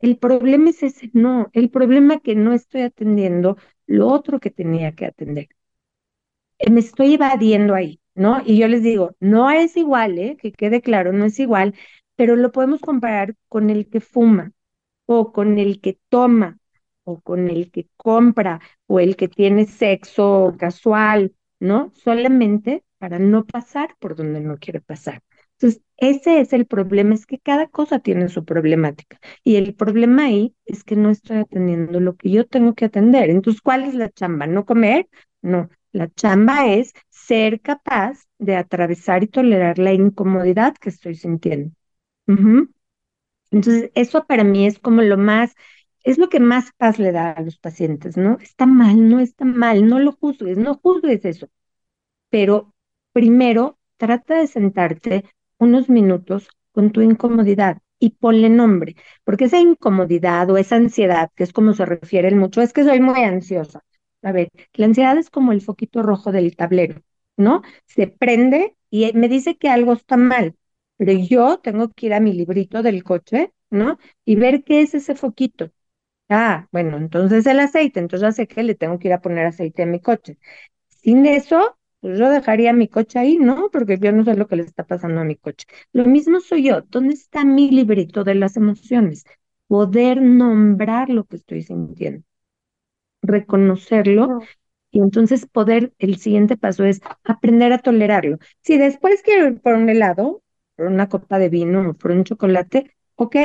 El 0.00 0.18
problema 0.18 0.70
es 0.70 0.82
ese, 0.82 1.10
no, 1.14 1.48
el 1.52 1.70
problema 1.70 2.20
que 2.20 2.34
no 2.34 2.52
estoy 2.52 2.82
atendiendo 2.82 3.56
lo 3.86 4.08
otro 4.08 4.40
que 4.40 4.50
tenía 4.50 4.92
que 4.94 5.06
atender. 5.06 5.48
Me 6.70 6.80
estoy 6.80 7.14
evadiendo 7.14 7.74
ahí, 7.74 8.00
¿no? 8.14 8.42
Y 8.44 8.58
yo 8.58 8.68
les 8.68 8.82
digo, 8.82 9.14
no 9.20 9.50
es 9.50 9.76
igual, 9.76 10.18
¿eh? 10.18 10.36
Que 10.40 10.52
quede 10.52 10.80
claro, 10.82 11.12
no 11.12 11.24
es 11.24 11.38
igual, 11.40 11.74
pero 12.16 12.36
lo 12.36 12.52
podemos 12.52 12.80
comparar 12.80 13.34
con 13.48 13.70
el 13.70 13.88
que 13.88 14.00
fuma 14.00 14.52
o 15.06 15.32
con 15.32 15.58
el 15.58 15.80
que 15.80 15.98
toma, 16.08 16.58
o 17.04 17.20
con 17.20 17.50
el 17.50 17.70
que 17.70 17.88
compra, 17.96 18.60
o 18.86 19.00
el 19.00 19.16
que 19.16 19.28
tiene 19.28 19.66
sexo 19.66 20.54
casual, 20.58 21.34
¿no? 21.60 21.92
Solamente 21.94 22.84
para 22.98 23.18
no 23.18 23.44
pasar 23.46 23.96
por 23.98 24.16
donde 24.16 24.40
no 24.40 24.56
quiere 24.58 24.80
pasar. 24.80 25.22
Entonces, 25.58 25.82
ese 25.98 26.40
es 26.40 26.52
el 26.52 26.66
problema, 26.66 27.14
es 27.14 27.26
que 27.26 27.38
cada 27.38 27.68
cosa 27.68 27.98
tiene 28.00 28.28
su 28.28 28.44
problemática. 28.44 29.18
Y 29.44 29.56
el 29.56 29.74
problema 29.74 30.24
ahí 30.26 30.54
es 30.64 30.84
que 30.84 30.96
no 30.96 31.10
estoy 31.10 31.38
atendiendo 31.38 32.00
lo 32.00 32.16
que 32.16 32.30
yo 32.30 32.46
tengo 32.46 32.74
que 32.74 32.86
atender. 32.86 33.30
Entonces, 33.30 33.60
¿cuál 33.62 33.84
es 33.84 33.94
la 33.94 34.10
chamba? 34.10 34.46
¿No 34.46 34.64
comer? 34.64 35.08
No. 35.42 35.68
La 35.94 36.10
chamba 36.10 36.66
es 36.66 36.92
ser 37.08 37.62
capaz 37.62 38.18
de 38.38 38.54
atravesar 38.56 39.22
y 39.24 39.28
tolerar 39.28 39.78
la 39.78 39.94
incomodidad 39.94 40.74
que 40.76 40.90
estoy 40.90 41.14
sintiendo. 41.14 41.72
Entonces, 43.50 43.90
eso 43.94 44.24
para 44.26 44.44
mí 44.44 44.66
es 44.66 44.78
como 44.78 45.02
lo 45.02 45.16
más, 45.16 45.54
es 46.02 46.18
lo 46.18 46.28
que 46.28 46.40
más 46.40 46.72
paz 46.76 46.98
le 46.98 47.12
da 47.12 47.30
a 47.32 47.42
los 47.42 47.58
pacientes, 47.58 48.16
¿no? 48.16 48.38
Está 48.40 48.66
mal, 48.66 49.08
no 49.08 49.20
está 49.20 49.44
mal, 49.44 49.86
no 49.88 49.98
lo 50.00 50.12
juzgues, 50.12 50.58
no 50.58 50.74
juzgues 50.82 51.24
eso. 51.24 51.48
Pero 52.30 52.74
primero, 53.12 53.78
trata 53.98 54.36
de 54.40 54.46
sentarte 54.48 55.24
unos 55.58 55.88
minutos 55.90 56.48
con 56.72 56.92
tu 56.92 57.02
incomodidad 57.02 57.78
y 58.00 58.10
ponle 58.12 58.50
nombre, 58.50 58.96
porque 59.24 59.46
esa 59.46 59.60
incomodidad 59.60 60.50
o 60.50 60.58
esa 60.58 60.76
ansiedad, 60.76 61.30
que 61.36 61.44
es 61.44 61.52
como 61.52 61.74
se 61.74 61.86
refiere 61.86 62.34
mucho, 62.34 62.62
es 62.62 62.72
que 62.72 62.84
soy 62.84 63.00
muy 63.00 63.22
ansiosa. 63.24 63.82
A 64.24 64.32
ver, 64.32 64.48
la 64.74 64.86
ansiedad 64.86 65.18
es 65.18 65.30
como 65.30 65.52
el 65.52 65.60
foquito 65.62 66.02
rojo 66.02 66.32
del 66.32 66.56
tablero, 66.56 67.02
¿no? 67.36 67.62
Se 67.86 68.08
prende 68.08 68.76
y 68.90 69.12
me 69.14 69.28
dice 69.28 69.56
que 69.56 69.68
algo 69.70 69.92
está 69.94 70.16
mal 70.16 70.56
pero 70.96 71.12
yo 71.12 71.58
tengo 71.58 71.90
que 71.90 72.06
ir 72.06 72.14
a 72.14 72.20
mi 72.20 72.32
librito 72.32 72.82
del 72.82 73.02
coche, 73.04 73.52
¿no? 73.70 73.98
Y 74.24 74.36
ver 74.36 74.62
qué 74.64 74.80
es 74.82 74.94
ese 74.94 75.16
foquito. 75.16 75.70
Ah, 76.28 76.68
bueno, 76.72 76.96
entonces 76.98 77.46
el 77.46 77.60
aceite, 77.60 78.00
entonces 78.00 78.22
ya 78.28 78.32
sé 78.32 78.48
que 78.48 78.62
le 78.62 78.74
tengo 78.74 78.98
que 78.98 79.08
ir 79.08 79.14
a 79.14 79.20
poner 79.22 79.46
aceite 79.46 79.82
a 79.84 79.86
mi 79.86 80.00
coche. 80.00 80.38
Sin 80.88 81.26
eso, 81.26 81.78
pues 82.00 82.18
yo 82.18 82.30
dejaría 82.30 82.72
mi 82.72 82.88
coche 82.88 83.18
ahí, 83.18 83.38
¿no? 83.38 83.70
Porque 83.70 83.98
yo 83.98 84.12
no 84.12 84.24
sé 84.24 84.34
lo 84.36 84.48
que 84.48 84.56
le 84.56 84.62
está 84.64 84.84
pasando 84.86 85.20
a 85.20 85.24
mi 85.24 85.36
coche. 85.36 85.66
Lo 85.92 86.04
mismo 86.06 86.40
soy 86.40 86.64
yo. 86.64 86.82
¿Dónde 86.82 87.14
está 87.14 87.44
mi 87.44 87.70
librito 87.70 88.24
de 88.24 88.34
las 88.36 88.56
emociones? 88.56 89.24
Poder 89.68 90.22
nombrar 90.22 91.10
lo 91.10 91.24
que 91.24 91.36
estoy 91.36 91.62
sintiendo, 91.62 92.24
reconocerlo 93.24 94.40
y 94.90 95.00
entonces 95.00 95.46
poder, 95.46 95.92
el 95.98 96.18
siguiente 96.18 96.56
paso 96.56 96.84
es 96.84 97.00
aprender 97.24 97.72
a 97.72 97.78
tolerarlo. 97.78 98.38
Si 98.62 98.78
después 98.78 99.22
quiero 99.22 99.48
ir 99.48 99.60
por 99.60 99.74
un 99.74 99.88
helado, 99.88 100.42
por 100.76 100.86
una 100.86 101.08
copa 101.08 101.38
de 101.38 101.48
vino 101.48 101.90
o 101.90 101.94
por 101.94 102.12
un 102.12 102.24
chocolate, 102.24 102.92
ok, 103.16 103.36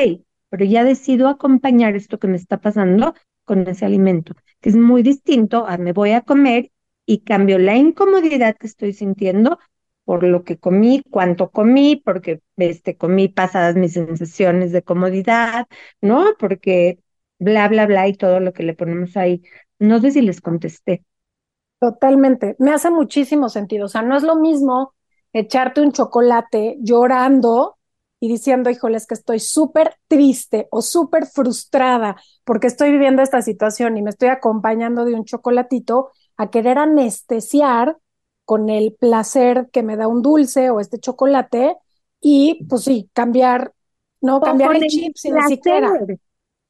pero 0.50 0.66
ya 0.66 0.84
decido 0.84 1.28
acompañar 1.28 1.96
esto 1.96 2.20
que 2.20 2.28
me 2.28 2.38
está 2.38 2.60
pasando 2.62 3.14
con 3.46 3.68
ese 3.68 3.86
alimento, 3.86 4.34
que 4.62 4.70
es 4.70 4.76
muy 4.76 5.02
distinto 5.04 5.66
a 5.68 5.78
me 5.78 5.94
voy 5.94 6.12
a 6.12 6.22
comer 6.22 6.72
y 7.06 7.20
cambio 7.22 7.58
la 7.58 7.76
incomodidad 7.76 8.56
que 8.58 8.68
estoy 8.68 8.94
sintiendo 8.94 9.58
por 10.06 10.24
lo 10.24 10.44
que 10.44 10.58
comí, 10.58 11.04
cuánto 11.10 11.52
comí, 11.52 11.96
porque 12.04 12.42
este, 12.58 12.98
comí 12.98 13.28
pasadas 13.30 13.76
mis 13.76 13.94
sensaciones 13.94 14.72
de 14.72 14.82
comodidad, 14.84 15.68
¿no? 16.02 16.34
Porque 16.40 17.00
bla, 17.38 17.68
bla, 17.68 17.86
bla 17.86 18.08
y 18.08 18.14
todo 18.16 18.40
lo 18.40 18.52
que 18.54 18.64
le 18.64 18.74
ponemos 18.74 19.16
ahí. 19.18 19.44
No 19.80 20.00
sé 20.00 20.12
si 20.12 20.22
les 20.22 20.42
contesté. 20.42 21.06
Totalmente. 21.80 22.56
Me 22.60 22.72
hace 22.72 22.92
muchísimo 22.92 23.50
sentido. 23.50 23.86
O 23.86 23.90
sea, 23.90 24.02
no 24.02 24.18
es 24.18 24.24
lo 24.24 24.36
mismo 24.36 24.94
echarte 25.34 25.82
un 25.82 25.92
chocolate 25.92 26.78
llorando 26.82 27.78
y 28.20 28.28
diciendo, 28.28 28.70
híjoles, 28.70 29.08
que 29.08 29.14
estoy 29.14 29.40
súper 29.40 29.96
triste 30.08 30.68
o 30.72 30.82
súper 30.82 31.26
frustrada 31.26 32.18
porque 32.44 32.68
estoy 32.68 32.92
viviendo 32.92 33.22
esta 33.22 33.42
situación 33.42 33.98
y 33.98 34.02
me 34.02 34.10
estoy 34.10 34.30
acompañando 34.30 35.06
de 35.06 35.14
un 35.14 35.24
chocolatito, 35.24 36.12
a 36.36 36.50
querer 36.50 36.78
anestesiar 36.78 37.98
con 38.46 38.70
el 38.70 38.94
placer 38.94 39.70
que 39.72 39.84
me 39.84 39.96
da 39.96 40.08
un 40.08 40.22
dulce 40.22 40.70
o 40.70 40.80
este 40.80 41.00
chocolate 41.00 41.76
y 42.20 42.66
pues 42.66 42.84
sí, 42.84 43.10
cambiar, 43.14 43.74
no 44.22 44.42
cambiar 44.42 44.76
el, 44.76 44.88
chip 44.88 45.16
sin 45.16 45.42
siquiera. 45.44 45.94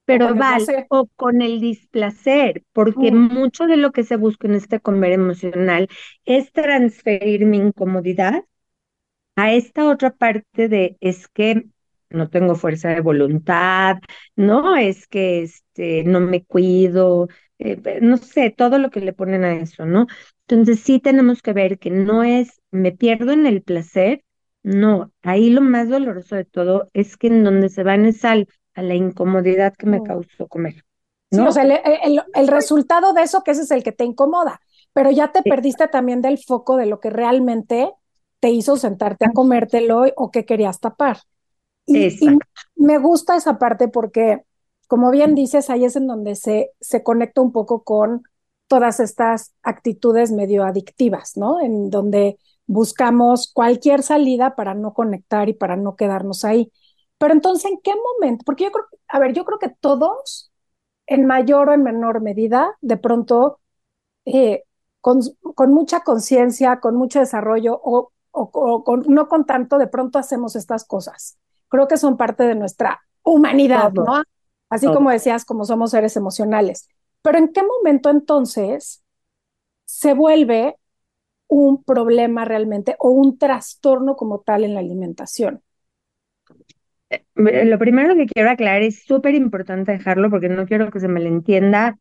Pero 0.09 0.33
vale, 0.35 0.87
o 0.89 1.07
con 1.15 1.41
el 1.43 1.59
displacer, 1.59 2.63
porque 2.73 3.11
mucho 3.11 3.67
de 3.67 3.77
lo 3.77 3.91
que 3.91 4.03
se 4.03 4.15
busca 4.17 4.47
en 4.47 4.55
este 4.55 4.79
comer 4.79 5.11
emocional 5.11 5.87
es 6.25 6.51
transferir 6.51 7.45
mi 7.45 7.57
incomodidad 7.57 8.43
a 9.35 9.53
esta 9.53 9.89
otra 9.89 10.11
parte 10.11 10.67
de 10.67 10.97
es 10.99 11.27
que 11.27 11.67
no 12.09 12.29
tengo 12.29 12.55
fuerza 12.55 12.89
de 12.89 13.01
voluntad, 13.01 13.97
no 14.35 14.75
es 14.75 15.07
que 15.07 15.43
este, 15.43 16.03
no 16.03 16.19
me 16.19 16.43
cuido, 16.43 17.27
eh, 17.59 17.99
no 18.01 18.17
sé, 18.17 18.49
todo 18.49 18.79
lo 18.79 18.89
que 18.89 19.01
le 19.01 19.13
ponen 19.13 19.43
a 19.43 19.55
eso, 19.55 19.85
¿no? 19.85 20.07
Entonces 20.47 20.79
sí 20.79 20.99
tenemos 20.99 21.41
que 21.41 21.53
ver 21.53 21.77
que 21.79 21.91
no 21.91 22.23
es, 22.23 22.61
me 22.71 22.91
pierdo 22.91 23.31
en 23.31 23.45
el 23.45 23.61
placer, 23.61 24.23
no, 24.63 25.11
ahí 25.23 25.49
lo 25.51 25.61
más 25.61 25.89
doloroso 25.89 26.35
de 26.35 26.45
todo 26.45 26.89
es 26.93 27.15
que 27.15 27.27
en 27.27 27.43
donde 27.43 27.69
se 27.69 27.83
van 27.83 28.05
es 28.05 28.25
al 28.25 28.47
a 28.79 28.81
la 28.81 28.95
incomodidad 28.95 29.73
que 29.75 29.85
me 29.85 30.01
causó 30.01 30.47
comer. 30.47 30.83
¿no? 31.31 31.43
Sí, 31.43 31.47
o 31.47 31.51
sea, 31.51 31.63
el, 31.63 32.47
resultado 32.47 33.13
de 33.13 33.23
eso, 33.23 33.43
que 33.43 33.51
ese 33.51 33.61
es 33.61 33.71
el 33.71 33.83
que 33.83 33.91
te 33.91 34.05
incomoda, 34.05 34.61
pero 34.93 35.11
ya 35.11 35.31
te 35.31 35.43
perdiste 35.43 35.87
también 35.87 36.21
del 36.21 36.39
foco 36.39 36.77
de 36.77 36.85
lo 36.85 36.99
que 36.99 37.09
realmente 37.09 37.91
te 38.39 38.49
hizo 38.49 38.77
sentarte 38.77 39.25
a 39.25 39.31
comértelo 39.31 40.05
o 40.15 40.31
que 40.31 40.45
querías 40.45 40.79
tapar. 40.79 41.17
Y, 41.85 42.09
me 42.75 42.97
gusta 42.97 43.35
esa 43.35 43.59
parte 43.59 43.87
porque, 43.87 44.43
como 44.87 45.11
bien 45.11 45.35
dices, 45.35 45.69
ahí 45.69 45.85
es 45.85 45.95
en 45.95 46.07
donde 46.07 46.35
se, 46.35 46.71
se 46.79 47.03
conecta 47.03 47.41
un 47.41 47.51
poco 47.51 47.83
con 47.83 48.23
todas 48.67 48.99
estas 48.99 49.53
actitudes 49.63 50.31
medio 50.31 50.63
adictivas, 50.63 51.35
¿no? 51.35 51.59
En 51.59 51.89
donde 51.89 52.37
buscamos 52.67 53.51
cualquier 53.51 54.03
salida 54.03 54.55
para 54.55 54.75
no 54.75 54.93
conectar 54.93 55.49
y 55.49 55.53
para 55.53 55.75
no 55.75 55.95
quedarnos 55.95 56.45
ahí. 56.45 56.71
Pero 57.19 57.33
entonces, 57.33 57.69
¿en 57.69 57.79
qué 57.83 57.93
momento? 57.95 58.43
Porque 58.45 58.63
yo 58.63 58.71
creo, 58.71 58.85
a 59.09 59.19
ver, 59.19 59.33
yo 59.33 59.45
creo 59.45 59.59
que 59.59 59.69
todos, 59.69 60.51
en 61.05 61.25
mayor 61.25 61.69
o 61.69 61.73
en 61.73 61.83
menor 61.83 62.21
medida, 62.21 62.75
de 62.81 62.97
pronto, 62.97 63.59
eh, 64.25 64.63
con, 65.01 65.19
con, 65.55 65.73
mucha 65.73 65.99
conciencia, 66.01 66.79
con 66.79 66.95
mucho 66.95 67.19
desarrollo 67.19 67.79
o, 67.83 68.11
o, 68.31 68.41
o 68.53 68.83
con, 68.83 69.03
no 69.07 69.27
con 69.27 69.45
tanto, 69.45 69.77
de 69.77 69.87
pronto 69.87 70.17
hacemos 70.17 70.55
estas 70.55 70.85
cosas. 70.85 71.37
Creo 71.67 71.87
que 71.87 71.97
son 71.97 72.15
parte 72.15 72.43
de 72.43 72.55
nuestra 72.55 73.01
humanidad, 73.23 73.91
Todo. 73.93 74.05
¿no? 74.05 74.23
Así 74.69 74.85
Todo. 74.85 74.95
como 74.95 75.11
decías, 75.11 75.43
como 75.43 75.65
somos 75.65 75.91
seres 75.91 76.15
emocionales. 76.15 76.87
Pero 77.21 77.37
¿en 77.37 77.51
qué 77.51 77.63
momento 77.63 78.09
entonces 78.09 79.03
se 79.83 80.13
vuelve 80.13 80.77
un 81.47 81.83
problema 81.83 82.45
realmente 82.45 82.95
o 82.99 83.09
un 83.09 83.37
trastorno 83.37 84.15
como 84.15 84.39
tal 84.39 84.63
en 84.63 84.73
la 84.73 84.79
alimentación? 84.79 85.63
Lo 87.35 87.79
primero 87.79 88.15
que 88.15 88.25
quiero 88.27 88.49
aclarar 88.51 88.83
es 88.83 89.03
súper 89.03 89.35
importante 89.35 89.91
dejarlo 89.91 90.29
porque 90.29 90.49
no 90.49 90.65
quiero 90.65 90.91
que 90.91 90.99
se 90.99 91.07
me 91.07 91.25
entienda. 91.25 91.97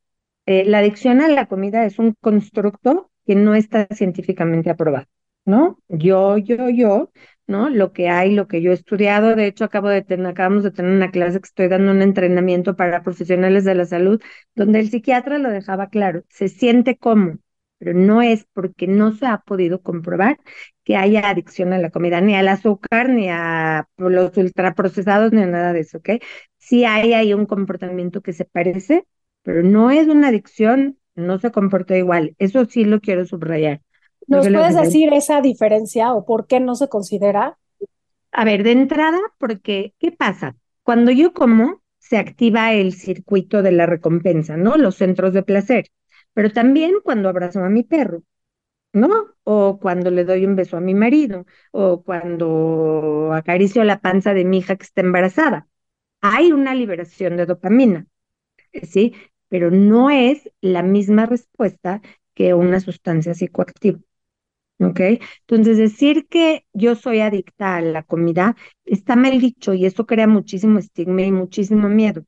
Eh, 0.46 0.64
la 0.64 0.78
adicción 0.78 1.20
a 1.20 1.28
la 1.28 1.46
comida 1.46 1.84
es 1.84 1.98
un 1.98 2.14
constructo 2.20 3.10
que 3.26 3.34
no 3.34 3.54
está 3.54 3.86
científicamente 3.94 4.70
aprobado, 4.70 5.06
¿no? 5.44 5.78
Yo, 5.88 6.38
yo, 6.38 6.70
yo, 6.70 7.10
¿no? 7.46 7.68
Lo 7.70 7.92
que 7.92 8.08
hay, 8.08 8.32
lo 8.34 8.48
que 8.48 8.62
yo 8.62 8.70
he 8.70 8.74
estudiado, 8.74 9.34
de 9.36 9.46
hecho 9.46 9.64
acabo 9.64 9.88
de 9.88 10.02
tener, 10.02 10.26
acabamos 10.26 10.64
de 10.64 10.70
tener 10.70 10.92
una 10.92 11.10
clase 11.10 11.40
que 11.40 11.46
estoy 11.46 11.68
dando 11.68 11.92
un 11.92 12.02
entrenamiento 12.02 12.76
para 12.76 13.02
profesionales 13.02 13.64
de 13.64 13.74
la 13.74 13.84
salud, 13.84 14.22
donde 14.54 14.80
el 14.80 14.90
psiquiatra 14.90 15.38
lo 15.38 15.50
dejaba 15.50 15.88
claro, 15.88 16.22
se 16.30 16.48
siente 16.48 16.96
como, 16.96 17.38
pero 17.78 17.94
no 17.94 18.22
es 18.22 18.46
porque 18.52 18.86
no 18.86 19.12
se 19.12 19.26
ha 19.26 19.38
podido 19.38 19.80
comprobar 19.80 20.38
que 20.84 20.96
haya 20.96 21.28
adicción 21.28 21.72
a 21.72 21.78
la 21.78 21.90
comida, 21.90 22.20
ni 22.20 22.34
al 22.34 22.48
azúcar, 22.48 23.08
ni 23.08 23.28
a 23.28 23.86
los 23.96 24.36
ultraprocesados, 24.36 25.32
ni 25.32 25.42
a 25.42 25.46
nada 25.46 25.72
de 25.72 25.80
eso, 25.80 25.98
¿ok? 25.98 26.10
Sí 26.56 26.84
hay 26.84 27.12
ahí 27.12 27.34
un 27.34 27.46
comportamiento 27.46 28.20
que 28.20 28.32
se 28.32 28.44
parece, 28.44 29.06
pero 29.42 29.62
no 29.62 29.90
es 29.90 30.08
una 30.08 30.28
adicción, 30.28 30.98
no 31.14 31.38
se 31.38 31.50
comporta 31.50 31.96
igual. 31.96 32.34
Eso 32.38 32.64
sí 32.64 32.84
lo 32.84 33.00
quiero 33.00 33.24
subrayar. 33.26 33.80
¿Nos 34.26 34.48
puedes 34.48 34.76
decir 34.76 35.12
esa 35.14 35.40
diferencia 35.40 36.12
o 36.12 36.26
por 36.26 36.46
qué 36.46 36.60
no 36.60 36.74
se 36.74 36.88
considera? 36.88 37.58
A 38.30 38.44
ver, 38.44 38.62
de 38.62 38.72
entrada, 38.72 39.18
porque, 39.38 39.94
¿qué 39.98 40.12
pasa? 40.12 40.56
Cuando 40.82 41.10
yo 41.10 41.32
como, 41.32 41.80
se 41.98 42.18
activa 42.18 42.72
el 42.72 42.92
circuito 42.92 43.62
de 43.62 43.72
la 43.72 43.86
recompensa, 43.86 44.56
¿no? 44.56 44.76
Los 44.76 44.96
centros 44.96 45.32
de 45.32 45.42
placer. 45.42 45.86
Pero 46.38 46.52
también 46.52 46.94
cuando 47.04 47.28
abrazo 47.28 47.64
a 47.64 47.68
mi 47.70 47.82
perro, 47.84 48.22
¿no? 48.92 49.34
O 49.44 49.78
cuando 49.80 50.10
le 50.10 50.24
doy 50.24 50.44
un 50.46 50.56
beso 50.56 50.76
a 50.76 50.80
mi 50.80 50.94
marido, 50.94 51.46
o 51.72 52.02
cuando 52.04 53.32
acaricio 53.34 53.84
la 53.84 54.00
panza 54.00 54.34
de 54.34 54.44
mi 54.44 54.58
hija 54.58 54.76
que 54.76 54.84
está 54.84 55.00
embarazada. 55.02 55.68
Hay 56.22 56.52
una 56.52 56.74
liberación 56.74 57.36
de 57.38 57.46
dopamina, 57.46 58.06
¿sí? 58.82 59.14
Pero 59.48 59.70
no 59.72 60.10
es 60.10 60.50
la 60.62 60.82
misma 60.82 61.26
respuesta 61.26 62.02
que 62.34 62.54
una 62.54 62.80
sustancia 62.80 63.34
psicoactiva. 63.34 64.00
¿Ok? 64.80 65.00
Entonces, 65.40 65.76
decir 65.78 66.28
que 66.28 66.64
yo 66.72 66.94
soy 66.94 67.20
adicta 67.20 67.76
a 67.76 67.80
la 67.80 68.02
comida 68.04 68.56
está 68.84 69.16
mal 69.16 69.40
dicho 69.40 69.74
y 69.74 69.86
eso 69.86 70.06
crea 70.06 70.28
muchísimo 70.28 70.78
estigma 70.78 71.22
y 71.22 71.32
muchísimo 71.32 71.88
miedo, 71.88 72.24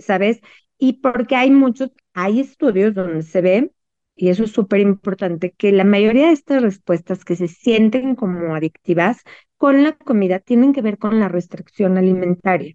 ¿sabes? 0.00 0.40
Y 0.78 0.94
porque 0.94 1.36
hay 1.36 1.50
muchos, 1.50 1.90
hay 2.14 2.40
estudios 2.40 2.94
donde 2.94 3.22
se 3.22 3.40
ve, 3.40 3.72
y 4.14 4.28
eso 4.30 4.44
es 4.44 4.52
súper 4.52 4.80
importante, 4.80 5.52
que 5.52 5.72
la 5.72 5.84
mayoría 5.84 6.28
de 6.28 6.32
estas 6.32 6.62
respuestas 6.62 7.24
que 7.24 7.36
se 7.36 7.48
sienten 7.48 8.14
como 8.14 8.54
adictivas 8.54 9.22
con 9.56 9.82
la 9.84 9.92
comida 9.96 10.38
tienen 10.40 10.72
que 10.72 10.82
ver 10.82 10.98
con 10.98 11.20
la 11.20 11.28
restricción 11.28 11.98
alimentaria. 11.98 12.74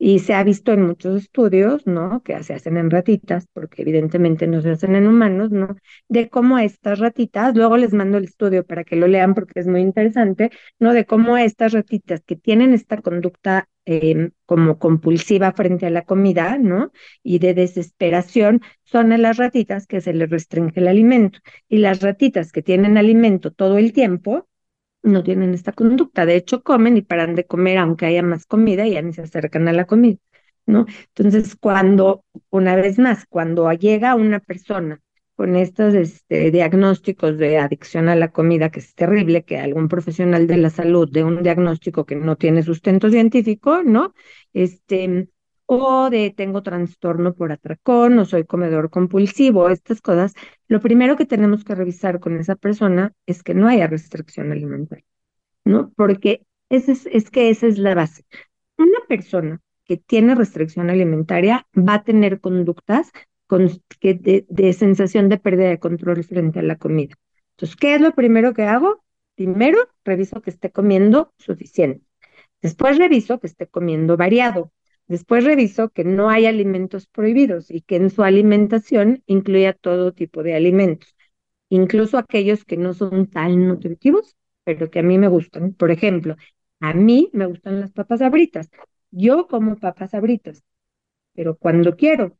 Y 0.00 0.20
se 0.20 0.34
ha 0.34 0.44
visto 0.44 0.72
en 0.72 0.86
muchos 0.86 1.22
estudios, 1.22 1.86
¿no? 1.86 2.22
Que 2.22 2.42
se 2.44 2.54
hacen 2.54 2.76
en 2.76 2.90
ratitas, 2.90 3.48
porque 3.52 3.82
evidentemente 3.82 4.46
no 4.46 4.62
se 4.62 4.70
hacen 4.70 4.94
en 4.94 5.08
humanos, 5.08 5.50
¿no? 5.50 5.76
De 6.08 6.28
cómo 6.28 6.58
estas 6.58 7.00
ratitas, 7.00 7.56
luego 7.56 7.76
les 7.76 7.92
mando 7.94 8.18
el 8.18 8.24
estudio 8.24 8.64
para 8.64 8.84
que 8.84 8.96
lo 8.96 9.08
lean 9.08 9.34
porque 9.34 9.60
es 9.60 9.66
muy 9.66 9.80
interesante, 9.80 10.50
¿no? 10.78 10.92
De 10.92 11.04
cómo 11.04 11.36
estas 11.36 11.72
ratitas 11.72 12.22
que 12.24 12.36
tienen 12.36 12.74
esta 12.74 13.02
conducta 13.02 13.68
eh, 13.90 14.30
como 14.44 14.78
compulsiva 14.78 15.52
frente 15.52 15.86
a 15.86 15.90
la 15.90 16.02
comida, 16.02 16.58
¿no? 16.58 16.92
Y 17.22 17.38
de 17.38 17.54
desesperación, 17.54 18.60
son 18.84 19.12
a 19.12 19.18
las 19.18 19.38
ratitas 19.38 19.86
que 19.86 20.02
se 20.02 20.12
les 20.12 20.28
restringe 20.28 20.80
el 20.80 20.88
alimento. 20.88 21.38
Y 21.68 21.78
las 21.78 22.02
ratitas 22.02 22.52
que 22.52 22.62
tienen 22.62 22.98
alimento 22.98 23.50
todo 23.50 23.78
el 23.78 23.92
tiempo, 23.94 24.46
no 25.02 25.22
tienen 25.22 25.54
esta 25.54 25.72
conducta. 25.72 26.26
De 26.26 26.36
hecho, 26.36 26.62
comen 26.62 26.96
y 26.98 27.02
paran 27.02 27.34
de 27.34 27.46
comer 27.46 27.78
aunque 27.78 28.06
haya 28.06 28.22
más 28.22 28.46
comida 28.46 28.86
y 28.86 28.92
ya 28.92 29.02
ni 29.02 29.12
se 29.14 29.22
acercan 29.22 29.68
a 29.68 29.72
la 29.72 29.86
comida, 29.86 30.18
¿no? 30.66 30.86
Entonces, 31.14 31.56
cuando, 31.56 32.24
una 32.50 32.76
vez 32.76 32.98
más, 32.98 33.26
cuando 33.26 33.72
llega 33.72 34.14
una 34.16 34.40
persona 34.40 35.00
con 35.38 35.54
estos 35.54 35.94
este, 35.94 36.50
diagnósticos 36.50 37.38
de 37.38 37.58
adicción 37.58 38.08
a 38.08 38.16
la 38.16 38.32
comida, 38.32 38.70
que 38.70 38.80
es 38.80 38.96
terrible, 38.96 39.44
que 39.44 39.56
algún 39.60 39.86
profesional 39.86 40.48
de 40.48 40.56
la 40.56 40.68
salud 40.68 41.08
de 41.08 41.22
un 41.22 41.44
diagnóstico 41.44 42.04
que 42.04 42.16
no 42.16 42.34
tiene 42.34 42.64
sustento 42.64 43.08
científico, 43.08 43.84
¿no? 43.84 44.14
Este, 44.52 45.28
o 45.66 46.10
de 46.10 46.34
tengo 46.36 46.64
trastorno 46.64 47.34
por 47.34 47.52
atracón 47.52 48.18
o 48.18 48.24
soy 48.24 48.46
comedor 48.46 48.90
compulsivo, 48.90 49.70
estas 49.70 50.00
cosas, 50.00 50.34
lo 50.66 50.80
primero 50.80 51.16
que 51.16 51.24
tenemos 51.24 51.62
que 51.62 51.76
revisar 51.76 52.18
con 52.18 52.36
esa 52.40 52.56
persona 52.56 53.12
es 53.24 53.44
que 53.44 53.54
no 53.54 53.68
haya 53.68 53.86
restricción 53.86 54.50
alimentaria, 54.50 55.06
¿no? 55.64 55.92
Porque 55.94 56.42
ese 56.68 56.90
es, 56.90 57.06
es 57.06 57.30
que 57.30 57.50
esa 57.50 57.68
es 57.68 57.78
la 57.78 57.94
base. 57.94 58.24
Una 58.76 58.98
persona 59.06 59.60
que 59.84 59.98
tiene 59.98 60.34
restricción 60.34 60.90
alimentaria 60.90 61.68
va 61.76 61.94
a 61.94 62.02
tener 62.02 62.40
conductas 62.40 63.12
de, 63.48 64.46
de 64.48 64.72
sensación 64.72 65.28
de 65.28 65.38
pérdida 65.38 65.68
de 65.68 65.78
control 65.78 66.24
frente 66.24 66.60
a 66.60 66.62
la 66.62 66.76
comida. 66.76 67.14
Entonces, 67.52 67.76
¿qué 67.76 67.94
es 67.94 68.00
lo 68.00 68.12
primero 68.14 68.54
que 68.54 68.62
hago? 68.64 69.04
Primero, 69.34 69.78
reviso 70.04 70.42
que 70.42 70.50
esté 70.50 70.70
comiendo 70.70 71.32
suficiente. 71.38 72.04
Después 72.62 72.98
reviso 72.98 73.40
que 73.40 73.46
esté 73.46 73.66
comiendo 73.66 74.16
variado. 74.16 74.72
Después 75.06 75.44
revisó 75.44 75.88
que 75.90 76.04
no 76.04 76.28
hay 76.30 76.46
alimentos 76.46 77.06
prohibidos 77.06 77.70
y 77.70 77.80
que 77.82 77.96
en 77.96 78.10
su 78.10 78.22
alimentación 78.24 79.22
incluía 79.26 79.72
todo 79.72 80.12
tipo 80.12 80.42
de 80.42 80.54
alimentos, 80.54 81.16
incluso 81.70 82.18
aquellos 82.18 82.64
que 82.64 82.76
no 82.76 82.94
son 82.94 83.28
tan 83.28 83.68
nutritivos, 83.68 84.36
pero 84.64 84.90
que 84.90 85.00
a 85.00 85.02
mí 85.02 85.18
me 85.18 85.28
gustan. 85.28 85.72
Por 85.74 85.90
ejemplo, 85.90 86.36
a 86.80 86.94
mí 86.94 87.30
me 87.32 87.46
gustan 87.46 87.80
las 87.80 87.92
papas 87.92 88.22
abritas. 88.22 88.70
Yo 89.10 89.46
como 89.48 89.76
papas 89.76 90.14
abritas, 90.14 90.62
pero 91.34 91.56
cuando 91.56 91.96
quiero, 91.96 92.36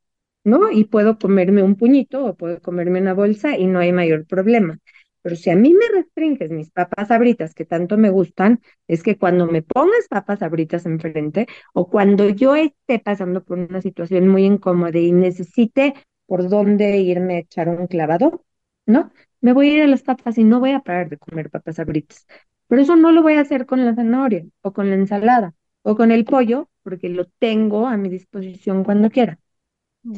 ¿no? 0.49 0.71
Y 0.71 0.85
puedo 0.85 1.19
comerme 1.19 1.63
un 1.63 1.77
puñito 1.77 2.25
o 2.25 2.35
puedo 2.37 2.61
comerme 2.63 3.01
una 3.01 3.15
bolsa 3.15 3.57
y 3.57 3.67
no 3.67 3.79
hay 3.81 3.93
mayor 3.93 4.27
problema. 4.27 4.79
Pero 5.23 5.37
si 5.37 5.51
a 5.51 5.57
mí 5.57 5.75
me 5.75 5.89
restringes 5.95 6.51
mis 6.51 6.71
papas 6.71 7.11
abritas 7.11 7.55
que 7.55 7.65
tanto 7.65 7.99
me 7.99 8.11
gustan, 8.11 8.61
es 8.87 9.03
que 9.03 9.19
cuando 9.19 9.47
me 9.47 9.63
pongas 9.63 10.09
papas 10.09 10.43
abritas 10.43 10.87
enfrente 10.87 11.47
o 11.75 11.89
cuando 11.91 12.29
yo 12.31 12.55
esté 12.57 12.99
pasando 12.99 13.45
por 13.45 13.59
una 13.59 13.83
situación 13.83 14.29
muy 14.29 14.45
incómoda 14.45 14.99
y 14.99 15.13
necesite 15.13 15.95
por 16.27 16.49
dónde 16.49 16.99
irme 16.99 17.37
a 17.37 17.39
echar 17.41 17.69
un 17.69 17.87
clavado, 17.89 18.45
¿no? 18.87 19.13
Me 19.41 19.53
voy 19.53 19.71
a 19.71 19.75
ir 19.75 19.83
a 19.83 19.87
las 19.87 20.03
papas 20.03 20.39
y 20.39 20.45
no 20.45 20.61
voy 20.61 20.73
a 20.73 20.81
parar 20.81 21.09
de 21.11 21.19
comer 21.19 21.51
papas 21.51 21.79
abritas. 21.79 22.27
Pero 22.69 22.83
eso 22.83 22.97
no 22.97 23.13
lo 23.13 23.23
voy 23.23 23.35
a 23.35 23.41
hacer 23.41 23.67
con 23.67 23.85
la 23.85 23.95
zanahoria 23.95 24.45
o 24.63 24.73
con 24.73 24.89
la 24.91 24.97
ensalada 24.97 25.55
o 25.83 25.97
con 25.97 26.11
el 26.13 26.25
pollo 26.25 26.69
porque 26.83 27.09
lo 27.09 27.27
tengo 27.27 27.87
a 27.87 27.97
mi 27.97 28.09
disposición 28.09 28.85
cuando 28.85 29.11
quiera. 29.11 29.39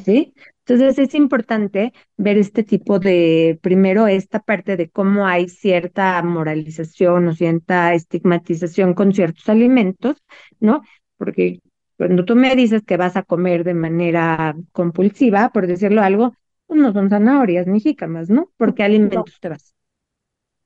¿Sí? 0.05 0.33
Entonces 0.65 0.99
es 0.99 1.15
importante 1.15 1.91
ver 2.15 2.37
este 2.37 2.63
tipo 2.63 2.99
de, 2.99 3.59
primero, 3.61 4.07
esta 4.07 4.39
parte 4.39 4.77
de 4.77 4.89
cómo 4.89 5.27
hay 5.27 5.49
cierta 5.49 6.21
moralización 6.23 7.27
o 7.27 7.33
cierta 7.33 7.93
estigmatización 7.93 8.93
con 8.93 9.13
ciertos 9.13 9.49
alimentos, 9.49 10.17
¿no? 10.59 10.81
Porque 11.17 11.59
cuando 11.97 12.23
tú 12.25 12.35
me 12.35 12.55
dices 12.55 12.83
que 12.83 12.97
vas 12.97 13.17
a 13.17 13.23
comer 13.23 13.63
de 13.63 13.73
manera 13.73 14.55
compulsiva, 14.71 15.49
por 15.49 15.67
decirlo 15.67 16.01
algo, 16.01 16.33
pues 16.67 16.79
no 16.79 16.93
son 16.93 17.09
zanahorias 17.09 17.67
ni 17.67 17.79
jícamas, 17.79 18.29
¿no? 18.29 18.49
¿Por 18.57 18.73
qué 18.73 18.83
alimentos 18.83 19.17
no. 19.17 19.39
te 19.41 19.49
vas? 19.49 19.75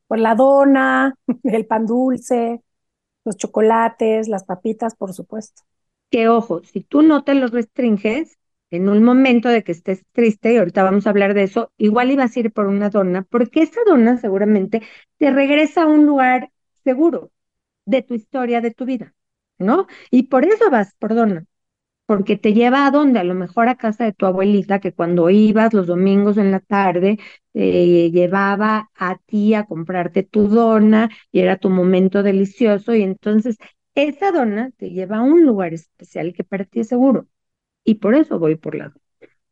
Por 0.08 0.20
la 0.20 0.36
dona, 0.36 1.16
el 1.44 1.66
pan 1.66 1.88
dulce, 1.88 2.62
los 3.24 3.38
chocolates, 3.38 4.28
las 4.28 4.44
papitas, 4.44 4.96
por 4.96 5.14
supuesto. 5.14 5.64
Que 6.12 6.30
ojo, 6.30 6.62
si 6.64 6.82
tú 6.82 7.02
no 7.02 7.24
te 7.24 7.34
los 7.34 7.52
restringes, 7.52 8.38
en 8.72 8.90
un 8.90 9.04
momento 9.04 9.50
de 9.50 9.64
que 9.64 9.72
estés 9.72 10.04
triste, 10.12 10.54
y 10.54 10.58
ahorita 10.58 10.84
vamos 10.84 11.08
a 11.08 11.12
hablar 11.12 11.34
de 11.34 11.44
eso, 11.44 11.72
igual 11.78 12.12
ibas 12.12 12.36
a 12.36 12.40
ir 12.40 12.52
por 12.52 12.68
una 12.68 12.90
dona, 12.90 13.24
porque 13.24 13.62
esa 13.64 13.82
dona 13.86 14.18
seguramente 14.18 14.82
te 15.18 15.32
regresa 15.32 15.84
a 15.84 15.88
un 15.88 16.06
lugar 16.06 16.52
seguro 16.84 17.32
de 17.86 18.02
tu 18.04 18.16
historia, 18.16 18.62
de 18.62 18.72
tu 18.72 18.86
vida, 18.86 19.14
¿no? 19.60 19.88
Y 20.12 20.24
por 20.26 20.46
eso 20.46 20.70
vas 20.72 20.96
por 21.00 21.16
dona. 21.16 21.46
porque 22.06 22.38
te 22.38 22.54
lleva 22.54 22.86
a 22.86 22.92
dónde, 22.92 23.20
a 23.20 23.24
lo 23.24 23.34
mejor 23.34 23.68
a 23.68 23.76
casa 23.78 24.04
de 24.06 24.14
tu 24.14 24.26
abuelita, 24.28 24.80
que 24.80 24.94
cuando 24.94 25.30
ibas 25.32 25.74
los 25.74 25.88
domingos 25.88 26.38
en 26.38 26.52
la 26.52 26.60
tarde, 26.60 27.18
te 27.54 28.12
llevaba 28.12 28.92
a 28.96 29.18
ti 29.26 29.56
a 29.56 29.66
comprarte 29.66 30.22
tu 30.24 30.48
dona 30.48 31.10
y 31.32 31.40
era 31.40 31.58
tu 31.58 31.70
momento 31.72 32.22
delicioso 32.24 32.94
y 32.96 33.02
entonces 33.04 33.58
esa 33.96 34.32
dona 34.32 34.72
te 34.78 34.92
lleva 34.92 35.18
a 35.18 35.22
un 35.24 35.46
lugar 35.46 35.74
especial 35.74 36.34
que 36.34 36.44
para 36.44 36.66
ti 36.66 36.82
es 36.82 36.88
seguro. 36.90 37.28
Y 37.86 37.96
por 37.98 38.16
eso 38.16 38.40
voy 38.40 38.58
por 38.58 38.76
la 38.76 38.86
dona. 38.90 39.02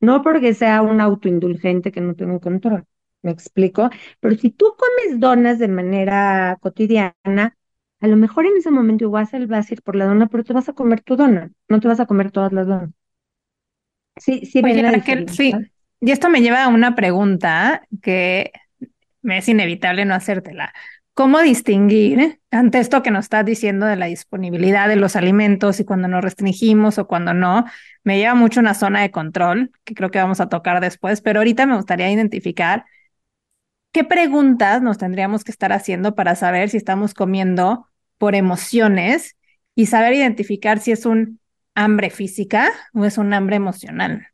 No 0.01 0.21
porque 0.23 0.53
sea 0.55 0.81
un 0.83 1.01
autoindulgente 1.01 1.91
que 1.91 2.01
no 2.01 2.15
tengo 2.15 2.41
control. 2.41 2.85
¿Me 3.23 3.31
explico? 3.31 3.89
Pero 4.21 4.35
si 4.37 4.51
tú 4.51 4.75
comes 4.77 5.19
donas 5.19 5.59
de 5.59 5.69
manera 5.69 6.57
cotidiana, 6.61 7.57
a 8.01 8.07
lo 8.07 8.17
mejor 8.17 8.45
en 8.45 8.57
ese 8.57 8.71
momento 8.71 9.05
igual 9.05 9.27
vas 9.47 9.71
a 9.71 9.73
ir 9.75 9.81
por 9.83 9.95
la 9.95 10.05
dona, 10.05 10.27
pero 10.27 10.43
te 10.45 10.53
vas 10.53 10.69
a 10.69 10.73
comer 10.73 11.01
tu 11.01 11.15
dona, 11.17 11.51
no 11.69 11.79
te 11.81 11.87
vas 11.89 12.01
a 12.01 12.07
comer 12.07 12.31
todas 12.31 12.53
las 12.53 12.67
donas. 12.67 12.91
Sí, 14.17 14.45
sí, 14.45 14.61
Oye, 14.61 14.81
Raquel, 14.83 15.29
sí. 15.29 15.53
Y 15.99 16.11
esto 16.11 16.29
me 16.29 16.41
lleva 16.41 16.63
a 16.65 16.67
una 16.67 16.95
pregunta 16.95 17.87
que 18.01 18.51
me 19.21 19.39
es 19.39 19.49
inevitable 19.49 20.05
no 20.05 20.15
hacértela. 20.15 20.73
¿Cómo 21.15 21.41
distinguir 21.41 22.39
ante 22.49 22.79
esto 22.79 23.03
que 23.03 23.11
nos 23.11 23.25
estás 23.25 23.45
diciendo 23.45 23.85
de 23.85 23.95
la 23.95 24.07
disponibilidad 24.07 24.87
de 24.87 24.95
los 24.95 25.15
alimentos 25.15 25.79
y 25.79 25.85
cuando 25.85 26.07
nos 26.07 26.23
restringimos 26.23 26.97
o 26.97 27.05
cuando 27.05 27.35
no? 27.35 27.65
Me 28.03 28.17
lleva 28.17 28.33
mucho 28.33 28.59
una 28.59 28.73
zona 28.73 29.01
de 29.01 29.11
control, 29.11 29.71
que 29.83 29.93
creo 29.93 30.09
que 30.09 30.17
vamos 30.17 30.39
a 30.39 30.49
tocar 30.49 30.81
después, 30.81 31.21
pero 31.21 31.39
ahorita 31.39 31.67
me 31.67 31.75
gustaría 31.75 32.11
identificar 32.11 32.85
qué 33.91 34.03
preguntas 34.03 34.81
nos 34.81 34.97
tendríamos 34.97 35.43
que 35.43 35.51
estar 35.51 35.71
haciendo 35.71 36.15
para 36.15 36.35
saber 36.35 36.69
si 36.69 36.77
estamos 36.77 37.13
comiendo 37.13 37.87
por 38.17 38.33
emociones 38.33 39.37
y 39.75 39.85
saber 39.85 40.13
identificar 40.13 40.79
si 40.79 40.91
es 40.91 41.05
un 41.05 41.39
hambre 41.75 42.09
física 42.09 42.71
o 42.91 43.05
es 43.05 43.19
un 43.19 43.33
hambre 43.33 43.55
emocional. 43.57 44.29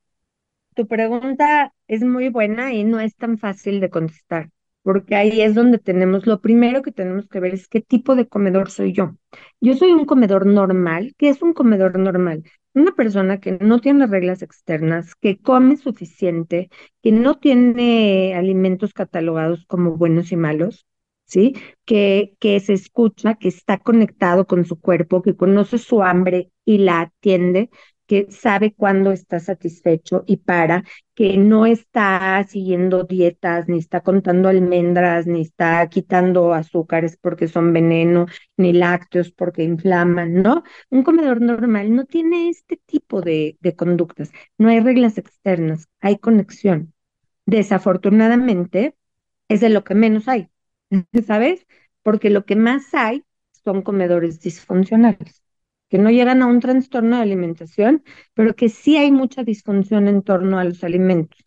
Tu 0.75 0.87
pregunta 0.87 1.73
es 1.87 2.03
muy 2.03 2.29
buena 2.29 2.73
y 2.73 2.85
no 2.85 3.01
es 3.01 3.15
tan 3.17 3.37
fácil 3.37 3.81
de 3.81 3.89
contestar 3.89 4.49
porque 4.83 5.15
ahí 5.15 5.41
es 5.41 5.55
donde 5.55 5.77
tenemos, 5.79 6.25
lo 6.25 6.41
primero 6.41 6.81
que 6.81 6.91
tenemos 6.91 7.27
que 7.27 7.39
ver 7.39 7.53
es 7.53 7.67
qué 7.67 7.81
tipo 7.81 8.15
de 8.15 8.27
comedor 8.27 8.69
soy 8.71 8.93
yo. 8.93 9.15
Yo 9.61 9.75
soy 9.75 9.91
un 9.91 10.05
comedor 10.05 10.45
normal. 10.45 11.13
¿Qué 11.17 11.29
es 11.29 11.41
un 11.41 11.53
comedor 11.53 11.99
normal? 11.99 12.43
Una 12.73 12.91
persona 12.93 13.39
que 13.39 13.53
no 13.61 13.79
tiene 13.81 14.07
reglas 14.07 14.41
externas, 14.41 15.15
que 15.15 15.37
come 15.39 15.75
suficiente, 15.77 16.69
que 17.01 17.11
no 17.11 17.37
tiene 17.39 18.35
alimentos 18.35 18.93
catalogados 18.93 19.65
como 19.67 19.97
buenos 19.97 20.31
y 20.31 20.35
malos, 20.37 20.85
¿sí? 21.25 21.55
Que, 21.85 22.35
que 22.39 22.59
se 22.59 22.73
escucha, 22.73 23.35
que 23.35 23.49
está 23.49 23.77
conectado 23.79 24.47
con 24.47 24.65
su 24.65 24.79
cuerpo, 24.79 25.21
que 25.21 25.35
conoce 25.35 25.77
su 25.77 26.03
hambre 26.03 26.51
y 26.65 26.77
la 26.79 27.01
atiende, 27.01 27.69
que 28.09 28.25
sabe 28.31 28.73
cuándo 28.73 29.11
está 29.11 29.39
satisfecho 29.39 30.23
y 30.25 30.37
para, 30.37 30.83
que 31.13 31.37
no 31.37 31.67
está 31.67 32.43
siguiendo 32.49 33.03
dietas, 33.03 33.67
ni 33.67 33.77
está 33.77 34.01
contando 34.01 34.49
almendras, 34.49 35.27
ni 35.27 35.41
está 35.41 35.87
quitando 35.89 36.53
azúcares 36.55 37.17
porque 37.21 37.47
son 37.47 37.71
veneno, 37.71 38.25
ni 38.57 38.73
lácteos 38.73 39.31
porque 39.31 39.63
inflaman, 39.63 40.41
¿no? 40.41 40.63
Un 40.89 41.03
comedor 41.03 41.39
normal 41.41 41.95
no 41.95 42.05
tiene 42.05 42.49
este 42.49 42.77
tipo 42.83 43.21
de, 43.21 43.57
de 43.61 43.75
conductas, 43.75 44.31
no 44.57 44.69
hay 44.69 44.79
reglas 44.79 45.19
externas, 45.19 45.87
hay 45.99 46.17
conexión. 46.17 46.93
Desafortunadamente, 47.45 48.95
es 49.49 49.61
de 49.61 49.69
lo 49.69 49.83
que 49.83 49.93
menos 49.95 50.27
hay, 50.27 50.49
¿sabes? 51.27 51.67
Porque 52.03 52.31
lo 52.31 52.45
que 52.45 52.55
más 52.55 52.93
hay 52.95 53.23
son 53.63 53.83
comedores 53.83 54.39
disfuncionales 54.41 55.43
que 55.89 55.97
no 55.97 56.09
llegan 56.11 56.41
a 56.41 56.47
un 56.47 56.59
trastorno 56.59 57.17
de 57.17 57.23
alimentación, 57.23 58.03
pero 58.33 58.55
que 58.55 58.69
sí 58.69 58.97
hay 58.97 59.11
mucha 59.11 59.43
disfunción 59.43 60.07
en 60.07 60.21
torno 60.23 60.59
a 60.59 60.63
los 60.63 60.83
alimentos 60.83 61.39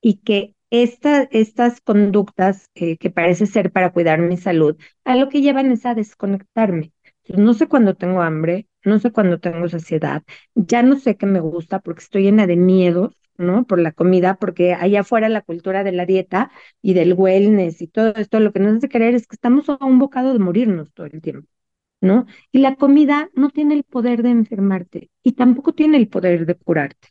y 0.00 0.18
que 0.18 0.54
estas 0.70 1.80
conductas 1.80 2.68
eh, 2.74 2.98
que 2.98 3.10
parece 3.10 3.46
ser 3.46 3.72
para 3.72 3.92
cuidar 3.92 4.20
mi 4.20 4.36
salud, 4.36 4.76
a 5.04 5.16
lo 5.16 5.28
que 5.28 5.40
llevan 5.40 5.72
es 5.72 5.86
a 5.86 5.94
desconectarme. 5.94 6.92
no 7.28 7.54
sé 7.54 7.68
cuándo 7.68 7.94
tengo 7.94 8.22
hambre, 8.22 8.68
no 8.84 8.98
sé 8.98 9.12
cuándo 9.12 9.38
tengo 9.40 9.68
saciedad, 9.68 10.22
ya 10.54 10.82
no 10.82 10.96
sé 10.98 11.16
qué 11.16 11.26
me 11.26 11.40
gusta 11.40 11.80
porque 11.80 12.02
estoy 12.02 12.22
llena 12.24 12.46
de 12.46 12.56
miedos, 12.56 13.14
¿no? 13.36 13.66
Por 13.66 13.78
la 13.80 13.92
comida, 13.92 14.34
porque 14.36 14.74
allá 14.74 15.00
afuera 15.00 15.28
la 15.28 15.42
cultura 15.42 15.84
de 15.84 15.92
la 15.92 16.06
dieta 16.06 16.50
y 16.82 16.94
del 16.94 17.14
wellness 17.14 17.80
y 17.82 17.88
todo 17.88 18.14
esto, 18.16 18.40
lo 18.40 18.52
que 18.52 18.60
nos 18.60 18.76
hace 18.78 18.88
creer 18.88 19.14
es 19.14 19.26
que 19.26 19.36
estamos 19.36 19.68
a 19.68 19.78
un 19.84 19.98
bocado 19.98 20.32
de 20.32 20.38
morirnos 20.40 20.92
todo 20.92 21.06
el 21.06 21.20
tiempo. 21.22 21.48
¿No? 22.00 22.26
Y 22.52 22.58
la 22.60 22.76
comida 22.76 23.30
no 23.34 23.50
tiene 23.50 23.74
el 23.74 23.84
poder 23.84 24.22
de 24.22 24.30
enfermarte 24.30 25.10
y 25.22 25.32
tampoco 25.32 25.72
tiene 25.74 25.96
el 25.98 26.08
poder 26.08 26.46
de 26.46 26.54
curarte, 26.56 27.08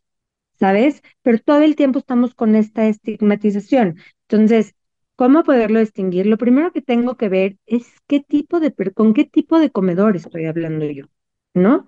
¿sabes? 0.60 1.02
Pero 1.22 1.40
todo 1.40 1.62
el 1.62 1.76
tiempo 1.76 2.00
estamos 2.00 2.34
con 2.36 2.56
esta 2.56 2.88
estigmatización. 2.88 3.98
Entonces, 4.30 4.76
¿cómo 5.16 5.44
poderlo 5.44 5.80
distinguir? 5.80 6.26
Lo 6.28 6.38
primero 6.38 6.72
que 6.72 6.82
tengo 6.82 7.18
que 7.18 7.30
ver 7.30 7.58
es 7.66 7.86
qué 8.08 8.20
tipo 8.22 8.60
de, 8.60 8.74
con 8.94 9.14
qué 9.14 9.26
tipo 9.26 9.60
de 9.60 9.72
comedor 9.72 10.16
estoy 10.16 10.46
hablando 10.46 10.86
yo, 10.86 11.06
¿no? 11.54 11.88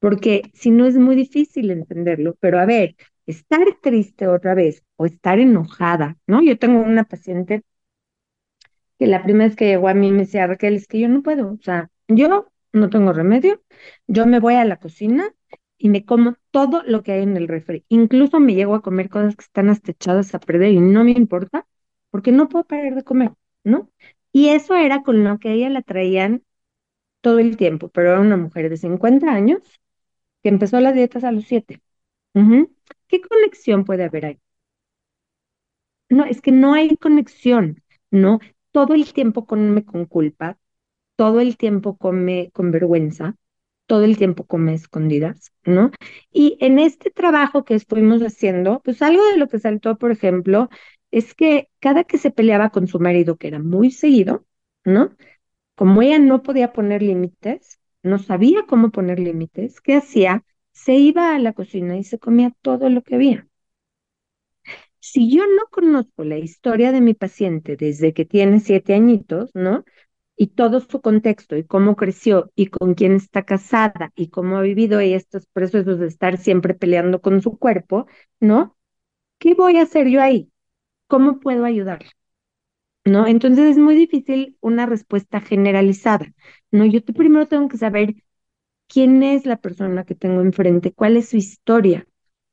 Porque 0.00 0.50
si 0.54 0.70
no 0.70 0.86
es 0.86 0.96
muy 0.96 1.16
difícil 1.16 1.70
entenderlo, 1.70 2.36
pero 2.40 2.58
a 2.60 2.66
ver, 2.66 2.96
estar 3.26 3.66
triste 3.82 4.28
otra 4.28 4.54
vez 4.54 4.82
o 4.96 5.06
estar 5.06 5.38
enojada, 5.40 6.18
¿no? 6.26 6.42
Yo 6.42 6.58
tengo 6.58 6.80
una 6.80 7.04
paciente 7.04 7.62
que 8.98 9.06
la 9.06 9.22
primera 9.22 9.46
vez 9.48 9.56
que 9.56 9.66
llegó 9.66 9.88
a 9.88 9.94
mí 9.94 10.10
me 10.12 10.18
decía, 10.20 10.46
Raquel, 10.46 10.74
es 10.76 10.86
que 10.86 11.00
yo 11.00 11.08
no 11.08 11.22
puedo, 11.22 11.52
o 11.52 11.58
sea, 11.62 11.90
yo 12.08 12.48
no 12.72 12.90
tengo 12.90 13.12
remedio, 13.12 13.62
yo 14.06 14.26
me 14.26 14.40
voy 14.40 14.54
a 14.54 14.64
la 14.64 14.78
cocina 14.78 15.34
y 15.78 15.88
me 15.90 16.04
como 16.04 16.36
todo 16.50 16.82
lo 16.84 17.02
que 17.02 17.12
hay 17.12 17.22
en 17.22 17.36
el 17.36 17.48
refri. 17.48 17.84
Incluso 17.88 18.40
me 18.40 18.54
llego 18.54 18.74
a 18.74 18.82
comer 18.82 19.08
cosas 19.10 19.36
que 19.36 19.44
están 19.44 19.68
hasta 19.70 19.92
echadas 19.92 20.34
a 20.34 20.40
perder 20.40 20.72
y 20.72 20.80
no 20.80 21.04
me 21.04 21.12
importa 21.12 21.66
porque 22.10 22.32
no 22.32 22.48
puedo 22.48 22.64
parar 22.66 22.94
de 22.94 23.04
comer, 23.04 23.32
¿no? 23.64 23.90
Y 24.32 24.48
eso 24.50 24.74
era 24.76 25.02
con 25.02 25.24
lo 25.24 25.38
que 25.38 25.52
ella 25.52 25.70
la 25.70 25.82
traían 25.82 26.42
todo 27.22 27.38
el 27.40 27.56
tiempo, 27.56 27.88
pero 27.90 28.10
era 28.12 28.20
una 28.20 28.36
mujer 28.36 28.70
de 28.70 28.76
50 28.78 29.32
años 29.32 29.60
que 30.42 30.50
empezó 30.50 30.80
las 30.80 30.94
dietas 30.94 31.24
a 31.24 31.32
los 31.32 31.44
7. 31.46 31.82
¿Qué 33.08 33.20
conexión 33.20 33.84
puede 33.84 34.04
haber 34.04 34.24
ahí? 34.26 34.40
No, 36.10 36.24
es 36.24 36.40
que 36.40 36.52
no 36.52 36.74
hay 36.74 36.96
conexión, 36.96 37.82
¿no? 38.10 38.40
Todo 38.72 38.94
el 38.94 39.12
tiempo 39.12 39.46
come 39.46 39.84
con 39.84 40.06
culpa, 40.06 40.58
todo 41.18 41.40
el 41.42 41.58
tiempo 41.58 41.98
come 41.98 42.50
con 42.54 42.72
vergüenza, 42.72 43.36
todo 43.88 44.04
el 44.04 44.18
tiempo 44.18 44.46
come 44.46 44.74
escondidas, 44.74 45.52
¿no? 45.66 45.92
Y 46.32 46.58
en 46.62 46.78
este 46.80 47.10
trabajo 47.10 47.64
que 47.66 47.74
estuvimos 47.74 48.22
haciendo, 48.22 48.80
pues 48.84 49.02
algo 49.02 49.24
de 49.26 49.38
lo 49.38 49.48
que 49.48 49.60
saltó, 49.60 49.98
por 49.98 50.12
ejemplo, 50.12 50.70
es 51.12 51.34
que 51.34 51.70
cada 51.80 52.04
que 52.04 52.18
se 52.18 52.30
peleaba 52.32 52.70
con 52.70 52.88
su 52.88 53.00
marido, 53.00 53.36
que 53.38 53.48
era 53.48 53.60
muy 53.60 53.90
seguido, 53.92 54.46
¿no? 54.84 55.16
Como 55.76 56.02
ella 56.02 56.18
no 56.20 56.42
podía 56.44 56.72
poner 56.74 57.02
límites, 57.02 57.80
no 58.04 58.18
sabía 58.20 58.64
cómo 58.68 58.90
poner 58.92 59.18
límites, 59.20 59.80
¿qué 59.82 59.96
hacía? 59.96 60.44
Se 60.72 60.94
iba 60.96 61.34
a 61.34 61.40
la 61.40 61.54
cocina 61.54 61.98
y 61.98 62.04
se 62.04 62.20
comía 62.20 62.52
todo 62.62 62.90
lo 62.90 63.02
que 63.02 63.16
había. 63.16 63.48
Si 65.00 65.30
yo 65.34 65.44
no 65.46 65.66
conozco 65.70 66.24
la 66.24 66.38
historia 66.38 66.92
de 66.92 67.00
mi 67.00 67.14
paciente 67.14 67.76
desde 67.76 68.12
que 68.12 68.24
tiene 68.24 68.60
siete 68.60 68.94
añitos, 68.94 69.50
¿no? 69.54 69.84
Y 70.38 70.48
todo 70.48 70.80
su 70.80 71.02
contexto 71.02 71.56
y 71.58 71.64
cómo 71.64 71.96
creció 71.96 72.52
y 72.56 72.68
con 72.68 72.94
quién 72.94 73.14
está 73.14 73.44
casada 73.44 74.12
y 74.16 74.30
cómo 74.30 74.58
ha 74.58 74.62
vivido 74.62 75.00
ella 75.00 75.16
estos 75.18 75.46
procesos 75.48 76.00
de 76.00 76.08
estar 76.08 76.38
siempre 76.38 76.74
peleando 76.74 77.20
con 77.22 77.42
su 77.42 77.58
cuerpo, 77.58 78.06
¿no? 78.40 78.76
¿Qué 79.38 79.54
voy 79.54 79.78
a 79.78 79.82
hacer 79.84 80.08
yo 80.08 80.22
ahí? 80.22 80.50
¿Cómo 81.08 81.40
puedo 81.40 81.64
ayudarla? 81.66 82.10
¿No? 83.04 83.26
Entonces 83.26 83.64
es 83.66 83.78
muy 83.78 83.94
difícil 83.96 84.56
una 84.60 84.86
respuesta 84.86 85.40
generalizada, 85.40 86.32
¿no? 86.70 86.84
Yo 86.84 87.02
primero 87.04 87.46
tengo 87.48 87.68
que 87.68 87.78
saber 87.78 88.14
quién 88.88 89.22
es 89.24 89.46
la 89.46 89.58
persona 89.58 90.04
que 90.04 90.14
tengo 90.16 90.42
enfrente, 90.42 90.92
cuál 90.94 91.16
es 91.18 91.30
su 91.30 91.38
historia, 91.38 92.06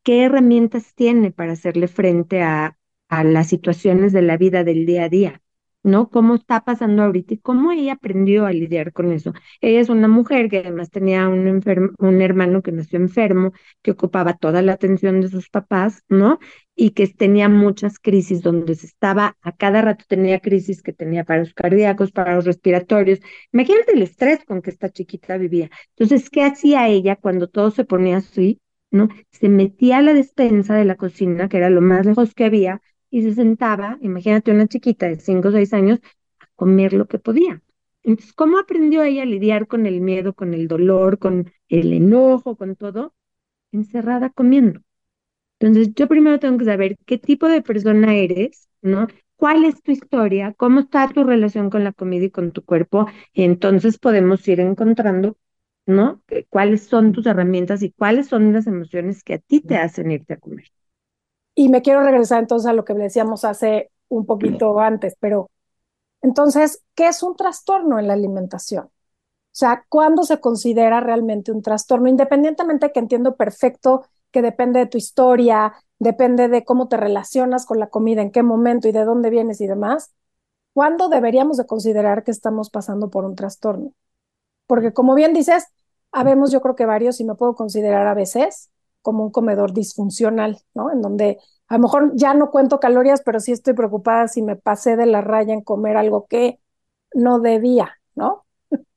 qué 0.04 0.26
herramientas 0.26 0.96
tiene 0.96 1.32
para 1.32 1.54
hacerle 1.54 1.88
frente 1.90 2.44
a, 2.44 2.78
a 3.10 3.24
las 3.26 3.48
situaciones 3.50 4.14
de 4.14 4.24
la 4.24 4.38
vida 4.38 4.64
del 4.66 4.86
día 4.88 5.06
a 5.06 5.10
día. 5.10 5.44
¿No? 5.86 6.10
Cómo 6.10 6.36
está 6.36 6.62
pasando 6.66 7.04
ahorita 7.04 7.36
y 7.36 7.38
cómo 7.38 7.72
ella 7.72 7.94
aprendió 7.94 8.46
a 8.48 8.52
lidiar 8.52 8.92
con 8.92 9.12
eso. 9.12 9.34
Ella 9.62 9.80
es 9.80 9.90
una 9.90 10.08
mujer 10.08 10.50
que 10.50 10.58
además 10.60 10.90
tenía 10.90 11.30
un, 11.30 11.48
enfermo, 11.48 11.90
un 12.00 12.22
hermano 12.22 12.64
que 12.64 12.72
nació 12.72 12.98
enfermo, 13.00 13.54
que 13.84 13.92
ocupaba 13.92 14.34
toda 14.36 14.64
la 14.64 14.74
atención 14.74 15.22
de 15.22 15.30
sus 15.30 15.50
papás, 15.50 16.04
¿no? 16.10 16.40
Y 16.76 16.92
que 16.92 17.08
tenía 17.08 17.50
muchas 17.50 18.00
crisis 18.00 18.42
donde 18.42 18.74
se 18.76 18.88
estaba, 18.88 19.38
a 19.42 19.52
cada 19.52 19.82
rato 19.84 20.06
tenía 20.08 20.40
crisis 20.40 20.82
que 20.82 20.92
tenía 20.92 21.24
para 21.24 21.42
los 21.42 21.54
cardíacos, 21.54 22.12
para 22.12 22.36
los 22.36 22.46
respiratorios. 22.46 23.20
Imagínate 23.54 23.94
el 23.94 24.02
estrés 24.02 24.44
con 24.44 24.62
que 24.64 24.72
esta 24.72 24.90
chiquita 24.90 25.38
vivía. 25.38 25.70
Entonces, 25.96 26.30
¿qué 26.32 26.44
hacía 26.44 26.88
ella 26.88 27.16
cuando 27.16 27.48
todo 27.48 27.70
se 27.72 27.86
ponía 27.86 28.18
así? 28.18 28.60
¿No? 28.90 29.10
Se 29.32 29.50
metía 29.50 29.98
a 29.98 30.02
la 30.02 30.14
despensa 30.14 30.76
de 30.76 30.86
la 30.86 30.96
cocina, 30.96 31.48
que 31.50 31.58
era 31.58 31.70
lo 31.70 31.82
más 31.82 32.06
lejos 32.06 32.34
que 32.34 32.46
había, 32.46 32.82
y 33.10 33.24
se 33.24 33.34
sentaba, 33.34 33.98
imagínate 34.02 34.52
una 34.52 34.68
chiquita 34.68 35.08
de 35.08 35.20
5 35.20 35.50
o 35.50 35.52
6 35.52 35.74
años, 35.74 36.00
a 36.40 36.48
comer 36.56 36.94
lo 36.94 37.08
que 37.08 37.20
podía. 37.20 37.62
Entonces, 38.04 38.34
¿cómo 38.34 38.60
aprendió 38.60 39.04
ella 39.04 39.24
a 39.24 39.26
lidiar 39.26 39.68
con 39.68 39.86
el 39.86 40.02
miedo, 40.02 40.34
con 40.34 40.54
el 40.54 40.68
dolor, 40.68 41.20
con 41.20 41.52
el 41.70 41.94
enojo, 41.94 42.56
con 42.58 42.76
todo? 42.76 43.14
encerrada 43.72 44.30
comiendo. 44.32 44.82
Entonces, 45.60 45.94
yo 45.96 46.08
primero 46.08 46.40
tengo 46.40 46.58
que 46.58 46.66
saber 46.66 46.98
qué 47.06 47.18
tipo 47.18 47.48
de 47.48 47.62
persona 47.62 48.16
eres, 48.16 48.68
¿no? 48.82 49.08
¿Cuál 49.38 49.66
es 49.66 49.82
tu 49.82 49.92
historia? 49.92 50.54
¿Cómo 50.58 50.82
está 50.82 51.08
tu 51.10 51.24
relación 51.24 51.70
con 51.70 51.84
la 51.84 51.94
comida 51.94 52.26
y 52.26 52.32
con 52.32 52.52
tu 52.52 52.64
cuerpo? 52.64 53.08
Y 53.34 53.44
entonces 53.44 53.98
podemos 53.98 54.48
ir 54.48 54.60
encontrando, 54.60 55.38
¿no? 55.86 56.22
¿Cuáles 56.50 56.84
son 56.88 57.12
tus 57.14 57.26
herramientas 57.26 57.84
y 57.84 57.92
cuáles 57.92 58.28
son 58.28 58.54
las 58.54 58.68
emociones 58.68 59.24
que 59.24 59.36
a 59.36 59.40
ti 59.40 59.62
te 59.62 59.78
hacen 59.78 60.12
irte 60.12 60.34
a 60.34 60.40
comer? 60.40 60.66
Y 61.56 61.70
me 61.70 61.82
quiero 61.82 62.04
regresar 62.04 62.40
entonces 62.40 62.70
a 62.70 62.74
lo 62.74 62.86
que 62.86 62.94
decíamos 62.94 63.46
hace 63.46 63.92
un 64.10 64.26
poquito 64.26 64.80
antes, 64.80 65.16
pero 65.20 65.50
entonces, 66.22 66.84
¿qué 66.96 67.08
es 67.08 67.24
un 67.24 67.36
trastorno 67.36 68.00
en 68.00 68.08
la 68.08 68.14
alimentación? 68.14 68.86
O 68.86 69.58
sea, 69.58 69.86
¿cuándo 69.90 70.24
se 70.24 70.40
considera 70.42 71.00
realmente 71.00 71.52
un 71.52 71.62
trastorno? 71.62 72.10
Independientemente 72.10 72.92
que 72.92 73.00
entiendo 73.00 73.36
perfecto 73.38 74.06
que 74.32 74.42
depende 74.42 74.80
de 74.80 74.88
tu 74.88 74.98
historia, 74.98 75.74
depende 75.98 76.50
de 76.50 76.66
cómo 76.66 76.90
te 76.90 76.98
relacionas 76.98 77.66
con 77.66 77.80
la 77.80 77.88
comida, 77.88 78.22
en 78.22 78.32
qué 78.32 78.44
momento 78.44 78.88
y 78.90 78.92
de 78.92 79.06
dónde 79.06 79.30
vienes 79.30 79.62
y 79.62 79.68
demás, 79.68 80.14
¿cuándo 80.74 81.08
deberíamos 81.08 81.58
de 81.58 81.66
considerar 81.66 82.24
que 82.26 82.32
estamos 82.32 82.70
pasando 82.70 83.10
por 83.10 83.24
un 83.24 83.36
trastorno? 83.36 83.94
Porque 84.68 84.94
como 84.94 85.16
bien 85.16 85.34
dices, 85.34 85.68
habemos 86.12 86.52
yo 86.52 86.62
creo 86.62 86.76
que 86.76 86.86
varios 86.86 87.20
y 87.22 87.26
me 87.26 87.36
puedo 87.36 87.56
considerar 87.56 88.08
a 88.08 88.14
veces 88.14 88.72
como 89.06 89.24
un 89.24 89.30
comedor 89.30 89.72
disfuncional, 89.72 90.58
¿no? 90.74 90.92
En 90.92 91.00
donde 91.00 91.38
a 91.68 91.76
lo 91.76 91.84
mejor 91.84 92.12
ya 92.16 92.34
no 92.34 92.50
cuento 92.50 92.80
calorías, 92.80 93.22
pero 93.24 93.40
sí 93.40 93.52
estoy 93.52 93.76
preocupada 93.76 94.28
si 94.28 94.42
me 94.42 94.56
pasé 94.56 94.96
de 94.96 95.06
la 95.06 95.22
raya 95.22 95.54
en 95.54 95.62
comer 95.62 95.96
algo 95.96 96.26
que 96.26 96.60
no 97.14 97.40
debía, 97.40 98.00
¿no? 98.16 98.48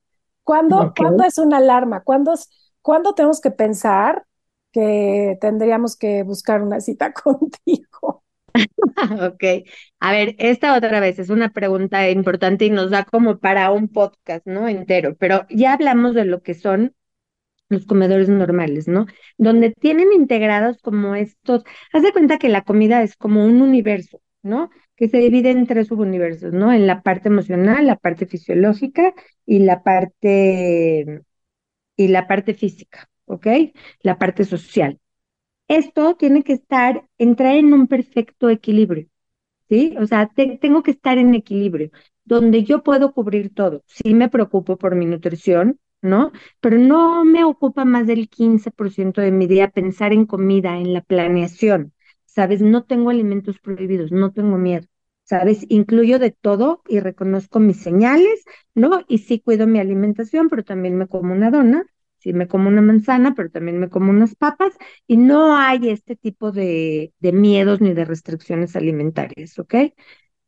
¿Cuándo, 0.44 0.94
es 1.26 1.36
una 1.36 1.58
alarma? 1.58 2.02
¿Cuándo, 2.04 2.32
¿Cuándo 2.80 3.14
tenemos 3.14 3.42
que 3.42 3.50
pensar 3.50 4.24
que 4.72 5.36
tendríamos 5.42 5.94
que 5.94 6.22
buscar 6.22 6.62
una 6.62 6.80
cita 6.80 7.12
contigo? 7.24 8.24
ok, 9.20 9.44
a 10.00 10.12
ver, 10.12 10.36
esta 10.38 10.74
otra 10.74 11.00
vez 11.00 11.18
es 11.18 11.28
una 11.28 11.50
pregunta 11.50 12.08
importante 12.08 12.64
y 12.64 12.70
nos 12.70 12.90
da 12.90 13.04
como 13.04 13.38
para 13.38 13.70
un 13.72 13.88
podcast, 13.88 14.46
¿no? 14.46 14.68
Entero, 14.68 15.16
pero 15.16 15.46
ya 15.50 15.74
hablamos 15.74 16.14
de 16.14 16.24
lo 16.24 16.42
que 16.42 16.54
son 16.54 16.94
los 17.68 17.86
comedores 17.86 18.28
normales, 18.28 18.88
¿no? 18.88 19.06
Donde 19.36 19.72
tienen 19.72 20.12
integrados 20.12 20.78
como 20.82 21.14
estos, 21.14 21.64
haz 21.92 22.02
de 22.02 22.12
cuenta 22.12 22.38
que 22.38 22.48
la 22.48 22.62
comida 22.62 23.02
es 23.02 23.16
como 23.16 23.44
un 23.44 23.60
universo, 23.62 24.20
¿no? 24.42 24.70
Que 24.96 25.08
se 25.08 25.18
divide 25.18 25.50
en 25.50 25.66
tres 25.66 25.88
subuniversos, 25.88 26.52
¿no? 26.52 26.72
En 26.72 26.86
la 26.86 27.02
parte 27.02 27.28
emocional, 27.28 27.86
la 27.86 27.96
parte 27.96 28.26
fisiológica 28.26 29.14
y 29.46 29.60
la 29.60 29.82
parte 29.82 31.22
y 31.96 32.08
la 32.08 32.26
parte 32.26 32.54
física, 32.54 33.08
¿ok? 33.26 33.46
La 34.02 34.18
parte 34.18 34.44
social. 34.44 34.98
Esto 35.68 36.16
tiene 36.16 36.42
que 36.44 36.54
estar, 36.54 37.06
entrar 37.18 37.56
en 37.56 37.72
un 37.74 37.88
perfecto 37.88 38.50
equilibrio, 38.50 39.08
¿sí? 39.68 39.96
O 40.00 40.06
sea, 40.06 40.30
tengo 40.60 40.82
que 40.82 40.92
estar 40.92 41.18
en 41.18 41.34
equilibrio, 41.34 41.90
donde 42.24 42.64
yo 42.64 42.82
puedo 42.82 43.12
cubrir 43.12 43.54
todo. 43.54 43.82
Sí 43.86 44.14
me 44.14 44.28
preocupo 44.28 44.78
por 44.78 44.94
mi 44.96 45.06
nutrición, 45.06 45.78
¿no? 46.02 46.32
Pero 46.60 46.78
no 46.78 47.24
me 47.24 47.44
ocupa 47.44 47.84
más 47.84 48.06
del 48.06 48.28
15% 48.28 49.20
de 49.20 49.32
mi 49.32 49.46
día 49.46 49.70
pensar 49.70 50.12
en 50.12 50.26
comida, 50.26 50.76
en 50.78 50.92
la 50.94 51.00
planeación, 51.02 51.92
¿sabes? 52.26 52.60
No 52.62 52.84
tengo 52.84 53.10
alimentos 53.10 53.58
prohibidos, 53.58 54.12
no 54.12 54.32
tengo 54.32 54.58
miedo, 54.58 54.86
¿sabes? 55.24 55.64
Incluyo 55.68 56.18
de 56.18 56.30
todo 56.30 56.82
y 56.88 57.00
reconozco 57.00 57.60
mis 57.60 57.78
señales, 57.82 58.44
¿no? 58.74 59.02
Y 59.08 59.18
sí 59.18 59.40
cuido 59.40 59.66
mi 59.66 59.78
alimentación, 59.80 60.48
pero 60.48 60.64
también 60.64 60.96
me 60.96 61.06
como 61.08 61.32
una 61.32 61.50
dona, 61.50 61.84
sí 62.18 62.32
me 62.32 62.48
como 62.48 62.68
una 62.68 62.82
manzana, 62.82 63.34
pero 63.34 63.50
también 63.50 63.78
me 63.78 63.88
como 63.90 64.10
unas 64.10 64.34
papas 64.34 64.72
y 65.06 65.16
no 65.16 65.56
hay 65.56 65.88
este 65.90 66.16
tipo 66.16 66.52
de, 66.52 67.12
de 67.20 67.32
miedos 67.32 67.80
ni 67.80 67.92
de 67.94 68.04
restricciones 68.04 68.76
alimentarias, 68.76 69.58
¿ok? 69.58 69.74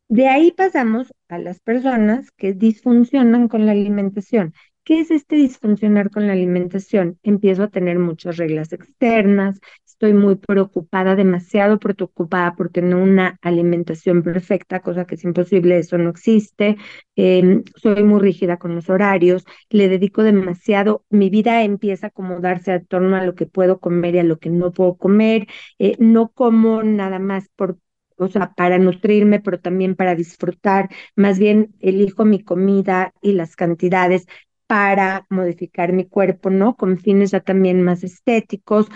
De 0.09 0.29
ahí 0.29 0.53
pasamos 0.53 1.13
a 1.29 1.39
las 1.39 1.61
personas 1.61 2.31
que 2.33 2.53
disfuncionan 2.53 3.49
con 3.49 3.67
la 3.67 3.73
alimentación 3.73 4.55
¿Qué 4.85 5.01
es 5.01 5.11
este 5.11 5.37
disfuncionar 5.37 6.11
con 6.11 6.27
la 6.27 6.33
alimentación? 6.33 7.19
Empiezo 7.23 7.63
a 7.65 7.69
tener 7.69 7.99
muchas 7.99 8.37
reglas 8.39 8.73
externas, 8.73 9.61
estoy 9.87 10.15
muy 10.15 10.37
preocupada, 10.37 11.15
demasiado 11.15 11.79
preocupada 11.79 12.55
por 12.57 12.71
tener 12.71 12.97
una 12.97 13.39
alimentación 13.43 14.23
perfecta, 14.23 14.81
cosa 14.81 15.05
que 15.07 15.15
es 15.15 15.25
imposible, 15.25 15.79
eso 15.79 15.97
no 15.99 16.11
existe. 16.11 16.77
Em, 17.15 17.63
soy 17.77 18.03
muy 18.03 18.21
rígida 18.21 18.57
con 18.59 18.75
los 18.75 18.89
horarios, 18.91 19.45
le 19.69 19.89
dedico 19.89 20.23
demasiado, 20.25 21.05
mi 21.11 21.31
vida 21.31 21.63
empieza 21.63 22.07
a 22.07 22.09
acomodarse 22.09 22.73
a 22.73 22.83
torno 22.83 23.17
a 23.17 23.25
lo 23.25 23.35
que 23.35 23.47
puedo 23.47 23.79
comer 23.81 24.15
y 24.17 24.19
a 24.21 24.25
lo 24.25 24.39
que 24.39 24.51
no 24.51 24.73
puedo 24.73 24.97
comer. 24.97 25.47
Eh, 25.79 25.95
no 26.01 26.31
como 26.33 26.83
nada 26.83 27.19
más 27.19 27.49
por 27.55 27.79
o 28.23 28.29
sea, 28.29 28.53
para 28.55 28.79
nutrirme, 28.79 29.41
pero 29.41 29.61
también 29.61 29.97
para 29.97 30.15
disfrutar. 30.15 30.91
Más 31.17 31.39
bien 31.39 31.75
elijo 31.81 32.27
mi 32.27 32.43
comida 32.45 33.15
y 33.23 33.33
las 33.33 33.57
cantidades 33.57 34.27
para 34.71 35.27
modificar 35.31 35.93
mi 35.93 36.07
cuerpo, 36.07 36.49
¿no? 36.49 36.77
Con 36.77 36.97
fines 36.97 37.33
ya 37.33 37.41
también 37.41 37.83
más 37.83 38.05
estéticos, 38.05 38.87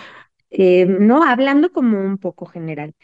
eh, 0.51 0.87
¿no? 0.87 1.25
Hablando 1.25 1.73
como 1.73 2.01
un 2.01 2.19
poco 2.19 2.47
general. 2.47 2.95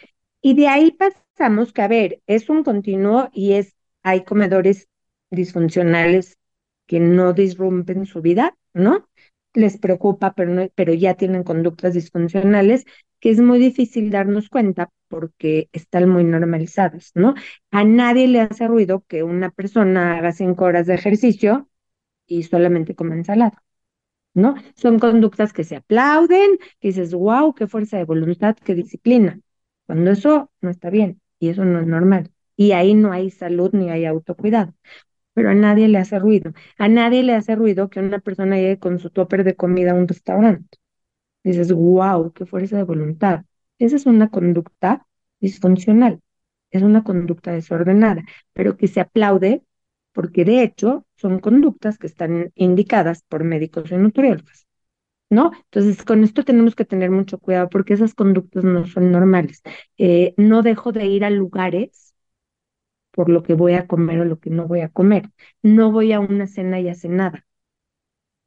Y 0.40 0.54
de 0.54 0.68
ahí 0.68 0.92
pasamos 0.92 1.72
que, 1.72 1.82
a 1.82 1.88
ver, 1.88 2.22
es 2.28 2.48
un 2.48 2.62
continuo 2.62 3.28
y 3.32 3.54
es, 3.54 3.74
hay 4.04 4.22
comedores 4.22 4.88
disfuncionales 5.32 6.38
que 6.86 7.00
no 7.00 7.32
disrumpen 7.32 8.06
su 8.06 8.22
vida, 8.22 8.56
¿no? 8.72 9.08
Les 9.52 9.76
preocupa, 9.76 10.34
pero, 10.34 10.52
no, 10.52 10.68
pero 10.76 10.94
ya 10.94 11.14
tienen 11.14 11.42
conductas 11.42 11.94
disfuncionales 11.94 12.84
que 13.18 13.30
es 13.30 13.40
muy 13.40 13.58
difícil 13.58 14.10
darnos 14.10 14.48
cuenta 14.48 14.90
porque 15.08 15.68
están 15.72 16.08
muy 16.08 16.22
normalizadas, 16.22 17.10
¿no? 17.16 17.34
A 17.72 17.82
nadie 17.82 18.28
le 18.28 18.42
hace 18.42 18.68
ruido 18.68 19.04
que 19.08 19.24
una 19.24 19.50
persona 19.50 20.18
haga 20.18 20.30
cinco 20.30 20.66
horas 20.66 20.86
de 20.86 20.94
ejercicio 20.94 21.68
y 22.30 22.44
solamente 22.44 22.94
como 22.94 23.14
ensalada, 23.14 23.62
¿no? 24.34 24.54
Son 24.76 24.98
conductas 24.98 25.52
que 25.52 25.64
se 25.64 25.76
aplauden, 25.76 26.58
que 26.80 26.88
dices, 26.88 27.14
wow, 27.14 27.54
qué 27.54 27.66
fuerza 27.66 27.98
de 27.98 28.04
voluntad, 28.04 28.56
qué 28.64 28.74
disciplina, 28.74 29.40
cuando 29.86 30.10
eso 30.12 30.50
no 30.60 30.70
está 30.70 30.90
bien 30.90 31.20
y 31.38 31.48
eso 31.50 31.64
no 31.64 31.80
es 31.80 31.86
normal. 31.86 32.30
Y 32.56 32.72
ahí 32.72 32.94
no 32.94 33.12
hay 33.12 33.30
salud 33.30 33.70
ni 33.72 33.90
hay 33.90 34.04
autocuidado. 34.06 34.74
Pero 35.34 35.50
a 35.50 35.54
nadie 35.54 35.88
le 35.88 35.98
hace 35.98 36.18
ruido. 36.18 36.52
A 36.78 36.88
nadie 36.88 37.22
le 37.22 37.34
hace 37.34 37.56
ruido 37.56 37.90
que 37.90 38.00
una 38.00 38.18
persona 38.20 38.56
llegue 38.56 38.78
con 38.78 38.98
su 38.98 39.10
topper 39.10 39.44
de 39.44 39.56
comida 39.56 39.92
a 39.92 39.94
un 39.94 40.08
restaurante. 40.08 40.78
Dices, 41.44 41.72
wow, 41.72 42.32
qué 42.32 42.46
fuerza 42.46 42.76
de 42.76 42.84
voluntad. 42.84 43.44
Esa 43.78 43.96
es 43.96 44.06
una 44.06 44.28
conducta 44.30 45.06
disfuncional, 45.40 46.20
es 46.70 46.82
una 46.82 47.02
conducta 47.04 47.52
desordenada, 47.52 48.24
pero 48.52 48.76
que 48.76 48.88
se 48.88 49.00
aplaude 49.00 49.62
porque 50.12 50.44
de 50.44 50.62
hecho 50.62 51.06
son 51.16 51.38
conductas 51.40 51.98
que 51.98 52.06
están 52.06 52.52
indicadas 52.54 53.22
por 53.28 53.44
médicos 53.44 53.90
y 53.90 53.96
nutriólogos, 53.96 54.66
¿no? 55.30 55.52
Entonces, 55.66 56.04
con 56.04 56.24
esto 56.24 56.44
tenemos 56.44 56.74
que 56.76 56.84
tener 56.86 57.10
mucho 57.10 57.38
cuidado 57.38 57.68
porque 57.70 57.94
esas 57.94 58.14
conductas 58.14 58.64
no 58.64 58.86
son 58.86 59.12
normales. 59.12 59.62
Eh, 59.98 60.34
no 60.38 60.62
dejo 60.62 60.92
de 60.92 61.06
ir 61.06 61.24
a 61.24 61.30
lugares 61.30 62.14
por 63.12 63.28
lo 63.30 63.42
que 63.42 63.54
voy 63.54 63.74
a 63.74 63.86
comer 63.86 64.20
o 64.20 64.24
lo 64.24 64.38
que 64.40 64.50
no 64.50 64.66
voy 64.68 64.80
a 64.80 64.88
comer. 64.88 65.30
No 65.62 65.92
voy 65.92 66.12
a 66.12 66.20
una 66.20 66.46
cena 66.46 66.80
y 66.80 66.88
hace 66.88 67.08
nada. 67.08 67.46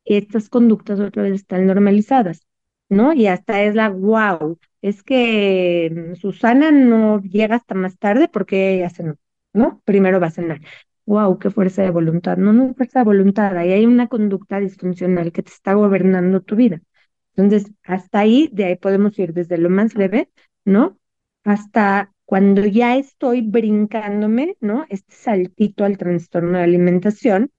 Estas 0.06 0.50
conductas 0.50 1.00
otra 1.00 1.24
vez 1.24 1.34
están 1.34 1.66
normalizadas, 1.68 2.46
¿no? 2.90 3.14
Y 3.14 3.28
hasta 3.28 3.64
es 3.64 3.76
la 3.76 3.90
wow, 3.90 4.60
es 4.82 5.02
que 5.04 5.92
mm, 6.14 6.16
Susana 6.16 6.72
no 6.72 7.22
llega 7.22 7.56
hasta 7.56 7.74
más 7.76 7.98
tarde 7.98 8.28
porque 8.28 8.76
ella 8.76 8.90
cenó, 8.90 9.16
¿no? 9.54 9.82
Primero 9.86 10.20
va 10.20 10.28
a 10.28 10.32
cenar 10.32 10.62
wow, 11.06 11.38
qué 11.40 11.50
fuerza 11.50 11.84
de 11.84 11.92
voluntad. 11.92 12.38
No, 12.38 12.54
no 12.54 12.74
fuerza 12.76 13.00
de 13.00 13.06
voluntad, 13.06 13.58
ahí 13.58 13.72
hay 13.72 13.86
una 13.86 14.08
conducta 14.08 14.60
disfuncional 14.60 15.32
que 15.32 15.44
te 15.44 15.52
está 15.52 15.74
gobernando 15.74 16.42
tu 16.42 16.56
vida. 16.56 16.82
Entonces, 17.36 17.72
hasta 17.84 18.20
ahí, 18.20 18.50
de 18.54 18.66
ahí 18.66 18.76
podemos 18.78 19.18
ir 19.20 19.34
desde 19.34 19.58
lo 19.58 19.70
más 19.70 19.96
leve, 19.96 20.30
¿no? 20.66 21.00
Hasta 21.44 22.14
cuando 22.26 22.66
ya 22.66 22.96
estoy 22.98 23.42
brincándome, 23.42 24.56
¿no? 24.62 24.86
Este 24.90 25.14
saltito 25.16 25.84
al 25.86 25.98
trastorno 25.98 26.58
de 26.58 26.64
alimentación, 26.64 27.52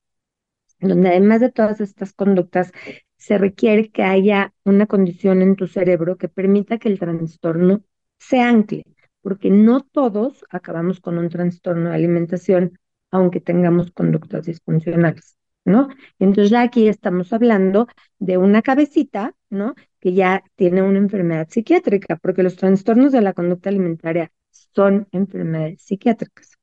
donde 0.80 1.08
además 1.10 1.40
de 1.40 1.50
todas 1.52 1.80
estas 1.80 2.12
conductas, 2.12 2.72
se 3.16 3.38
requiere 3.38 3.90
que 3.90 4.02
haya 4.02 4.52
una 4.64 4.86
condición 4.86 5.42
en 5.42 5.56
tu 5.56 5.66
cerebro 5.66 6.16
que 6.16 6.28
permita 6.28 6.78
que 6.78 6.88
el 6.88 6.98
trastorno 6.98 7.82
se 8.18 8.40
ancle, 8.40 8.84
porque 9.22 9.50
no 9.50 9.80
todos 9.80 10.44
acabamos 10.50 11.00
con 11.00 11.18
un 11.18 11.30
trastorno 11.30 11.90
de 11.90 11.96
alimentación 11.96 12.78
aunque 13.14 13.40
tengamos 13.40 13.90
conductas 13.92 14.46
disfuncionales, 14.46 15.36
¿no? 15.64 15.88
Entonces 16.18 16.50
ya 16.50 16.62
aquí 16.62 16.88
estamos 16.88 17.32
hablando 17.32 17.86
de 18.18 18.38
una 18.38 18.62
cabecita, 18.62 19.34
¿no? 19.50 19.74
Que 20.00 20.12
ya 20.14 20.42
tiene 20.56 20.82
una 20.82 20.98
enfermedad 20.98 21.48
psiquiátrica, 21.50 22.16
porque 22.16 22.42
los 22.42 22.56
trastornos 22.56 23.12
de 23.12 23.20
la 23.22 23.32
conducta 23.34 23.70
alimentaria 23.70 24.32
son 24.50 25.08
enfermedades 25.12 25.82
psiquiátricas, 25.82 26.58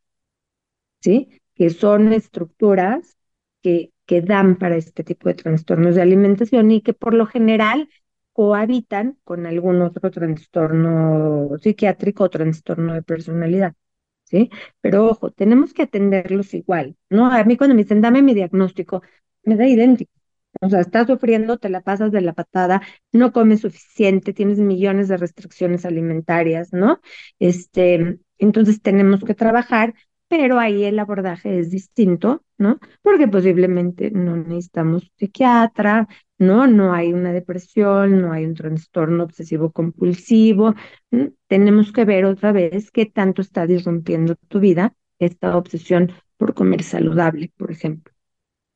¿sí? 0.99 1.41
Que 1.55 1.69
son 1.69 2.13
estructuras 2.13 3.17
que, 3.61 3.91
que 4.05 4.21
dan 4.21 4.57
para 4.57 4.75
este 4.77 5.03
tipo 5.03 5.29
de 5.29 5.35
trastornos 5.35 5.95
de 5.95 6.01
alimentación 6.01 6.71
y 6.71 6.81
que 6.81 6.93
por 6.93 7.13
lo 7.13 7.25
general 7.25 7.89
cohabitan 8.33 9.17
con 9.23 9.45
algún 9.45 9.81
otro 9.81 10.09
trastorno 10.11 11.49
psiquiátrico 11.59 12.23
o 12.25 12.29
trastorno 12.29 12.93
de 12.93 13.03
personalidad. 13.03 13.73
¿Sí? 14.31 14.49
Pero 14.81 15.07
ojo, 15.09 15.31
tenemos 15.31 15.73
que 15.73 15.83
atenderlos 15.83 16.53
igual, 16.53 16.95
¿no? 17.09 17.27
A 17.31 17.43
mí 17.43 17.57
cuando 17.57 17.75
me 17.75 17.83
dicen, 17.83 17.99
dame 18.01 18.21
mi 18.21 18.33
diagnóstico, 18.33 19.03
me 19.43 19.57
da 19.57 19.67
idéntico. 19.67 20.11
O 20.61 20.69
sea, 20.69 20.79
estás 20.81 21.07
sufriendo, 21.07 21.57
te 21.57 21.69
la 21.69 21.81
pasas 21.81 22.11
de 22.13 22.21
la 22.21 22.33
patada, 22.33 22.81
no 23.11 23.33
comes 23.33 23.61
suficiente, 23.61 24.33
tienes 24.33 24.59
millones 24.59 25.07
de 25.09 25.17
restricciones 25.17 25.85
alimentarias, 25.85 26.71
¿no? 26.73 26.99
Este, 27.39 28.19
entonces 28.37 28.81
tenemos 28.81 29.23
que 29.23 29.33
trabajar, 29.35 29.93
pero 30.31 30.61
ahí 30.61 30.85
el 30.85 30.97
abordaje 30.97 31.59
es 31.59 31.69
distinto, 31.71 32.41
¿no? 32.57 32.79
Porque 33.01 33.27
posiblemente 33.27 34.11
no 34.11 34.37
necesitamos 34.37 35.11
psiquiatra, 35.17 36.07
¿no? 36.37 36.67
No 36.67 36.93
hay 36.93 37.11
una 37.11 37.33
depresión, 37.33 38.21
no 38.21 38.31
hay 38.31 38.45
un 38.45 38.53
trastorno 38.53 39.25
obsesivo 39.25 39.73
compulsivo. 39.73 40.73
Tenemos 41.47 41.91
que 41.91 42.05
ver 42.05 42.23
otra 42.23 42.53
vez 42.53 42.91
qué 42.91 43.05
tanto 43.05 43.41
está 43.41 43.67
disrumpiendo 43.67 44.35
tu 44.47 44.61
vida 44.61 44.93
esta 45.19 45.57
obsesión 45.57 46.13
por 46.37 46.53
comer 46.53 46.83
saludable, 46.83 47.51
por 47.57 47.69
ejemplo. 47.69 48.13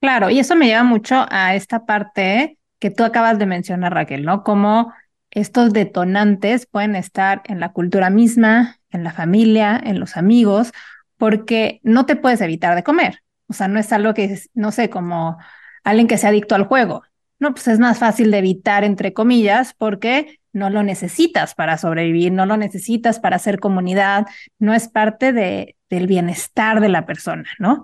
Claro, 0.02 0.30
y 0.30 0.40
eso 0.40 0.58
me 0.58 0.68
lleva 0.68 0.84
mucho 0.84 1.26
a 1.30 1.56
esta 1.56 1.86
parte 1.86 2.58
que 2.80 2.92
tú 2.92 3.06
acabas 3.06 3.40
de 3.40 3.46
mencionar, 3.46 3.94
Raquel, 3.94 4.26
¿no? 4.26 4.44
Cómo 4.44 4.92
estos 5.32 5.72
detonantes 5.72 6.66
pueden 6.66 6.98
estar 6.98 7.44
en 7.46 7.62
la 7.62 7.72
cultura 7.72 8.10
misma, 8.10 8.76
en 8.90 9.06
la 9.06 9.14
familia, 9.14 9.82
en 9.82 10.02
los 10.02 10.18
amigos, 10.18 10.74
porque 11.18 11.80
no 11.84 12.06
te 12.06 12.16
puedes 12.16 12.42
evitar 12.42 12.76
de 12.76 12.84
comer. 12.84 13.22
O 13.48 13.54
sea, 13.54 13.68
no 13.68 13.80
es 13.80 13.92
algo 13.92 14.14
que, 14.14 14.26
es, 14.26 14.50
no 14.54 14.72
sé, 14.72 14.90
como 14.90 15.38
alguien 15.84 16.08
que 16.08 16.18
sea 16.18 16.30
adicto 16.30 16.56
al 16.56 16.66
juego. 16.66 17.04
No, 17.40 17.54
pues 17.54 17.68
es 17.68 17.80
más 17.80 18.00
fácil 18.00 18.32
de 18.32 18.40
evitar, 18.40 18.84
entre 18.84 19.14
comillas, 19.14 19.74
porque 19.78 20.40
no 20.54 20.70
lo 20.70 20.84
necesitas 20.84 21.54
para 21.54 21.78
sobrevivir, 21.78 22.32
no 22.32 22.46
lo 22.46 22.56
necesitas 22.56 23.20
para 23.20 23.36
hacer 23.36 23.60
comunidad, 23.60 24.26
no 24.58 24.74
es 24.74 24.88
parte 24.88 25.34
de, 25.34 25.76
del 25.90 26.08
bienestar 26.08 26.80
de 26.80 26.90
la 26.90 27.06
persona, 27.06 27.50
¿no? 27.60 27.84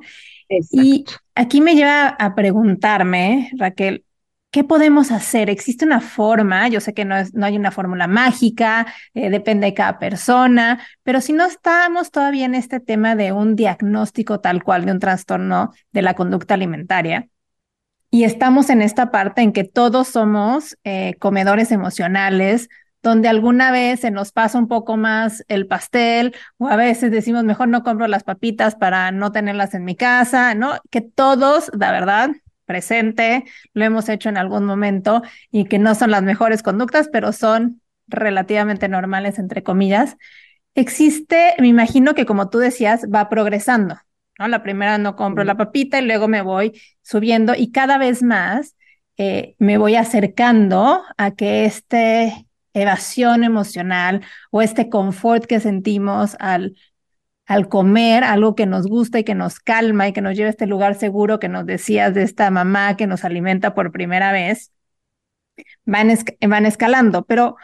Y 0.72 1.06
aquí 1.36 1.62
me 1.62 1.76
lleva 1.76 2.08
a 2.08 2.36
preguntarme, 2.36 3.52
Raquel, 3.58 4.06
¿qué 4.52 4.64
podemos 4.64 5.12
hacer? 5.12 5.50
¿Existe 5.50 5.86
una 5.86 6.02
forma? 6.02 6.68
Yo 6.68 6.80
sé 6.82 6.94
que 6.94 7.06
no, 7.06 7.18
es, 7.18 7.34
no 7.34 7.46
hay 7.46 7.58
una 7.58 7.72
fórmula 7.72 8.08
mágica, 8.08 8.86
eh, 9.14 9.30
depende 9.30 9.68
de 9.68 9.74
cada 9.74 9.98
persona, 9.98 10.86
pero 11.04 11.22
si 11.22 11.34
no 11.34 11.46
estamos 11.46 12.12
todavía 12.12 12.46
en 12.46 12.56
este 12.56 12.80
tema 12.80 13.16
de 13.16 13.32
un 13.32 13.56
diagnóstico 13.56 14.40
tal 14.42 14.64
cual 14.64 14.86
de 14.86 14.92
un 14.92 15.00
trastorno 15.00 15.72
de 15.92 16.02
la 16.02 16.14
conducta 16.14 16.54
alimentaria, 16.54 17.28
y 18.14 18.26
estamos 18.26 18.70
en 18.70 18.82
esta 18.82 19.10
parte 19.10 19.42
en 19.42 19.54
que 19.54 19.64
todos 19.64 20.10
somos 20.10 20.78
eh, 20.84 21.16
comedores 21.20 21.72
emocionales, 21.72 22.68
donde 23.02 23.30
alguna 23.30 23.72
vez 23.72 24.02
se 24.02 24.12
nos 24.12 24.34
pasa 24.34 24.60
un 24.60 24.68
poco 24.68 24.98
más 24.98 25.44
el 25.48 25.66
pastel 25.66 26.36
o 26.58 26.68
a 26.68 26.76
veces 26.76 27.10
decimos, 27.10 27.46
mejor 27.46 27.70
no 27.70 27.84
compro 27.84 28.08
las 28.08 28.24
papitas 28.24 28.76
para 28.76 29.12
no 29.12 29.32
tenerlas 29.32 29.74
en 29.74 29.86
mi 29.86 29.96
casa, 29.96 30.54
¿no? 30.56 30.74
Que 30.92 31.02
todos, 31.02 31.72
la 31.74 31.92
verdad, 31.92 32.32
presente, 32.72 33.44
lo 33.74 33.84
hemos 33.84 34.08
hecho 34.08 34.30
en 34.30 34.38
algún 34.38 34.64
momento 34.64 35.22
y 35.52 35.66
que 35.66 35.78
no 35.78 35.94
son 35.94 36.10
las 36.12 36.24
mejores 36.24 36.64
conductas, 36.64 37.10
pero 37.12 37.34
son 37.34 37.82
relativamente 38.08 38.88
normales, 38.88 39.40
entre 39.40 39.62
comillas. 39.62 40.16
Existe, 40.74 41.54
me 41.60 41.68
imagino 41.68 42.16
que 42.16 42.26
como 42.26 42.50
tú 42.50 42.60
decías, 42.60 43.06
va 43.14 43.28
progresando, 43.28 43.98
¿no? 44.40 44.48
La 44.48 44.64
primera 44.64 44.98
no 44.98 45.18
compro 45.18 45.44
la 45.44 45.58
papita 45.58 46.00
y 46.00 46.06
luego 46.06 46.30
me 46.30 46.42
voy 46.42 46.82
subiendo 47.02 47.54
y 47.58 47.72
cada 47.72 47.98
vez 47.98 48.24
más 48.24 48.78
eh, 49.18 49.56
me 49.60 49.78
voy 49.78 49.96
acercando 49.96 51.04
a 51.18 51.32
que 51.32 51.66
este 51.66 52.48
evasión 52.74 53.44
emocional 53.44 54.22
o 54.50 54.62
este 54.62 54.88
confort 54.88 55.44
que 55.46 55.60
sentimos 55.60 56.38
al, 56.40 56.78
al 57.52 57.68
comer 57.68 58.24
algo 58.24 58.56
que 58.56 58.66
nos 58.66 58.88
gusta 58.88 59.20
y 59.20 59.26
que 59.26 59.36
nos 59.36 59.60
calma 59.60 60.08
y 60.08 60.14
que 60.14 60.22
nos 60.22 60.38
lleva 60.38 60.48
a 60.48 60.52
este 60.52 60.68
lugar 60.68 60.96
seguro 60.96 61.38
que 61.38 61.50
nos 61.50 61.66
decías 61.66 62.14
de 62.14 62.24
esta 62.24 62.50
mamá 62.50 62.96
que 62.96 63.08
nos 63.08 63.26
alimenta 63.26 63.74
por 63.74 63.92
primera 63.92 64.32
vez, 64.32 64.72
van, 65.84 66.18
van 66.48 66.66
escalando. 66.66 67.26
Pero 67.26 67.58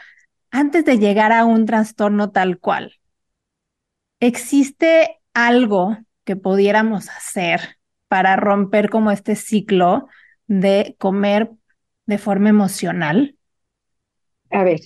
antes 0.51 0.83
de 0.83 0.99
llegar 0.99 1.31
a 1.31 1.45
un 1.45 1.65
trastorno 1.65 2.31
tal 2.31 2.59
cual, 2.59 2.95
¿existe 4.19 5.21
algo 5.33 5.97
que 6.25 6.35
pudiéramos 6.35 7.07
hacer 7.07 7.77
para 8.09 8.35
romper 8.35 8.89
como 8.89 9.11
este 9.11 9.38
ciclo 9.38 10.09
de 10.47 10.97
comer 10.99 11.49
de 12.07 12.17
forma 12.17 12.49
emocional? 12.49 13.38
A 14.51 14.65
ver, 14.65 14.81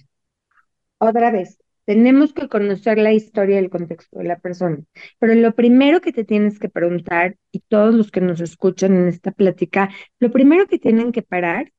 otra 1.00 1.32
vez, 1.32 1.58
tenemos 1.86 2.34
que 2.34 2.48
conocer 2.48 2.98
la 2.98 3.14
historia 3.14 3.56
y 3.56 3.64
el 3.64 3.70
contexto 3.70 4.20
de 4.20 4.26
la 4.26 4.40
persona. 4.40 4.80
Pero 5.20 5.36
lo 5.36 5.54
primero 5.56 6.02
que 6.02 6.14
te 6.14 6.24
tienes 6.24 6.60
que 6.60 6.70
preguntar, 6.70 7.38
y 7.52 7.60
todos 7.68 7.94
los 7.94 8.12
que 8.12 8.22
nos 8.22 8.42
escuchan 8.42 8.96
en 8.96 9.08
esta 9.08 9.32
plática, 9.32 9.90
lo 10.20 10.32
primero 10.32 10.68
que 10.68 10.80
tienen 10.80 11.12
que 11.12 11.22
parar, 11.22 11.72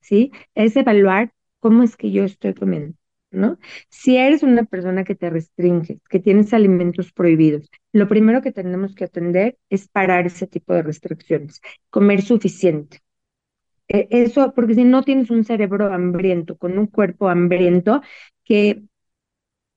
¿sí? 0.00 0.32
Es 0.54 0.76
evaluar 0.76 1.32
cómo 1.60 1.82
es 1.82 1.96
que 1.96 2.10
yo 2.10 2.24
estoy 2.24 2.54
comiendo, 2.54 2.96
¿no? 3.30 3.58
Si 3.90 4.16
eres 4.16 4.42
una 4.42 4.64
persona 4.64 5.04
que 5.04 5.14
te 5.14 5.30
restringes, 5.30 6.00
que 6.08 6.20
tienes 6.20 6.54
alimentos 6.54 7.12
prohibidos, 7.12 7.70
lo 7.92 8.08
primero 8.08 8.42
que 8.42 8.52
tenemos 8.52 8.94
que 8.94 9.04
atender 9.04 9.58
es 9.70 9.88
parar 9.88 10.26
ese 10.26 10.46
tipo 10.46 10.74
de 10.74 10.82
restricciones, 10.82 11.60
comer 11.90 12.22
suficiente. 12.22 13.00
E, 13.88 14.06
eso, 14.10 14.52
porque 14.54 14.74
si 14.74 14.84
no 14.84 15.02
tienes 15.02 15.30
un 15.30 15.44
cerebro 15.44 15.92
hambriento, 15.92 16.56
con 16.56 16.78
un 16.78 16.86
cuerpo 16.86 17.28
hambriento, 17.28 18.02
que 18.44 18.82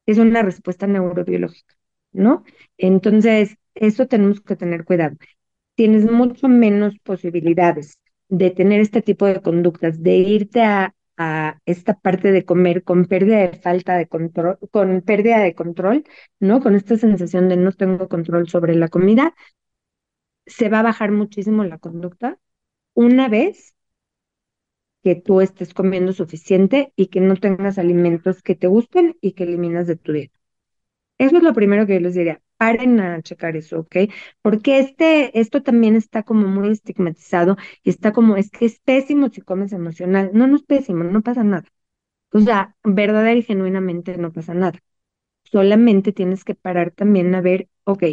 es 0.06 0.18
una 0.18 0.42
respuesta 0.44 0.88
neurobiológica, 0.88 1.76
¿no? 2.12 2.44
Entonces, 2.78 3.58
eso 3.76 4.08
tenemos 4.08 4.42
que 4.42 4.56
tener 4.56 4.86
cuidado. 4.86 5.18
Tienes 5.76 6.10
mucho 6.10 6.48
menos 6.48 6.98
posibilidades 7.04 8.00
de 8.30 8.52
tener 8.52 8.82
este 8.82 9.02
tipo 9.02 9.26
de 9.26 9.42
conductas, 9.42 10.02
de 10.04 10.16
irte 10.18 10.64
a, 10.64 10.96
a 11.18 11.60
esta 11.66 12.00
parte 12.00 12.32
de 12.32 12.46
comer 12.46 12.84
con 12.84 13.06
pérdida 13.06 13.38
de 13.40 13.54
falta 13.58 13.98
de 13.98 14.08
control, 14.08 14.58
con 14.72 15.02
pérdida 15.02 15.40
de 15.40 15.56
control, 15.56 16.04
¿no? 16.40 16.62
Con 16.62 16.76
esta 16.76 16.98
sensación 16.98 17.50
de 17.50 17.58
no 17.58 17.72
tengo 17.72 18.08
control 18.10 18.48
sobre 18.50 18.76
la 18.76 18.90
comida, 18.90 19.34
se 20.46 20.70
va 20.70 20.80
a 20.80 20.84
bajar 20.84 21.12
muchísimo 21.12 21.64
la 21.64 21.78
conducta 21.78 22.38
una 22.96 23.30
vez 23.30 23.76
que 25.04 25.16
tú 25.16 25.42
estés 25.42 25.74
comiendo 25.74 26.14
suficiente 26.14 26.94
y 26.96 27.08
que 27.08 27.22
no 27.22 27.36
tengas 27.36 27.78
alimentos 27.80 28.42
que 28.44 28.56
te 28.56 28.68
gusten 28.68 29.18
y 29.22 29.34
que 29.34 29.44
eliminas 29.44 29.88
de 29.88 29.96
tu 29.98 30.12
dieta. 30.14 30.38
Eso 31.18 31.38
es 31.38 31.44
lo 31.44 31.54
primero 31.54 31.86
que 31.86 31.94
yo 31.96 32.00
les 32.02 32.16
diría. 32.16 32.42
Paren 32.58 33.00
a 33.00 33.22
checar 33.22 33.56
eso, 33.58 33.80
¿ok? 33.82 33.96
Porque 34.42 34.80
este, 34.80 35.40
esto 35.40 35.64
también 35.64 35.96
está 35.96 36.24
como 36.24 36.48
muy 36.48 36.70
estigmatizado 36.70 37.58
y 37.84 37.90
está 37.90 38.12
como, 38.14 38.38
es 38.38 38.52
que 38.52 38.66
es 38.66 38.80
pésimo 38.80 39.30
si 39.30 39.42
comes 39.42 39.74
emocional. 39.74 40.32
No, 40.34 40.48
no 40.48 40.56
es 40.58 40.64
pésimo, 40.64 41.04
no 41.04 41.22
pasa 41.22 41.44
nada. 41.44 41.66
O 42.34 42.40
sea, 42.42 42.76
verdadera 42.84 43.36
y 43.40 43.44
genuinamente 43.44 44.18
no 44.18 44.32
pasa 44.34 44.54
nada. 44.56 44.80
Solamente 45.46 46.14
tienes 46.14 46.44
que 46.46 46.56
parar 46.56 46.92
también 46.92 47.34
a 47.36 47.42
ver, 47.42 47.70
ok, 47.86 48.04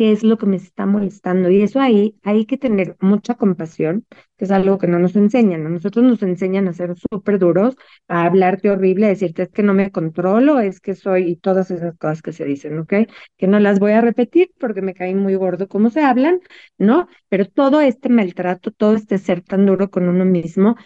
qué 0.00 0.12
es 0.12 0.22
lo 0.24 0.38
que 0.38 0.46
me 0.46 0.56
está 0.56 0.86
molestando. 0.86 1.50
Y 1.50 1.60
eso 1.60 1.78
ahí 1.78 2.16
hay 2.22 2.46
que 2.46 2.56
tener 2.56 2.96
mucha 3.00 3.34
compasión, 3.34 4.06
que 4.38 4.46
es 4.46 4.50
algo 4.50 4.78
que 4.78 4.86
no 4.86 4.98
nos 4.98 5.14
enseñan. 5.14 5.66
A 5.66 5.68
nosotros 5.68 6.02
nos 6.02 6.22
enseñan 6.22 6.68
a 6.68 6.72
ser 6.72 6.94
súper 6.96 7.38
duros, 7.38 7.76
a 8.08 8.24
hablarte 8.24 8.70
horrible, 8.70 9.04
a 9.04 9.08
decirte 9.10 9.42
es 9.42 9.50
que 9.50 9.62
no 9.62 9.74
me 9.74 9.92
controlo, 9.92 10.58
es 10.58 10.80
que 10.80 10.94
soy, 10.94 11.24
y 11.30 11.36
todas 11.36 11.70
esas 11.70 11.98
cosas 11.98 12.22
que 12.22 12.32
se 12.32 12.46
dicen, 12.46 12.78
¿ok? 12.78 12.94
Que 13.36 13.46
no 13.46 13.60
las 13.60 13.78
voy 13.78 13.92
a 13.92 14.00
repetir 14.00 14.50
porque 14.58 14.80
me 14.80 14.94
cae 14.94 15.14
muy 15.14 15.34
gordo 15.34 15.68
cómo 15.68 15.90
se 15.90 16.00
hablan, 16.02 16.40
¿no? 16.78 17.06
Pero 17.28 17.44
todo 17.46 17.82
este 17.82 18.08
maltrato, 18.08 18.70
todo 18.70 18.94
este 18.94 19.18
ser 19.18 19.42
tan 19.42 19.66
duro 19.66 19.90
con 19.90 20.08
uno 20.08 20.24
mismo, 20.24 20.76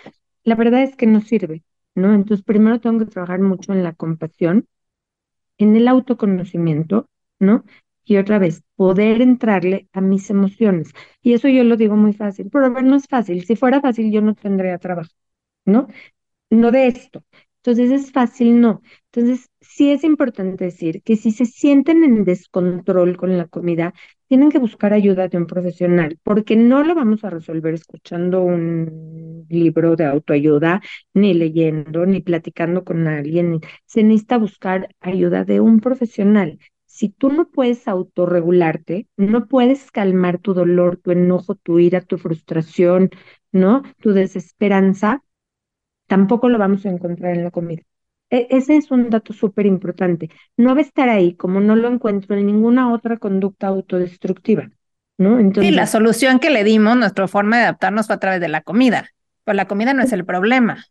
la 0.42 0.56
verdad 0.56 0.82
es 0.82 0.96
que 0.96 1.06
no 1.06 1.20
sirve, 1.20 1.62
¿no? 1.94 2.12
Entonces, 2.14 2.44
primero 2.44 2.80
tengo 2.80 2.98
que 2.98 3.06
trabajar 3.12 3.38
mucho 3.40 3.72
en 3.74 3.84
la 3.84 3.92
compasión, 3.94 4.66
en 5.58 5.76
el 5.76 5.86
autoconocimiento, 5.88 7.08
¿no? 7.38 7.64
Y 8.04 8.16
otra 8.18 8.38
vez 8.38 8.62
poder 8.76 9.22
entrarle 9.22 9.88
a 9.92 10.00
mis 10.00 10.30
emociones. 10.30 10.90
Y 11.22 11.32
eso 11.34 11.48
yo 11.48 11.64
lo 11.64 11.76
digo 11.76 11.96
muy 11.96 12.12
fácil, 12.12 12.48
pero 12.52 12.66
a 12.66 12.68
ver, 12.70 12.84
no 12.84 12.96
es 12.96 13.06
fácil. 13.08 13.44
Si 13.46 13.56
fuera 13.56 13.80
fácil, 13.80 14.12
yo 14.12 14.20
no 14.20 14.34
tendría 14.34 14.78
trabajo, 14.78 15.10
¿no? 15.64 15.88
No 16.50 16.70
de 16.70 16.86
esto. 16.88 17.24
Entonces 17.58 17.90
es 17.90 18.12
fácil, 18.12 18.60
no. 18.60 18.82
Entonces 19.12 19.48
sí 19.60 19.90
es 19.90 20.04
importante 20.04 20.64
decir 20.66 21.02
que 21.02 21.16
si 21.16 21.30
se 21.32 21.46
sienten 21.46 22.04
en 22.04 22.24
descontrol 22.24 23.16
con 23.16 23.38
la 23.38 23.46
comida, 23.46 23.94
tienen 24.28 24.50
que 24.50 24.58
buscar 24.58 24.92
ayuda 24.92 25.28
de 25.28 25.38
un 25.38 25.46
profesional, 25.46 26.18
porque 26.22 26.56
no 26.56 26.82
lo 26.84 26.94
vamos 26.94 27.24
a 27.24 27.30
resolver 27.30 27.74
escuchando 27.74 28.42
un 28.42 29.46
libro 29.48 29.96
de 29.96 30.04
autoayuda, 30.06 30.82
ni 31.14 31.32
leyendo, 31.34 32.04
ni 32.06 32.20
platicando 32.20 32.84
con 32.84 33.06
alguien. 33.08 33.60
Se 33.86 34.02
necesita 34.02 34.36
buscar 34.38 34.88
ayuda 35.00 35.44
de 35.44 35.60
un 35.60 35.80
profesional 35.80 36.58
si 36.94 37.08
tú 37.08 37.28
no 37.28 37.48
puedes 37.48 37.88
autorregularte, 37.88 39.08
no 39.16 39.48
puedes 39.48 39.90
calmar 39.90 40.38
tu 40.38 40.54
dolor, 40.54 40.96
tu 40.96 41.10
enojo, 41.10 41.56
tu 41.56 41.80
ira, 41.80 42.00
tu 42.00 42.18
frustración, 42.18 43.10
¿no? 43.50 43.82
Tu 44.00 44.12
desesperanza, 44.12 45.24
tampoco 46.06 46.48
lo 46.48 46.56
vamos 46.56 46.86
a 46.86 46.90
encontrar 46.90 47.34
en 47.34 47.42
la 47.42 47.50
comida. 47.50 47.82
E, 48.30 48.46
ese 48.50 48.76
es 48.76 48.92
un 48.92 49.10
dato 49.10 49.32
súper 49.32 49.66
importante. 49.66 50.30
No 50.56 50.76
va 50.76 50.82
a 50.82 50.82
estar 50.82 51.08
ahí 51.08 51.34
como 51.34 51.58
no 51.58 51.74
lo 51.74 51.88
encuentro 51.88 52.36
en 52.36 52.46
ninguna 52.46 52.92
otra 52.92 53.16
conducta 53.16 53.66
autodestructiva, 53.66 54.70
¿no? 55.18 55.40
Entonces, 55.40 55.72
sí, 55.72 55.76
la 55.76 55.88
solución 55.88 56.38
que 56.38 56.50
le 56.50 56.62
dimos, 56.62 56.96
nuestra 56.96 57.26
forma 57.26 57.56
de 57.56 57.62
adaptarnos 57.64 58.06
fue 58.06 58.14
a 58.14 58.20
través 58.20 58.40
de 58.40 58.46
la 58.46 58.60
comida, 58.60 59.08
pero 59.42 59.56
la 59.56 59.66
comida 59.66 59.94
no 59.94 60.04
es 60.04 60.12
el 60.12 60.24
problema. 60.24 60.84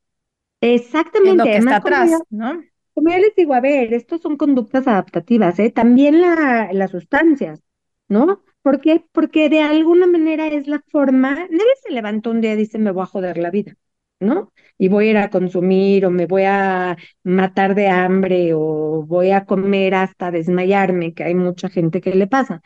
Exactamente. 0.59 1.31
Es 1.31 1.37
lo 1.37 1.43
que 1.45 1.57
está 1.59 1.75
atrás, 1.77 2.21
¿no? 2.29 2.61
Como 2.93 3.09
ya 3.09 3.17
les 3.19 3.35
digo, 3.35 3.53
a 3.55 3.59
ver, 3.61 3.93
estos 3.93 4.21
son 4.21 4.37
conductas 4.37 4.87
adaptativas, 4.87 5.57
¿eh? 5.59 5.71
También 5.71 6.21
la, 6.21 6.69
las 6.73 6.91
sustancias, 6.91 7.63
¿no? 8.07 8.43
¿Por 8.61 8.81
qué? 8.81 9.03
Porque 9.11 9.49
de 9.49 9.61
alguna 9.61 10.05
manera 10.07 10.47
es 10.47 10.67
la 10.67 10.81
forma, 10.91 11.31
nadie 11.35 11.75
se 11.83 11.91
levantó 11.91 12.29
un 12.31 12.41
día 12.41 12.53
y 12.53 12.57
dice, 12.57 12.77
me 12.77 12.91
voy 12.91 13.03
a 13.03 13.05
joder 13.07 13.37
la 13.39 13.49
vida, 13.49 13.73
¿no? 14.19 14.53
Y 14.77 14.89
voy 14.89 15.07
a 15.07 15.09
ir 15.11 15.17
a 15.17 15.29
consumir 15.31 16.05
o 16.05 16.11
me 16.11 16.27
voy 16.27 16.43
a 16.45 16.95
matar 17.23 17.73
de 17.75 17.87
hambre 17.89 18.53
o 18.53 19.03
voy 19.07 19.31
a 19.31 19.45
comer 19.45 19.95
hasta 19.95 20.29
desmayarme, 20.31 21.13
que 21.13 21.23
hay 21.23 21.33
mucha 21.35 21.69
gente 21.69 21.99
que 21.99 22.13
le 22.15 22.27
pasa. 22.27 22.61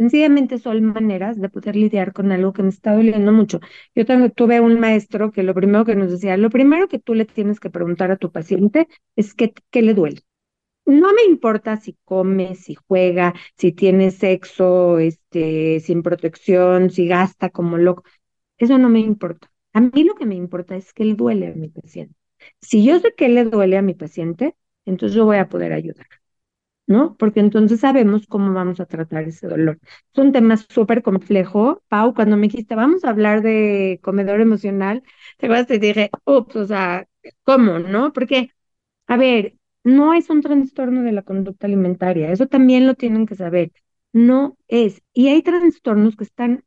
Sencillamente 0.00 0.58
son 0.58 0.82
maneras 0.86 1.38
de 1.40 1.50
poder 1.50 1.76
lidiar 1.76 2.12
con 2.14 2.32
algo 2.32 2.52
que 2.54 2.62
me 2.62 2.70
está 2.70 2.94
doliendo 2.94 3.32
mucho. 3.32 3.60
Yo 3.94 4.04
tuve 4.34 4.60
un 4.60 4.80
maestro 4.80 5.30
que 5.30 5.42
lo 5.42 5.54
primero 5.54 5.84
que 5.84 5.94
nos 5.94 6.10
decía, 6.10 6.38
lo 6.38 6.48
primero 6.50 6.88
que 6.88 6.98
tú 6.98 7.14
le 7.14 7.26
tienes 7.26 7.60
que 7.60 7.68
preguntar 7.70 8.10
a 8.10 8.16
tu 8.16 8.32
paciente 8.32 8.88
es 9.16 9.34
qué, 9.34 9.52
qué 9.70 9.82
le 9.82 9.92
duele. 9.94 10.22
No 10.86 11.12
me 11.14 11.22
importa 11.24 11.76
si 11.78 11.96
come, 12.04 12.54
si 12.56 12.74
juega, 12.88 13.34
si 13.56 13.72
tiene 13.72 14.10
sexo, 14.10 14.98
este, 14.98 15.80
sin 15.80 16.02
protección, 16.02 16.90
si 16.90 17.06
gasta 17.06 17.50
como 17.50 17.78
loco. 17.78 18.04
Eso 18.58 18.78
no 18.78 18.88
me 18.90 19.00
importa. 19.00 19.50
A 19.74 19.80
mí 19.82 20.04
lo 20.04 20.14
que 20.16 20.26
me 20.26 20.36
importa 20.36 20.76
es 20.76 20.92
que 20.94 21.04
le 21.06 21.14
duele 21.14 21.48
a 21.48 21.54
mi 21.56 21.68
paciente. 21.70 22.14
Si 22.60 22.84
yo 22.84 23.00
sé 23.00 23.14
que 23.16 23.28
le 23.28 23.44
duele 23.46 23.78
a 23.78 23.82
mi 23.82 23.94
paciente, 23.94 24.56
entonces 24.86 25.16
yo 25.16 25.24
voy 25.26 25.38
a 25.38 25.48
poder 25.48 25.72
ayudar. 25.72 26.06
¿No? 26.90 27.16
Porque 27.16 27.40
entonces 27.40 27.80
sabemos 27.80 28.26
cómo 28.26 28.52
vamos 28.52 28.80
a 28.80 28.86
tratar 28.86 29.24
ese 29.24 29.46
dolor. 29.48 29.78
Es 30.12 30.18
un 30.18 30.32
tema 30.32 30.56
súper 30.56 31.02
complejo. 31.02 31.82
Pau, 31.88 32.14
cuando 32.14 32.36
me 32.36 32.48
dijiste, 32.48 32.74
vamos 32.74 33.04
a 33.04 33.10
hablar 33.10 33.42
de 33.42 34.00
comedor 34.02 34.40
emocional, 34.40 35.02
te 35.38 35.46
acuerdas, 35.46 35.70
y 35.70 35.78
dije, 35.78 36.10
ups, 36.24 36.56
o 36.56 36.66
sea, 36.66 37.06
¿cómo, 37.44 37.78
no? 37.78 38.12
Porque, 38.12 38.50
a 39.06 39.16
ver, 39.16 39.56
no 39.84 40.14
es 40.14 40.30
un 40.30 40.42
trastorno 40.42 41.02
de 41.02 41.12
la 41.12 41.22
conducta 41.22 41.66
alimentaria, 41.66 42.32
eso 42.32 42.46
también 42.48 42.86
lo 42.86 42.94
tienen 42.94 43.26
que 43.26 43.34
saber. 43.36 43.72
No 44.12 44.56
es. 44.68 45.02
Y 45.12 45.28
hay 45.28 45.42
trastornos 45.42 46.16
que 46.16 46.24
están 46.24 46.64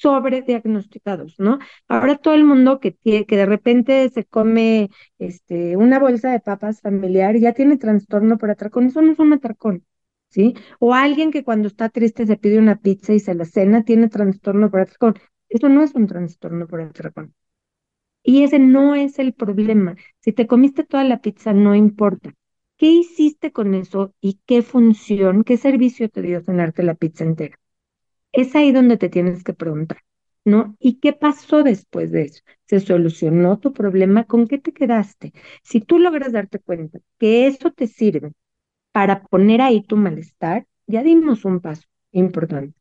sobrediagnosticados, 0.00 1.34
¿no? 1.38 1.58
Ahora 1.88 2.16
todo 2.16 2.34
el 2.34 2.44
mundo 2.44 2.80
que, 2.80 2.94
que 2.96 3.36
de 3.36 3.46
repente 3.46 4.08
se 4.10 4.24
come 4.24 4.90
este, 5.18 5.76
una 5.76 5.98
bolsa 5.98 6.30
de 6.30 6.40
papas 6.40 6.80
familiar 6.80 7.36
ya 7.36 7.52
tiene 7.52 7.76
trastorno 7.78 8.38
por 8.38 8.50
atracón, 8.50 8.86
eso 8.86 9.02
no 9.02 9.12
es 9.12 9.18
un 9.18 9.32
atracón, 9.32 9.84
¿sí? 10.28 10.54
O 10.78 10.94
alguien 10.94 11.30
que 11.32 11.44
cuando 11.44 11.68
está 11.68 11.88
triste 11.88 12.26
se 12.26 12.36
pide 12.36 12.58
una 12.58 12.76
pizza 12.80 13.12
y 13.14 13.20
se 13.20 13.34
la 13.34 13.44
cena 13.44 13.84
tiene 13.84 14.08
trastorno 14.08 14.70
por 14.70 14.80
atracón, 14.80 15.14
eso 15.48 15.68
no 15.68 15.82
es 15.82 15.94
un 15.94 16.06
trastorno 16.06 16.66
por 16.66 16.80
atracón. 16.80 17.34
Y 18.22 18.42
ese 18.44 18.58
no 18.58 18.94
es 18.94 19.18
el 19.18 19.32
problema. 19.34 19.96
Si 20.20 20.32
te 20.32 20.46
comiste 20.46 20.84
toda 20.84 21.04
la 21.04 21.20
pizza, 21.22 21.52
no 21.54 21.74
importa. 21.74 22.34
¿Qué 22.76 22.88
hiciste 22.90 23.52
con 23.52 23.74
eso 23.74 24.14
y 24.20 24.40
qué 24.46 24.62
función, 24.62 25.44
qué 25.44 25.56
servicio 25.56 26.08
te 26.10 26.22
dio 26.22 26.42
cenarte 26.42 26.82
la 26.82 26.94
pizza 26.94 27.24
entera? 27.24 27.56
Es 28.32 28.54
ahí 28.54 28.72
donde 28.72 28.96
te 28.98 29.08
tienes 29.08 29.42
que 29.44 29.54
preguntar, 29.54 29.98
¿no? 30.44 30.76
¿Y 30.78 30.98
qué 31.00 31.12
pasó 31.12 31.62
después 31.62 32.10
de 32.12 32.22
eso? 32.22 32.42
¿Se 32.66 32.80
solucionó 32.80 33.58
tu 33.58 33.72
problema? 33.72 34.24
¿Con 34.24 34.46
qué 34.46 34.58
te 34.58 34.72
quedaste? 34.72 35.32
Si 35.62 35.80
tú 35.80 35.98
logras 35.98 36.32
darte 36.32 36.58
cuenta 36.58 36.98
que 37.18 37.46
eso 37.46 37.70
te 37.72 37.86
sirve 37.86 38.32
para 38.92 39.22
poner 39.24 39.62
ahí 39.62 39.82
tu 39.82 39.96
malestar, 39.96 40.66
ya 40.86 41.02
dimos 41.02 41.44
un 41.46 41.60
paso 41.60 41.84
importante, 42.12 42.78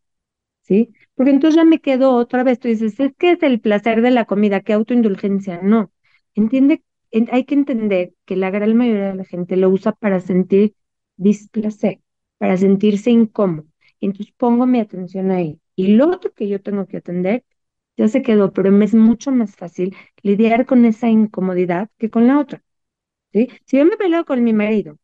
¿sí? 0.64 0.94
Porque 1.16 1.32
entonces 1.32 1.58
ya 1.58 1.66
me 1.66 1.82
quedo 1.82 2.14
otra 2.16 2.44
vez, 2.44 2.60
tú 2.60 2.68
dices, 2.70 3.00
es 3.00 3.14
que 3.18 3.32
es 3.34 3.44
el 3.44 3.62
placer 3.62 4.02
de 4.02 4.12
la 4.12 4.26
comida, 4.26 4.62
qué 4.62 4.74
autoindulgencia, 4.74 5.62
no. 5.64 5.92
Entiende, 6.36 6.84
hay 7.32 7.46
que 7.46 7.56
entender 7.56 8.14
que 8.26 8.36
la 8.38 8.52
gran 8.52 8.76
mayoría 8.76 9.10
de 9.10 9.16
la 9.16 9.26
gente 9.26 9.58
lo 9.58 9.70
usa 9.70 9.94
para 9.94 10.20
sentir 10.22 10.76
displacer, 11.18 12.02
para 12.40 12.58
sentirse 12.58 13.12
incómodo 13.12 13.68
entonces 14.06 14.34
pongo 14.38 14.66
mi 14.66 14.80
atención 14.80 15.32
ahí. 15.32 15.60
Y 15.76 15.96
lo 15.96 16.10
otro 16.10 16.34
que 16.34 16.48
yo 16.48 16.62
tengo 16.62 16.88
que 16.88 16.98
atender 16.98 17.44
ya 17.98 18.08
se 18.08 18.22
quedó, 18.22 18.54
pero 18.54 18.72
me 18.72 18.86
es 18.86 18.94
mucho 18.96 19.32
más 19.32 19.56
fácil 19.56 19.96
lidiar 20.24 20.66
con 20.66 20.86
esa 20.86 21.10
incomodidad 21.10 21.90
que 21.98 22.10
con 22.10 22.28
la 22.28 22.40
otra. 22.40 22.64
¿sí? 23.34 23.50
Si 23.66 23.78
yo 23.78 23.86
me 23.86 23.98
peleo 23.98 24.26
con 24.26 24.44
mi 24.44 24.54
marido, 24.54 24.98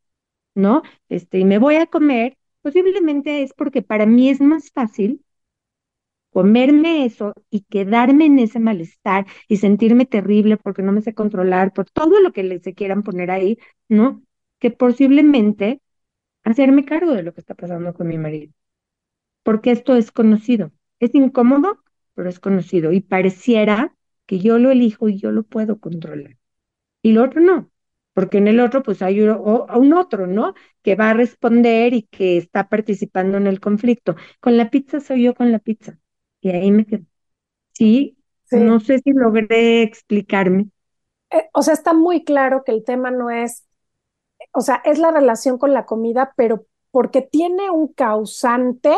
¿no? 0.56 0.84
Este, 1.10 1.40
y 1.40 1.46
me 1.46 1.60
voy 1.60 1.76
a 1.78 1.88
comer, 1.88 2.38
posiblemente 2.62 3.44
es 3.44 3.54
porque 3.54 3.82
para 3.84 4.06
mí 4.06 4.30
es 4.30 4.42
más 4.42 4.72
fácil 4.72 5.24
comerme 6.32 7.06
eso 7.06 7.34
y 7.50 7.62
quedarme 7.64 8.26
en 8.26 8.40
ese 8.40 8.60
malestar 8.60 9.26
y 9.48 9.58
sentirme 9.58 10.06
terrible 10.06 10.58
porque 10.58 10.82
no 10.84 10.92
me 10.92 11.02
sé 11.02 11.14
controlar, 11.14 11.74
por 11.74 11.90
todo 11.90 12.20
lo 12.22 12.32
que 12.32 12.44
le 12.44 12.60
se 12.60 12.74
quieran 12.74 13.04
poner 13.04 13.32
ahí, 13.32 13.58
¿no? 13.90 14.24
Que 14.60 14.72
posiblemente 14.72 15.82
hacerme 16.44 16.86
cargo 16.86 17.14
de 17.14 17.24
lo 17.24 17.34
que 17.34 17.42
está 17.42 17.56
pasando 17.56 17.94
con 17.94 18.08
mi 18.10 18.18
marido 18.20 18.54
porque 19.44 19.72
esto 19.72 19.96
es 19.96 20.12
conocido. 20.12 20.72
Es 21.00 21.16
incómodo, 21.16 21.84
pero 22.14 22.30
es 22.30 22.40
conocido 22.40 22.92
y 22.92 23.02
pareciera 23.02 23.96
que 24.26 24.40
yo 24.40 24.60
lo 24.60 24.72
elijo 24.72 25.10
y 25.10 25.18
yo 25.18 25.32
lo 25.32 25.44
puedo 25.44 25.80
controlar. 25.80 26.38
Y 27.02 27.14
lo 27.14 27.24
otro 27.24 27.42
no, 27.42 27.72
porque 28.14 28.38
en 28.38 28.48
el 28.48 28.60
otro 28.60 28.84
pues 28.84 29.02
hay 29.02 29.22
un 29.22 29.94
otro, 29.94 30.28
¿no? 30.28 30.54
Que 30.84 30.96
va 30.96 31.12
a 31.12 31.14
responder 31.14 31.94
y 31.94 32.04
que 32.04 32.38
está 32.38 32.70
participando 32.70 33.38
en 33.38 33.48
el 33.48 33.60
conflicto. 33.60 34.16
Con 34.40 34.58
la 34.58 34.70
pizza 34.70 35.00
soy 35.00 35.24
yo 35.24 35.34
con 35.34 35.52
la 35.52 35.60
pizza. 35.60 35.98
Y 36.42 36.50
ahí 36.50 36.72
me 36.72 36.86
quedo. 36.86 37.06
Sí, 37.74 38.18
no 38.52 38.80
sé 38.80 39.00
si 39.00 39.12
logré 39.12 39.84
explicarme. 39.84 40.68
Eh, 41.32 41.50
o 41.54 41.62
sea, 41.62 41.74
está 41.74 41.94
muy 41.94 42.24
claro 42.24 42.64
que 42.66 42.72
el 42.72 42.84
tema 42.84 43.12
no 43.12 43.30
es, 43.30 43.66
o 44.54 44.62
sea, 44.62 44.82
es 44.86 45.00
la 45.00 45.12
relación 45.12 45.58
con 45.58 45.74
la 45.74 45.86
comida, 45.86 46.34
pero 46.36 46.66
porque 46.92 47.22
tiene 47.22 47.70
un 47.70 47.94
causante 47.94 48.94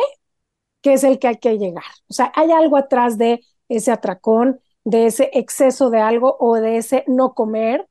que 0.83 0.93
es 0.93 1.03
el 1.03 1.17
que 1.17 1.29
hay 1.29 1.37
que 1.37 1.57
llegar. 1.57 1.85
O 2.09 2.13
sea, 2.13 2.31
hay 2.35 2.51
algo 2.51 2.77
atrás 2.77 3.17
de 3.17 3.41
ese 3.69 3.91
atracón, 3.91 4.59
de 4.83 5.07
ese 5.07 5.31
exceso 5.33 5.89
de 5.89 6.01
algo 6.01 6.35
o 6.39 6.55
de 6.55 6.77
ese 6.77 7.05
no 7.07 7.33
comer, 7.33 7.87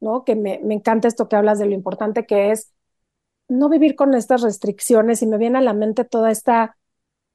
¿no? 0.00 0.24
Que 0.24 0.34
me, 0.34 0.54
encanta 0.70 1.08
esto 1.08 1.28
que 1.28 1.36
hablas 1.36 1.58
de 1.58 1.66
lo 1.66 1.74
importante 1.74 2.26
que 2.26 2.50
es 2.50 2.72
no 3.48 3.68
vivir 3.68 3.94
con 3.96 4.14
estas 4.14 4.40
restricciones 4.40 5.22
y 5.22 5.26
me 5.26 5.36
viene 5.36 5.58
a 5.58 5.60
la 5.62 5.74
mente 5.74 6.04
toda 6.04 6.30
esta, 6.30 6.78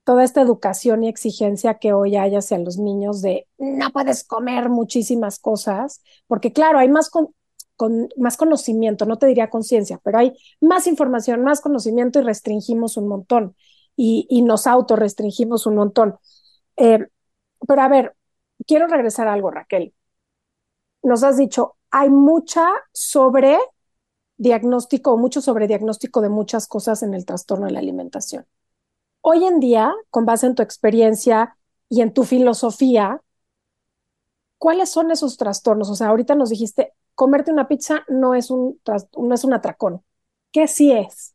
toda 0.04 0.24
esta 0.24 0.41
educación 0.41 1.04
y 1.04 1.10
exigencia 1.10 1.76
que 1.76 1.93
hoy 1.93 2.16
hay 2.16 2.36
hacia 2.36 2.58
los 2.58 2.80
niños 2.80 3.22
de 3.22 3.48
no 3.60 3.91
puedes 3.91 4.24
comer 4.24 4.70
muchísimas 4.70 5.38
cosas, 5.38 6.02
porque 6.26 6.52
claro, 6.52 6.80
hay 6.80 6.89
más, 6.89 7.12
con, 7.12 7.30
más 8.18 8.36
conocimiento, 8.36 9.06
no 9.06 9.18
te 9.18 9.28
diría 9.28 9.52
conciencia, 9.52 10.00
pero 10.04 10.18
hay 10.18 10.34
más 10.60 10.88
información, 10.88 11.43
más 11.43 11.62
conocimiento 11.62 12.20
y 12.20 12.24
restringimos 12.24 12.98
un 12.98 13.08
montón 13.08 13.56
y, 13.98 14.41
nos 14.43 14.68
autorrestringimos 14.68 15.66
un 15.66 15.76
montón. 15.76 16.18
Eh, 16.78 17.08
pero 17.68 17.82
a 17.82 17.88
ver, 17.89 18.16
quiero 18.66 18.88
regresar 18.88 19.28
a 19.28 19.34
algo, 19.34 19.52
Raquel. 19.52 19.93
Nos 21.04 21.24
has 21.24 21.38
dicho, 21.38 21.76
hay 21.91 22.10
mucha 22.10 22.68
sobre 22.93 23.58
diagnóstico, 24.38 25.18
mucho 25.18 25.41
sobre 25.41 25.68
diagnóstico 25.68 26.22
de 26.22 26.30
muchas 26.30 26.68
cosas 26.68 27.02
en 27.04 27.14
el 27.16 27.26
trastorno 27.26 27.66
de 27.66 27.72
la 27.74 27.80
alimentación. 27.80 28.45
Hoy 29.22 29.45
en 29.45 29.60
día, 29.60 29.93
con 30.12 30.26
base 30.26 30.45
en 30.45 30.56
tu 30.56 30.62
experiencia 30.62 31.58
y 31.89 32.02
en 32.02 32.14
tu 32.14 32.24
filosofía, 32.24 33.22
¿cuáles 34.60 34.89
son 34.89 35.12
esos 35.12 35.38
trastornos? 35.38 35.89
O 35.89 35.95
sea, 35.95 36.10
ahorita 36.10 36.36
nos 36.36 36.50
dijiste, 36.50 36.93
comerte 37.16 37.52
una 37.52 37.68
pizza 37.68 38.04
no 38.08 38.36
es 38.36 38.52
un, 38.52 38.80
no 39.18 39.34
es 39.34 39.43
un 39.43 39.54
atracón. 39.54 40.04
¿Qué 40.52 40.68
sí 40.68 40.91
es? 40.91 41.34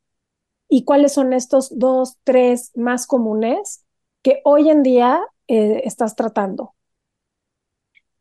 Y 0.75 0.85
cuáles 0.87 1.13
son 1.13 1.35
estos 1.35 1.79
dos, 1.79 2.17
tres 2.25 2.73
más 2.75 3.07
comunes 3.07 3.85
que 4.23 4.41
hoy 4.43 4.71
en 4.71 4.83
día 4.83 5.21
eh, 5.47 5.83
estás 5.85 6.17
tratando. 6.17 6.75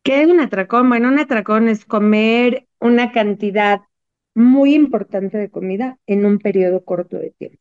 ¿Qué 0.02 0.20
es 0.22 0.28
un 0.28 0.38
atracón? 0.38 0.86
Bueno, 0.90 1.08
un 1.08 1.18
atracón 1.18 1.68
es 1.68 1.86
comer 1.86 2.68
una 2.78 3.10
cantidad 3.10 3.80
muy 4.34 4.74
importante 4.74 5.38
de 5.38 5.50
comida 5.50 5.98
en 6.06 6.26
un 6.26 6.38
periodo 6.40 6.84
corto 6.84 7.16
de 7.16 7.30
tiempo, 7.30 7.58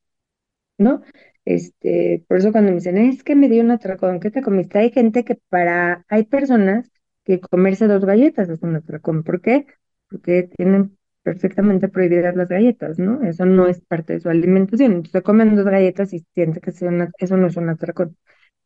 ¿no? 0.77 1.03
Este, 1.45 2.25
por 2.27 2.37
eso 2.39 2.51
cuando 2.51 2.71
me 2.71 2.77
dicen, 2.79 2.97
es 2.97 3.23
que 3.23 3.35
me 3.35 3.47
dio 3.47 3.63
un 3.63 3.71
atracón, 3.71 4.19
¿qué 4.19 4.29
te 4.31 4.41
comiste? 4.41 4.79
Hay 4.79 4.91
gente 4.91 5.23
que 5.23 5.35
para, 5.49 6.05
hay 6.09 6.25
personas 6.25 6.91
que 7.23 7.39
comerse 7.39 7.87
dos 7.87 8.03
galletas 8.03 8.49
es 8.49 8.61
un 8.61 8.75
atracón. 8.75 9.23
¿Por 9.23 9.41
qué? 9.41 9.67
Porque 10.09 10.49
tienen 10.57 10.97
perfectamente 11.23 11.87
prohibidas 11.89 12.35
las 12.35 12.49
galletas, 12.49 12.99
¿no? 12.99 13.21
Eso 13.23 13.45
no 13.45 13.67
es 13.67 13.81
parte 13.81 14.13
de 14.13 14.19
su 14.21 14.29
alimentación. 14.29 14.93
Entonces 14.93 15.21
comen 15.23 15.55
dos 15.55 15.65
galletas 15.65 16.13
y 16.13 16.25
siente 16.33 16.61
que 16.61 16.71
eso 16.71 17.37
no 17.37 17.47
es 17.47 17.57
un 17.57 17.69
atracón, 17.69 18.17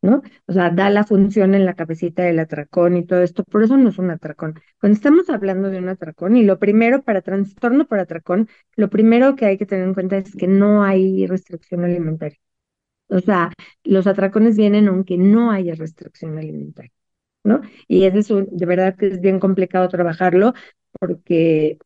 ¿no? 0.02 0.22
O 0.48 0.54
sea, 0.54 0.70
da 0.70 0.90
la 0.90 1.04
función 1.04 1.56
en 1.56 1.66
la 1.66 1.76
cabecita 1.76 2.24
del 2.24 2.40
atracón 2.40 2.98
y 2.98 3.06
todo 3.06 3.22
esto, 3.22 3.44
por 3.44 3.64
eso 3.64 3.78
no 3.78 3.90
es 3.90 3.98
un 4.00 4.12
atracón. 4.12 4.56
Cuando 4.80 4.96
estamos 4.96 5.30
hablando 5.30 5.70
de 5.70 5.80
un 5.80 5.90
atracón, 5.90 6.36
y 6.38 6.44
lo 6.44 6.60
primero 6.60 7.04
para 7.04 7.22
trastorno 7.22 7.88
por 7.88 8.00
atracón, 8.00 8.48
lo 8.76 8.90
primero 8.90 9.36
que 9.36 9.46
hay 9.46 9.58
que 9.58 9.66
tener 9.66 9.86
en 9.88 9.94
cuenta 9.94 10.18
es 10.18 10.36
que 10.36 10.48
no 10.48 10.84
hay 10.84 11.28
restricción 11.28 11.84
alimentaria. 11.84 12.38
O 13.08 13.20
sea, 13.20 13.52
los 13.84 14.08
atracones 14.08 14.58
vienen 14.58 14.88
aunque 14.88 15.18
no 15.18 15.52
haya 15.52 15.76
restricción 15.76 16.38
alimentaria, 16.38 16.92
¿no? 17.44 17.62
Y 17.88 18.06
es 18.06 18.16
eso, 18.16 18.44
de 18.50 18.66
verdad 18.66 18.96
que 18.98 19.08
es 19.08 19.22
bien 19.22 19.40
complicado 19.40 19.88
trabajarlo 19.90 20.54
porque 21.00 21.78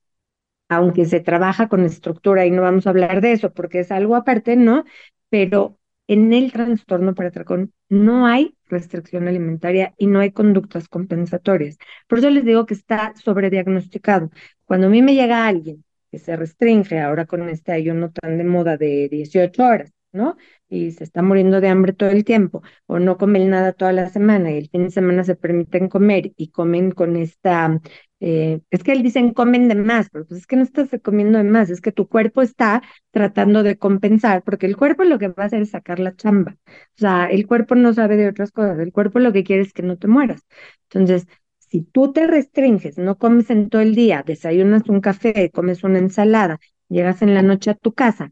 aunque 0.70 1.06
se 1.06 1.20
trabaja 1.20 1.68
con 1.70 1.84
estructura 1.86 2.46
y 2.46 2.52
no 2.52 2.62
vamos 2.62 2.88
a 2.88 2.92
hablar 2.92 3.22
de 3.22 3.34
eso 3.34 3.54
porque 3.54 3.80
es 3.82 3.92
algo 3.92 4.16
aparte, 4.16 4.56
¿no? 4.56 4.86
Pero 5.30 5.78
en 6.08 6.34
el 6.34 6.52
trastorno 6.52 7.14
por 7.16 7.26
atracón 7.26 7.74
no 7.90 8.26
hay 8.28 8.56
restricción 8.68 9.28
alimentaria 9.28 9.94
y 9.98 10.08
no 10.08 10.20
hay 10.20 10.32
conductas 10.32 10.88
compensatorias. 10.88 11.78
Por 12.08 12.20
eso 12.20 12.30
les 12.30 12.46
digo 12.46 12.66
que 12.66 12.74
está 12.74 13.14
sobrediagnosticado. 13.16 14.30
Cuando 14.66 14.88
a 14.88 14.90
mí 14.90 15.02
me 15.02 15.16
llega 15.16 15.48
alguien 15.48 15.84
que 16.12 16.20
se 16.20 16.36
restringe 16.36 17.00
ahora 17.00 17.26
con 17.26 17.48
este 17.50 17.72
ayuno 17.72 18.12
tan 18.12 18.38
de 18.38 18.44
moda 18.44 18.78
de 18.78 19.10
18 19.10 19.64
horas, 19.64 19.92
¿no? 20.12 20.38
Y 20.72 20.92
se 20.92 21.04
está 21.04 21.24
muriendo 21.24 21.62
de 21.62 21.68
hambre 21.70 21.94
todo 21.94 22.10
el 22.12 22.24
tiempo, 22.24 22.62
o 22.86 23.00
no 23.00 23.18
comen 23.18 23.50
nada 23.50 23.74
toda 23.74 23.92
la 23.92 24.08
semana 24.10 24.52
y 24.52 24.58
el 24.58 24.70
fin 24.70 24.84
de 24.84 24.92
semana 24.92 25.24
se 25.24 25.36
permiten 25.36 25.90
comer 25.90 26.32
y 26.38 26.50
comen 26.52 26.92
con 26.92 27.16
esta, 27.16 27.82
eh, 28.20 28.62
es 28.70 28.84
que 28.84 28.92
él 28.92 29.02
dicen 29.02 29.34
comen 29.34 29.68
de 29.68 29.76
más, 29.76 30.10
pero 30.12 30.26
pues 30.28 30.42
es 30.42 30.48
que 30.48 30.56
no 30.58 30.62
estás 30.64 30.90
comiendo 31.04 31.38
de 31.40 31.44
más, 31.46 31.70
es 31.72 31.82
que 31.82 31.92
tu 31.92 32.08
cuerpo 32.08 32.42
está 32.44 32.84
tratando 33.12 33.64
de 33.64 33.78
compensar, 33.80 34.44
porque 34.44 34.68
el 34.68 34.78
cuerpo 34.78 35.04
lo 35.06 35.18
que 35.20 35.30
va 35.30 35.44
a 35.44 35.46
hacer 35.48 35.62
es 35.64 35.72
sacar 35.72 36.00
la 36.00 36.16
chamba. 36.16 36.56
O 36.68 37.00
sea, 37.00 37.26
el 37.32 37.48
cuerpo 37.48 37.76
no 37.76 37.94
sabe 37.94 38.16
de 38.18 38.28
otras 38.28 38.52
cosas, 38.52 38.78
el 38.80 38.92
cuerpo 38.92 39.20
lo 39.20 39.34
que 39.34 39.44
quiere 39.44 39.64
es 39.64 39.74
que 39.74 39.84
no 39.84 39.98
te 39.98 40.08
mueras. 40.08 40.46
Entonces, 40.84 41.28
si 41.60 41.82
tú 41.82 42.12
te 42.14 42.28
restringes, 42.28 42.98
no 42.98 43.18
comes 43.18 43.50
en 43.50 43.70
todo 43.70 43.82
el 43.82 43.96
día, 43.96 44.24
desayunas 44.26 44.88
un 44.90 45.02
café, 45.02 45.52
comes 45.52 45.84
una 45.84 46.00
ensalada, 46.00 46.60
llegas 46.90 47.22
en 47.22 47.34
la 47.34 47.42
noche 47.44 47.72
a 47.72 47.76
tu 47.76 47.94
casa 47.94 48.32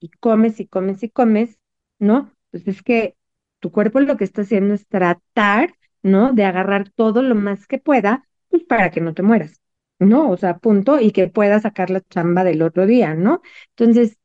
y 0.00 0.10
comes 0.10 0.60
y 0.60 0.66
comes 0.68 1.02
y 1.02 1.10
comes, 1.10 1.58
¿no? 2.02 2.32
Pues 2.50 2.66
es 2.68 2.82
que 2.82 3.16
tu 3.60 3.70
cuerpo 3.72 4.00
lo 4.00 4.16
que 4.16 4.24
está 4.24 4.42
haciendo 4.42 4.74
es 4.74 4.86
tratar, 4.88 5.74
¿no? 6.02 6.32
De 6.32 6.44
agarrar 6.44 6.90
todo 6.90 7.22
lo 7.22 7.34
más 7.34 7.66
que 7.66 7.78
pueda, 7.78 8.28
pues 8.50 8.64
para 8.64 8.90
que 8.90 9.00
no 9.00 9.14
te 9.14 9.22
mueras, 9.22 9.60
¿no? 9.98 10.30
O 10.30 10.36
sea, 10.36 10.58
punto, 10.58 11.00
y 11.00 11.12
que 11.12 11.28
puedas 11.28 11.62
sacar 11.62 11.90
la 11.90 12.00
chamba 12.02 12.44
del 12.44 12.62
otro 12.62 12.86
día, 12.86 13.14
¿no? 13.14 13.40
Entonces, 13.76 14.18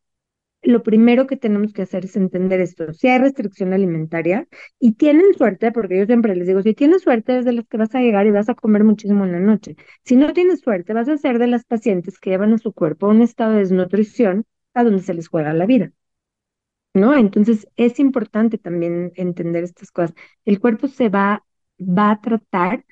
lo 0.64 0.84
primero 0.84 1.28
que 1.28 1.38
tenemos 1.38 1.74
que 1.74 1.84
hacer 1.84 2.06
es 2.06 2.16
entender 2.18 2.60
esto. 2.62 2.94
Si 2.94 3.08
hay 3.08 3.20
restricción 3.20 3.74
alimentaria 3.74 4.48
y 4.80 4.94
tienen 4.94 5.34
suerte, 5.36 5.72
porque 5.72 6.00
yo 6.00 6.06
siempre 6.06 6.36
les 6.36 6.48
digo, 6.48 6.62
si 6.64 6.74
tienes 6.74 7.04
suerte 7.04 7.38
es 7.40 7.46
de 7.46 7.54
los 7.54 7.68
que 7.68 7.78
vas 7.78 7.94
a 7.96 8.02
llegar 8.02 8.26
y 8.28 8.32
vas 8.32 8.50
a 8.50 8.56
comer 8.56 8.84
muchísimo 8.84 9.26
en 9.26 9.34
la 9.34 9.40
noche. 9.40 9.76
Si 10.04 10.16
no 10.16 10.34
tienes 10.34 10.62
suerte, 10.62 10.94
vas 10.94 11.10
a 11.10 11.18
ser 11.18 11.40
de 11.40 11.48
las 11.48 11.64
pacientes 11.66 12.20
que 12.20 12.32
llevan 12.32 12.54
a 12.54 12.58
su 12.58 12.74
cuerpo 12.74 13.08
a 13.08 13.10
un 13.10 13.22
estado 13.22 13.54
de 13.54 13.60
desnutrición 13.60 14.46
a 14.74 14.84
donde 14.84 15.04
se 15.04 15.14
les 15.14 15.28
juega 15.30 15.54
la 15.54 15.66
vida. 15.68 15.92
¿No? 16.98 17.14
Entonces 17.16 17.68
es 17.76 18.00
importante 18.00 18.58
también 18.58 19.12
entender 19.16 19.64
estas 19.64 19.92
cosas. 19.92 20.16
El 20.46 20.60
cuerpo 20.60 20.88
se 20.88 21.10
va, 21.10 21.46
va 21.80 22.12
a 22.12 22.22
tratar 22.22 22.86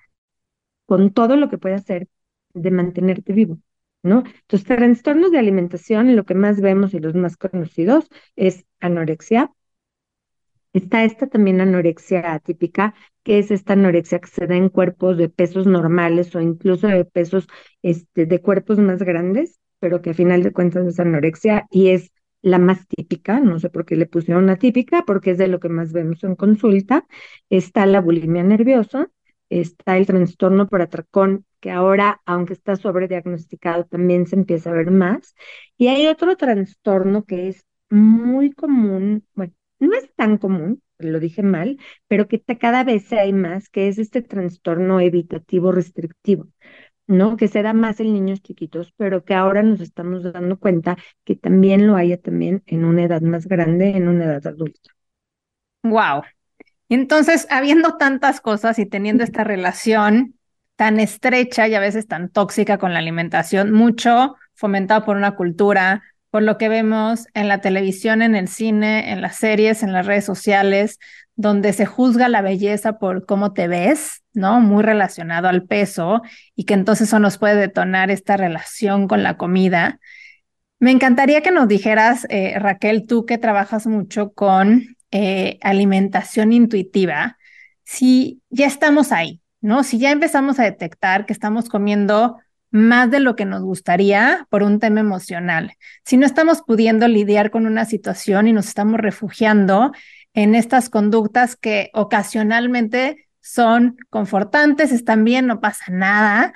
con 0.85 1.11
todo 1.13 1.37
lo 1.37 1.49
que 1.49 1.57
puede 1.57 1.75
hacer 1.75 2.07
de 2.53 2.71
mantenerte 2.71 3.33
vivo. 3.33 3.59
¿no? 4.03 4.23
Entonces, 4.41 4.65
trastornos 4.67 5.31
de 5.31 5.39
alimentación, 5.39 6.15
lo 6.15 6.25
que 6.25 6.35
más 6.35 6.61
vemos 6.61 6.93
y 6.93 6.99
los 6.99 7.15
más 7.15 7.37
conocidos 7.37 8.07
es 8.35 8.65
anorexia. 8.79 9.51
Está 10.73 11.03
esta 11.03 11.27
también 11.27 11.61
anorexia 11.61 12.33
atípica, 12.33 12.93
que 13.23 13.39
es 13.39 13.49
esta 13.49 13.73
anorexia 13.73 14.19
que 14.19 14.27
se 14.27 14.45
da 14.45 14.55
en 14.55 14.69
cuerpos 14.69 15.17
de 15.17 15.29
pesos 15.29 15.65
normales 15.65 16.35
o 16.35 16.41
incluso 16.41 16.87
de 16.87 17.05
pesos 17.05 17.47
este, 17.81 18.27
de 18.27 18.41
cuerpos 18.41 18.77
más 18.77 19.01
grandes, 19.01 19.59
pero 19.79 20.01
que 20.03 20.11
a 20.11 20.13
final 20.13 20.43
de 20.43 20.53
cuentas 20.53 20.85
es 20.85 20.99
anorexia 20.99 21.65
y 21.71 21.89
es 21.89 22.11
la 22.45 22.59
más 22.59 22.87
típica, 22.87 23.39
no 23.39 23.59
sé 23.59 23.71
por 23.71 23.85
qué 23.85 23.95
le 23.95 24.05
pusieron 24.05 24.49
atípica, 24.51 25.03
porque 25.05 25.31
es 25.31 25.39
de 25.39 25.47
lo 25.47 25.59
que 25.59 25.67
más 25.69 25.91
vemos 25.93 26.23
en 26.23 26.35
consulta. 26.35 27.07
Está 27.49 27.87
la 27.87 28.01
bulimia 28.01 28.43
nerviosa, 28.43 29.09
está 29.49 29.97
el 29.97 30.05
trastorno 30.05 30.67
por 30.67 30.83
atracón, 30.83 31.45
que 31.59 31.71
ahora, 31.71 32.21
aunque 32.25 32.53
está 32.53 32.75
sobrediagnosticado, 32.75 33.85
también 33.85 34.27
se 34.27 34.35
empieza 34.35 34.69
a 34.69 34.73
ver 34.73 34.91
más. 34.91 35.33
Y 35.75 35.87
hay 35.87 36.05
otro 36.05 36.37
trastorno 36.37 37.23
que 37.25 37.47
es 37.47 37.65
muy 37.89 38.51
común, 38.51 39.25
bueno, 39.33 39.53
no 39.79 39.95
es 39.95 40.13
tan 40.15 40.37
común, 40.37 40.83
lo 40.99 41.19
dije 41.19 41.41
mal, 41.41 41.79
pero 42.07 42.27
que 42.27 42.39
cada 42.41 42.83
vez 42.83 43.11
hay 43.11 43.33
más, 43.33 43.69
que 43.69 43.87
es 43.87 43.97
este 43.97 44.21
trastorno 44.21 44.99
evitativo 44.99 45.71
restrictivo. 45.71 46.47
¿No? 47.07 47.37
Que 47.37 47.47
se 47.47 47.61
da 47.61 47.73
más 47.73 47.99
en 47.99 48.13
niños 48.13 48.41
chiquitos, 48.41 48.93
pero 48.97 49.23
que 49.23 49.33
ahora 49.33 49.63
nos 49.63 49.81
estamos 49.81 50.23
dando 50.23 50.57
cuenta 50.59 50.97
que 51.23 51.35
también 51.35 51.87
lo 51.87 51.95
haya 51.95 52.19
también 52.19 52.63
en 52.65 52.85
una 52.85 53.03
edad 53.03 53.21
más 53.21 53.47
grande, 53.47 53.89
en 53.91 54.07
una 54.07 54.25
edad 54.25 54.47
adulta. 54.47 54.91
Wow. 55.83 56.23
Entonces, 56.89 57.47
habiendo 57.49 57.97
tantas 57.97 58.41
cosas 58.41 58.79
y 58.79 58.85
teniendo 58.85 59.23
esta 59.23 59.43
relación 59.45 60.35
tan 60.75 60.99
estrecha 60.99 61.67
y 61.67 61.75
a 61.75 61.79
veces 61.79 62.07
tan 62.07 62.29
tóxica 62.29 62.77
con 62.77 62.93
la 62.93 62.99
alimentación, 62.99 63.71
mucho 63.71 64.35
fomentado 64.55 65.05
por 65.05 65.17
una 65.17 65.35
cultura, 65.35 66.03
por 66.35 66.43
lo 66.43 66.57
que 66.57 66.67
vemos 66.67 67.27
en 67.33 67.47
la 67.47 67.61
televisión, 67.61 68.21
en 68.21 68.35
el 68.35 68.49
cine, 68.49 69.13
en 69.13 69.21
las 69.21 69.37
series, 69.37 69.83
en 69.83 69.93
las 69.93 70.05
redes 70.05 70.25
sociales, 70.25 70.99
donde 71.37 71.71
se 71.71 71.85
juzga 71.85 72.27
la 72.27 72.41
belleza 72.41 72.99
por 72.99 73.25
cómo 73.25 73.53
te 73.53 73.69
ves, 73.69 74.21
¿no? 74.33 74.59
Muy 74.59 74.83
relacionado 74.83 75.47
al 75.47 75.63
peso 75.63 76.23
y 76.53 76.65
que 76.65 76.73
entonces 76.73 77.07
eso 77.07 77.19
nos 77.19 77.37
puede 77.37 77.55
detonar 77.55 78.11
esta 78.11 78.35
relación 78.35 79.07
con 79.07 79.23
la 79.23 79.37
comida. 79.37 80.01
Me 80.77 80.91
encantaría 80.91 81.39
que 81.39 81.51
nos 81.51 81.69
dijeras, 81.69 82.27
eh, 82.29 82.59
Raquel, 82.59 83.07
tú 83.07 83.25
que 83.25 83.37
trabajas 83.37 83.87
mucho 83.87 84.33
con 84.33 84.97
eh, 85.11 85.57
alimentación 85.61 86.51
intuitiva, 86.51 87.37
si 87.85 88.41
ya 88.49 88.65
estamos 88.65 89.13
ahí, 89.13 89.39
¿no? 89.61 89.85
Si 89.85 89.99
ya 89.99 90.11
empezamos 90.11 90.59
a 90.59 90.63
detectar 90.63 91.25
que 91.25 91.31
estamos 91.31 91.69
comiendo 91.69 92.39
más 92.75 93.09
de 93.09 93.21
lo 93.21 93.37
que 93.37 93.45
nos 93.45 93.61
gustaría 93.61 94.47
por 94.49 94.61
un 94.61 94.79
tema 94.81 94.99
emocional, 94.99 95.77
si 96.03 96.17
no 96.17 96.25
estamos 96.25 96.61
pudiendo 96.61 97.07
lidiar 97.07 97.49
con 97.49 97.67
una 97.67 97.85
situación 97.85 98.47
y 98.47 98.53
nos 98.53 98.67
estamos 98.67 98.99
refugiando 98.99 99.93
en 100.33 100.55
estas 100.55 100.89
conductas 100.89 101.55
que 101.55 101.89
ocasionalmente 101.93 103.27
son 103.39 103.95
confortantes, 104.09 104.91
están 104.91 105.23
bien, 105.23 105.47
no 105.47 105.61
pasa 105.61 105.85
nada, 105.89 106.53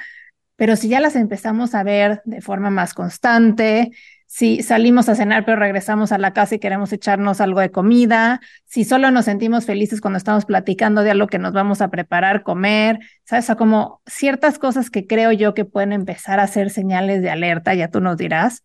pero 0.58 0.76
si 0.76 0.90
ya 0.90 1.00
las 1.00 1.16
empezamos 1.16 1.74
a 1.74 1.84
ver 1.84 2.22
de 2.26 2.42
forma 2.42 2.70
más 2.70 2.94
constante, 2.94 3.92
si 4.32 4.62
salimos 4.62 5.10
a 5.10 5.16
cenar 5.16 5.44
pero 5.44 5.58
regresamos 5.58 6.12
a 6.12 6.20
la 6.20 6.34
casa 6.34 6.54
y 6.54 6.60
queremos 6.60 6.94
echarnos 6.94 7.42
algo 7.42 7.62
de 7.62 7.72
comida, 7.72 8.42
si 8.66 8.84
solo 8.84 9.10
nos 9.10 9.26
sentimos 9.26 9.66
felices 9.66 10.02
cuando 10.02 10.18
estamos 10.18 10.46
platicando 10.46 11.02
de 11.02 11.10
algo 11.10 11.26
que 11.26 11.40
nos 11.40 11.52
vamos 11.52 11.82
a 11.82 11.90
preparar, 11.90 12.44
comer, 12.44 13.00
¿sabes? 13.26 13.50
O 13.50 13.58
como 13.58 14.04
ciertas 14.06 14.60
cosas 14.60 14.92
que 14.92 15.08
creo 15.08 15.32
yo 15.32 15.56
que 15.56 15.66
pueden 15.66 15.94
empezar 15.94 16.40
a 16.40 16.46
ser 16.46 16.70
señales 16.70 17.24
de 17.24 17.32
alerta, 17.32 17.74
ya 17.74 17.90
tú 17.90 18.02
nos 18.02 18.18
dirás, 18.18 18.64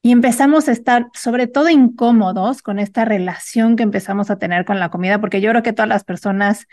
y 0.00 0.12
empezamos 0.12 0.66
a 0.66 0.72
estar 0.72 1.08
sobre 1.12 1.46
todo 1.46 1.68
incómodos 1.68 2.62
con 2.62 2.78
esta 2.78 3.04
relación 3.04 3.76
que 3.76 3.82
empezamos 3.82 4.30
a 4.30 4.38
tener 4.38 4.64
con 4.64 4.80
la 4.80 4.88
comida, 4.88 5.20
porque 5.20 5.42
yo 5.42 5.50
creo 5.50 5.62
que 5.62 5.74
todas 5.74 5.90
las 5.90 6.04
personas 6.04 6.68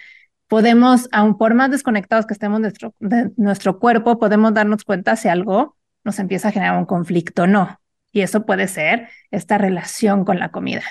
podemos, 0.47 1.09
aun 1.11 1.38
por 1.38 1.55
más 1.55 1.71
desconectados 1.71 2.26
que 2.26 2.34
estemos 2.34 2.61
de 2.61 2.69
nuestro, 2.69 2.95
nuestro 3.36 3.80
cuerpo, 3.80 4.17
podemos 4.17 4.53
darnos 4.53 4.86
cuenta 4.86 5.17
si 5.17 5.28
algo 5.28 5.76
nos 6.05 6.19
empieza 6.19 6.47
a 6.47 6.51
generar 6.51 6.78
un 6.78 6.86
conflicto 6.86 7.43
o 7.43 7.47
no. 7.47 7.82
Y 8.14 8.22
eso 8.22 8.45
puede 8.45 8.70
ser 8.70 9.09
esta 9.32 9.57
relación 9.57 10.24
con 10.24 10.39
la 10.39 10.51
comida. 10.51 10.84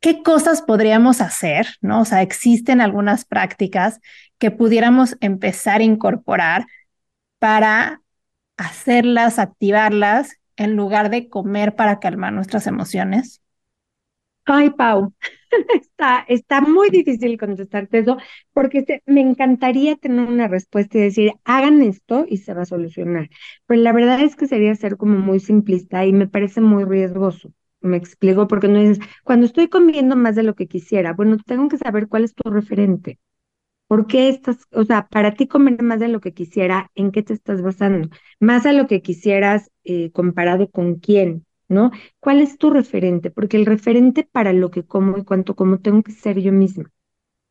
¿Qué 0.00 0.22
cosas 0.22 0.62
podríamos 0.62 1.20
hacer? 1.20 1.68
¿no? 1.80 2.00
O 2.00 2.04
sea, 2.04 2.22
existen 2.22 2.80
algunas 2.80 3.24
prácticas 3.24 4.00
que 4.38 4.50
pudiéramos 4.50 5.16
empezar 5.20 5.80
a 5.80 5.84
incorporar 5.84 6.66
para 7.38 8.02
hacerlas, 8.56 9.38
activarlas, 9.38 10.38
en 10.56 10.74
lugar 10.74 11.08
de 11.10 11.28
comer 11.28 11.76
para 11.76 12.00
calmar 12.00 12.32
nuestras 12.32 12.66
emociones? 12.66 13.40
Ay, 14.50 14.70
Pau, 14.70 15.12
está, 15.82 16.24
está 16.28 16.60
muy 16.62 16.88
difícil 16.90 17.36
contestarte 17.38 17.98
eso, 17.98 18.16
porque 18.54 19.02
me 19.06 19.20
encantaría 19.20 19.96
tener 19.96 20.26
una 20.26 20.48
respuesta 20.48 20.96
y 20.98 21.02
decir, 21.02 21.32
hagan 21.44 21.82
esto 21.82 22.24
y 22.26 22.38
se 22.38 22.54
va 22.54 22.62
a 22.62 22.64
solucionar. 22.66 23.28
Pero 23.66 23.82
la 23.82 23.92
verdad 23.92 24.20
es 24.22 24.36
que 24.36 24.46
sería 24.48 24.74
ser 24.74 24.96
como 24.96 25.18
muy 25.18 25.38
simplista 25.40 26.06
y 26.06 26.12
me 26.14 26.28
parece 26.28 26.60
muy 26.62 26.84
riesgoso. 26.84 27.52
Me 27.80 27.96
explico, 27.98 28.48
porque 28.48 28.68
no 28.68 28.80
dices, 28.80 29.00
cuando 29.22 29.44
estoy 29.46 29.68
comiendo 29.68 30.16
más 30.16 30.34
de 30.34 30.42
lo 30.44 30.54
que 30.54 30.66
quisiera, 30.66 31.12
bueno, 31.12 31.36
tengo 31.44 31.68
que 31.68 31.76
saber 31.78 32.08
cuál 32.08 32.24
es 32.24 32.34
tu 32.34 32.50
referente. 32.50 33.18
¿Por 33.88 34.06
qué 34.06 34.28
estás, 34.30 34.58
o 34.72 34.84
sea, 34.84 35.08
para 35.08 35.34
ti 35.34 35.48
comer 35.48 35.82
más 35.82 36.00
de 36.00 36.08
lo 36.08 36.20
que 36.20 36.34
quisiera, 36.34 36.90
¿en 36.94 37.12
qué 37.12 37.22
te 37.22 37.34
estás 37.34 37.62
basando? 37.62 38.08
Más 38.40 38.66
a 38.66 38.72
lo 38.74 38.86
que 38.86 39.02
quisieras 39.02 39.70
eh, 39.84 40.12
comparado 40.12 40.70
con 40.70 40.96
quién, 40.96 41.46
¿no? 41.68 41.90
¿Cuál 42.20 42.40
es 42.40 42.58
tu 42.58 42.70
referente? 42.70 43.30
Porque 43.30 43.56
el 43.56 43.66
referente 43.66 44.24
para 44.24 44.52
lo 44.52 44.70
que 44.70 44.84
como 44.86 45.18
y 45.18 45.24
cuánto 45.24 45.54
como 45.56 45.78
tengo 45.80 46.02
que 46.02 46.12
ser 46.12 46.40
yo 46.40 46.52
misma. 46.52 46.90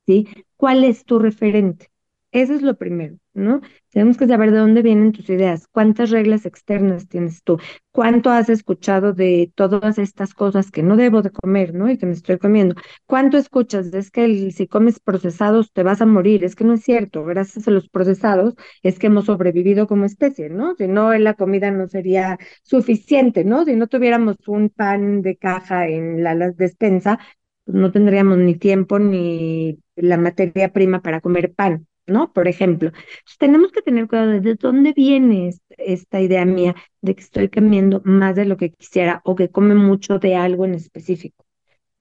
¿sí? 0.07 0.28
¿Cuál 0.57 0.84
es 0.86 1.05
tu 1.05 1.20
referente? 1.20 1.89
Eso 2.32 2.54
es 2.54 2.62
lo 2.62 2.76
primero, 2.78 3.16
¿no? 3.34 3.62
Tenemos 3.90 4.18
que 4.18 4.28
saber 4.28 4.52
de 4.52 4.58
dónde 4.60 4.82
vienen 4.82 5.14
tus 5.14 5.30
ideas, 5.30 5.68
cuántas 5.72 6.12
reglas 6.12 6.46
externas 6.46 7.08
tienes 7.08 7.42
tú, 7.42 7.58
cuánto 7.92 8.30
has 8.30 8.50
escuchado 8.50 9.14
de 9.14 9.52
todas 9.56 9.98
estas 9.98 10.34
cosas 10.34 10.70
que 10.70 10.84
no 10.84 10.98
debo 10.98 11.22
de 11.22 11.32
comer, 11.32 11.74
¿no? 11.74 11.90
Y 11.90 11.98
que 11.98 12.06
me 12.06 12.12
estoy 12.12 12.38
comiendo. 12.38 12.76
¿Cuánto 13.06 13.38
escuchas? 13.38 13.94
Es 13.94 14.12
que 14.12 14.52
si 14.52 14.68
comes 14.68 15.00
procesados 15.00 15.72
te 15.72 15.84
vas 15.84 16.02
a 16.02 16.06
morir. 16.06 16.44
Es 16.44 16.56
que 16.56 16.64
no 16.66 16.74
es 16.74 16.84
cierto. 16.84 17.24
Gracias 17.26 17.68
a 17.68 17.72
los 17.72 17.90
procesados 17.90 18.54
es 18.84 19.00
que 19.00 19.08
hemos 19.08 19.26
sobrevivido 19.26 19.88
como 19.88 20.06
especie, 20.06 20.50
¿no? 20.50 20.76
Si 20.76 20.88
no, 20.88 21.14
la 21.18 21.34
comida 21.34 21.72
no 21.72 21.88
sería 21.88 22.38
suficiente, 22.64 23.46
¿no? 23.46 23.64
Si 23.66 23.76
no 23.76 23.88
tuviéramos 23.88 24.36
un 24.48 24.70
pan 24.70 25.22
de 25.22 25.38
caja 25.38 25.88
en 25.88 26.24
la, 26.24 26.36
la 26.36 26.52
despensa, 26.52 27.20
pues 27.64 27.76
no 27.78 27.92
tendríamos 27.92 28.38
ni 28.38 28.56
tiempo 28.56 29.00
ni 29.00 29.80
la 29.96 30.18
materia 30.18 30.72
prima 30.74 31.02
para 31.02 31.22
comer 31.22 31.54
pan. 31.56 31.88
¿No? 32.08 32.32
Por 32.34 32.47
ejemplo, 32.47 32.91
tenemos 33.39 33.72
que 33.72 33.82
tener 33.82 34.08
cuidado 34.08 34.32
de 34.41 34.55
dónde 34.55 34.93
viene 34.93 35.51
esta 35.78 36.22
idea 36.22 36.45
mía 36.45 36.76
de 37.01 37.16
que 37.16 37.22
estoy 37.22 37.49
comiendo 37.49 38.01
más 38.05 38.36
de 38.36 38.45
lo 38.45 38.58
que 38.58 38.72
quisiera 38.72 39.22
o 39.26 39.36
que 39.36 39.49
come 39.49 39.76
mucho 39.76 40.20
de 40.20 40.36
algo 40.36 40.66
en 40.66 40.76
específico, 40.76 41.45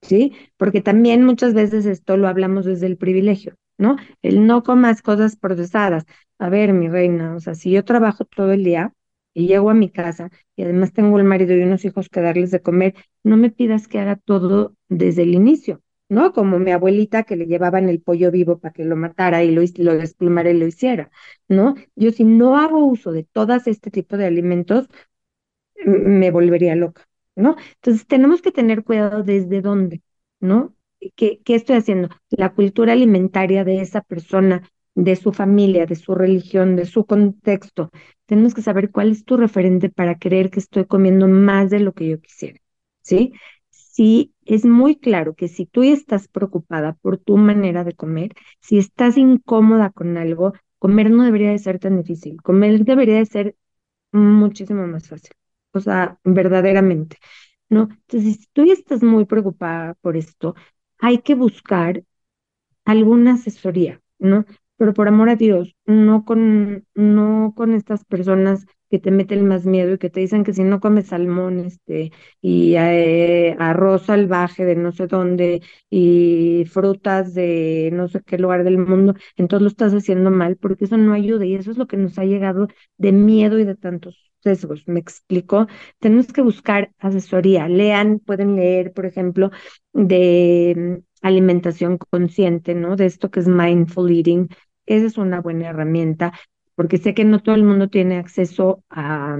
¿sí? 0.02 0.32
Porque 0.56 0.80
también 0.82 1.24
muchas 1.24 1.54
veces 1.54 1.86
esto 1.86 2.16
lo 2.16 2.28
hablamos 2.28 2.64
desde 2.66 2.86
el 2.86 2.96
privilegio, 2.96 3.54
¿no? 3.78 3.96
El 4.22 4.46
no 4.46 4.62
comas 4.62 5.02
cosas 5.02 5.36
procesadas. 5.36 6.04
A 6.38 6.48
ver, 6.50 6.72
mi 6.72 6.88
reina, 6.88 7.34
o 7.36 7.40
sea, 7.40 7.54
si 7.54 7.70
yo 7.70 7.84
trabajo 7.84 8.24
todo 8.24 8.52
el 8.52 8.64
día 8.64 8.92
y 9.34 9.48
llego 9.48 9.70
a 9.70 9.74
mi 9.74 9.90
casa 9.90 10.30
y 10.56 10.62
además 10.64 10.92
tengo 10.92 11.18
el 11.18 11.24
marido 11.24 11.54
y 11.56 11.62
unos 11.62 11.84
hijos 11.84 12.08
que 12.08 12.20
darles 12.20 12.50
de 12.50 12.62
comer, 12.62 12.94
no 13.24 13.36
me 13.36 13.50
pidas 13.50 13.88
que 13.88 13.98
haga 14.00 14.16
todo 14.16 14.74
desde 14.88 15.22
el 15.22 15.34
inicio 15.34 15.82
¿no? 16.08 16.32
Como 16.32 16.58
mi 16.58 16.72
abuelita 16.72 17.24
que 17.24 17.36
le 17.36 17.46
llevaban 17.46 17.88
el 17.88 18.00
pollo 18.00 18.30
vivo 18.30 18.58
para 18.58 18.72
que 18.72 18.84
lo 18.84 18.96
matara 18.96 19.42
y 19.44 19.50
lo, 19.52 19.62
lo 19.78 19.94
desplumara 19.96 20.50
y 20.50 20.58
lo 20.58 20.66
hiciera, 20.66 21.10
¿no? 21.48 21.74
Yo 21.96 22.12
si 22.12 22.24
no 22.24 22.56
hago 22.58 22.84
uso 22.84 23.12
de 23.12 23.24
todas 23.24 23.66
este 23.66 23.90
tipo 23.90 24.16
de 24.16 24.26
alimentos, 24.26 24.88
me 25.84 26.30
volvería 26.30 26.74
loca, 26.76 27.06
¿no? 27.34 27.56
Entonces 27.76 28.06
tenemos 28.06 28.42
que 28.42 28.52
tener 28.52 28.84
cuidado 28.84 29.22
desde 29.22 29.60
dónde, 29.62 30.02
¿no? 30.40 30.74
¿Qué, 31.14 31.40
¿Qué 31.44 31.54
estoy 31.54 31.76
haciendo? 31.76 32.08
La 32.30 32.52
cultura 32.54 32.92
alimentaria 32.94 33.64
de 33.64 33.80
esa 33.80 34.00
persona, 34.02 34.68
de 34.94 35.14
su 35.16 35.32
familia, 35.32 35.86
de 35.86 35.94
su 35.96 36.14
religión, 36.14 36.74
de 36.76 36.86
su 36.86 37.04
contexto. 37.06 37.90
Tenemos 38.26 38.54
que 38.54 38.62
saber 38.62 38.90
cuál 38.90 39.10
es 39.12 39.24
tu 39.24 39.36
referente 39.36 39.90
para 39.90 40.18
creer 40.18 40.50
que 40.50 40.60
estoy 40.60 40.86
comiendo 40.86 41.28
más 41.28 41.70
de 41.70 41.80
lo 41.80 41.92
que 41.92 42.08
yo 42.08 42.20
quisiera, 42.20 42.58
¿sí? 43.02 43.32
Sí 43.96 44.34
es 44.44 44.64
muy 44.64 44.96
claro 44.96 45.34
que 45.34 45.48
si 45.48 45.66
tú 45.66 45.82
estás 45.82 46.28
preocupada 46.28 46.94
por 47.02 47.18
tu 47.18 47.36
manera 47.36 47.84
de 47.84 47.94
comer, 47.94 48.32
si 48.60 48.78
estás 48.78 49.16
incómoda 49.18 49.90
con 49.90 50.16
algo, 50.18 50.52
comer 50.78 51.10
no 51.10 51.24
debería 51.24 51.50
de 51.50 51.58
ser 51.58 51.78
tan 51.78 51.96
difícil, 52.02 52.42
comer 52.42 52.84
debería 52.84 53.16
de 53.18 53.26
ser 53.26 53.56
muchísimo 54.12 54.86
más 54.86 55.08
fácil, 55.08 55.32
o 55.72 55.80
sea, 55.80 56.18
verdaderamente, 56.24 57.18
¿no? 57.68 57.88
Entonces, 58.08 58.36
si 58.40 58.46
tú 58.52 58.70
estás 58.72 59.02
muy 59.02 59.24
preocupada 59.26 59.94
por 60.02 60.16
esto, 60.16 60.54
hay 61.00 61.18
que 61.20 61.34
buscar 61.34 62.04
alguna 62.84 63.34
asesoría, 63.34 64.00
¿no? 64.18 64.44
Pero 64.76 64.94
por 64.94 65.08
amor 65.08 65.28
a 65.30 65.36
Dios, 65.36 65.74
no 65.86 66.24
con, 66.24 66.86
no 66.94 67.54
con 67.56 67.72
estas 67.74 68.04
personas 68.04 68.66
que 68.90 68.98
te 68.98 69.10
meten 69.10 69.46
más 69.48 69.64
miedo 69.66 69.94
y 69.94 69.98
que 69.98 70.10
te 70.10 70.20
dicen 70.20 70.44
que 70.44 70.52
si 70.54 70.62
no 70.64 70.80
comes 70.80 71.08
salmón 71.08 71.60
este, 71.60 72.12
y 72.40 72.74
eh, 72.76 73.56
arroz 73.58 74.02
salvaje 74.06 74.64
de 74.64 74.76
no 74.76 74.92
sé 74.92 75.06
dónde 75.06 75.62
y 75.90 76.64
frutas 76.70 77.34
de 77.34 77.90
no 77.92 78.08
sé 78.08 78.22
qué 78.24 78.38
lugar 78.38 78.64
del 78.64 78.78
mundo, 78.78 79.14
entonces 79.36 79.62
lo 79.62 79.68
estás 79.68 79.92
haciendo 79.94 80.30
mal 80.30 80.56
porque 80.56 80.84
eso 80.84 80.96
no 80.96 81.12
ayuda 81.14 81.44
y 81.46 81.54
eso 81.54 81.70
es 81.70 81.78
lo 81.78 81.86
que 81.86 81.96
nos 81.96 82.18
ha 82.18 82.24
llegado 82.24 82.68
de 82.98 83.12
miedo 83.12 83.58
y 83.58 83.64
de 83.64 83.74
tantos 83.76 84.30
sesgos. 84.40 84.86
¿Me 84.86 85.00
explico? 85.00 85.66
Tenemos 85.98 86.32
que 86.32 86.42
buscar 86.42 86.92
asesoría. 86.98 87.68
Lean, 87.68 88.18
pueden 88.20 88.56
leer, 88.56 88.92
por 88.92 89.06
ejemplo, 89.06 89.50
de 89.92 90.74
mm, 91.02 91.26
alimentación 91.26 91.98
consciente, 91.98 92.74
¿no? 92.74 92.96
De 92.96 93.06
esto 93.06 93.30
que 93.30 93.40
es 93.40 93.48
mindful 93.48 94.10
eating. 94.10 94.48
Esa 94.86 95.06
es 95.06 95.18
una 95.18 95.40
buena 95.40 95.68
herramienta 95.70 96.32
porque 96.76 96.98
sé 96.98 97.14
que 97.14 97.24
no 97.26 97.42
todo 97.42 97.56
el 97.56 97.64
mundo 97.64 97.88
tiene 97.90 98.18
acceso 98.18 98.84
a, 98.90 99.38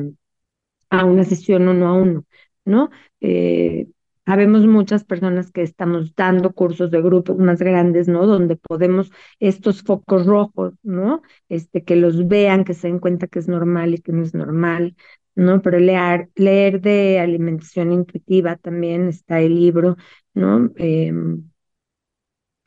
a 0.91 1.05
una 1.05 1.24
sesión 1.24 1.68
uno 1.68 1.89
a 1.89 1.93
uno, 1.95 2.24
¿no? 2.64 2.91
Eh, 3.20 3.89
habemos 4.24 4.66
muchas 4.66 5.05
personas 5.05 5.53
que 5.53 5.62
estamos 5.62 6.14
dando 6.16 6.53
cursos 6.53 6.91
de 6.91 7.01
grupos 7.03 7.39
más 7.39 7.61
grandes, 7.61 8.09
¿no? 8.09 8.26
Donde 8.26 8.57
podemos 8.57 9.11
estos 9.41 9.82
focos 9.82 10.26
rojos, 10.26 10.74
¿no? 10.82 11.22
Este, 11.49 11.84
que 11.84 11.97
los 11.97 12.26
vean, 12.28 12.64
que 12.64 12.74
se 12.74 12.89
den 12.89 12.99
cuenta 12.99 13.26
que 13.28 13.39
es 13.39 13.49
normal 13.49 13.95
y 13.95 13.99
que 13.99 14.12
no 14.12 14.22
es 14.22 14.34
normal, 14.34 14.97
¿no? 15.34 15.62
Pero 15.62 15.78
leer, 15.78 16.30
leer 16.34 16.80
de 16.80 17.20
alimentación 17.20 17.93
intuitiva 17.93 18.57
también 18.57 19.09
está 19.09 19.41
el 19.41 19.55
libro, 19.55 19.97
¿no? 20.34 20.70
Eh, 20.76 21.12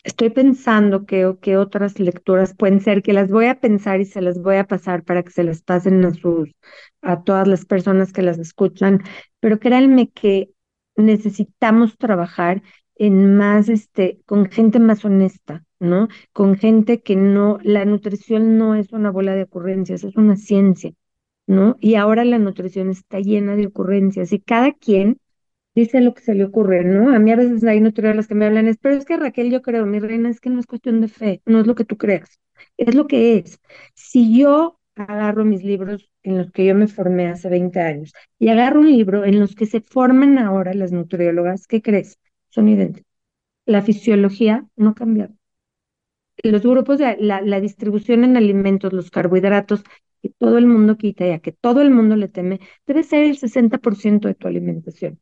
estoy 0.03 0.29
pensando 0.29 1.05
que, 1.05 1.25
otras 1.57 1.99
lecturas 1.99 2.55
pueden 2.55 2.81
ser, 2.81 3.01
que 3.01 3.13
las 3.13 3.29
voy 3.29 3.45
a 3.45 3.59
pensar 3.59 4.01
y 4.01 4.05
se 4.05 4.21
las 4.21 4.41
voy 4.41 4.57
a 4.57 4.67
pasar 4.67 5.03
para 5.03 5.23
que 5.23 5.31
se 5.31 5.43
las 5.43 5.61
pasen 5.61 6.03
a 6.05 6.13
sus, 6.13 6.49
a 7.01 7.23
todas 7.23 7.47
las 7.47 7.65
personas 7.65 8.13
que 8.13 8.21
las 8.21 8.39
escuchan, 8.39 9.01
pero 9.39 9.59
créanme 9.59 10.09
que 10.09 10.51
necesitamos 10.95 11.97
trabajar 11.97 12.61
en 12.95 13.37
más, 13.37 13.69
este, 13.69 14.21
con 14.25 14.49
gente 14.51 14.79
más 14.79 15.05
honesta, 15.05 15.63
¿no? 15.79 16.09
Con 16.33 16.57
gente 16.57 17.01
que 17.01 17.15
no, 17.15 17.57
la 17.63 17.85
nutrición 17.85 18.57
no 18.57 18.75
es 18.75 18.91
una 18.91 19.11
bola 19.11 19.33
de 19.35 19.43
ocurrencias, 19.43 20.03
es 20.03 20.15
una 20.17 20.35
ciencia, 20.35 20.91
¿no? 21.47 21.77
Y 21.79 21.95
ahora 21.95 22.25
la 22.25 22.39
nutrición 22.39 22.89
está 22.89 23.19
llena 23.19 23.55
de 23.55 23.67
ocurrencias 23.67 24.33
y 24.33 24.39
cada 24.39 24.73
quien 24.73 25.19
dice 25.75 26.01
lo 26.01 26.13
que 26.13 26.21
se 26.21 26.35
le 26.35 26.43
ocurre, 26.45 26.83
¿no? 26.83 27.13
A 27.15 27.19
mí 27.19 27.31
a 27.31 27.35
veces 27.35 27.63
hay 27.63 27.79
nutriólogas 27.81 28.27
que 28.27 28.35
me 28.35 28.45
hablan, 28.45 28.67
es, 28.67 28.77
pero 28.77 28.95
es 28.95 29.05
que 29.05 29.17
Raquel, 29.17 29.51
yo 29.51 29.61
creo, 29.61 29.85
mi 29.85 29.99
reina, 29.99 30.29
es 30.29 30.39
que 30.41 30.49
no 30.49 30.59
es 30.59 30.65
cuestión 30.67 31.01
de 31.01 31.07
fe, 31.07 31.41
no 31.45 31.59
es 31.59 31.67
lo 31.67 31.75
que 31.75 31.85
tú 31.85 31.97
creas, 31.97 32.39
es 32.77 32.95
lo 32.95 33.07
que 33.07 33.37
es. 33.37 33.59
Si 33.95 34.37
yo 34.37 34.79
agarro 34.95 35.45
mis 35.45 35.63
libros 35.63 36.11
en 36.23 36.37
los 36.37 36.51
que 36.51 36.65
yo 36.65 36.75
me 36.75 36.87
formé 36.87 37.27
hace 37.27 37.49
20 37.49 37.79
años 37.81 38.13
y 38.37 38.49
agarro 38.49 38.81
un 38.81 38.91
libro 38.91 39.23
en 39.25 39.39
los 39.39 39.55
que 39.55 39.65
se 39.65 39.81
forman 39.81 40.37
ahora 40.37 40.73
las 40.73 40.91
nutriólogas, 40.91 41.67
¿qué 41.67 41.81
crees? 41.81 42.17
Son 42.49 42.67
idénticos. 42.69 43.07
La 43.65 43.81
fisiología 43.83 44.67
no 44.77 44.91
ha 44.91 44.95
cambiado. 44.95 45.35
Los 46.43 46.61
grupos 46.63 46.97
de 46.99 47.15
la, 47.19 47.41
la 47.41 47.59
distribución 47.61 48.23
en 48.23 48.35
alimentos, 48.37 48.93
los 48.93 49.09
carbohidratos, 49.11 49.83
que 50.21 50.29
todo 50.37 50.57
el 50.57 50.67
mundo 50.67 50.97
quita 50.97 51.25
y 51.27 51.39
que 51.39 51.51
todo 51.53 51.81
el 51.81 51.91
mundo 51.91 52.15
le 52.15 52.27
teme, 52.29 52.59
debe 52.87 53.03
ser 53.03 53.23
el 53.25 53.37
60% 53.37 54.27
de 54.27 54.35
tu 54.35 54.47
alimentación. 54.47 55.19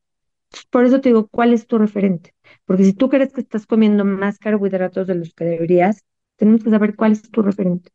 Por 0.70 0.86
eso 0.86 1.02
te 1.02 1.10
digo, 1.10 1.28
¿cuál 1.28 1.54
es 1.54 1.68
tu 1.68 1.78
referente? 1.78 2.34
Porque 2.66 2.84
si 2.86 2.93
tú 2.93 3.10
crees 3.10 3.34
que 3.34 3.41
estás 3.41 3.66
comiendo 3.66 4.06
más 4.06 4.39
carbohidratos 4.39 5.08
de 5.08 5.16
los 5.16 5.34
que 5.34 5.45
deberías, 5.45 6.04
tenemos 6.38 6.64
que 6.64 6.70
saber 6.70 6.95
cuál 6.95 7.14
es 7.14 7.24
tu 7.32 7.41
referente. 7.41 7.91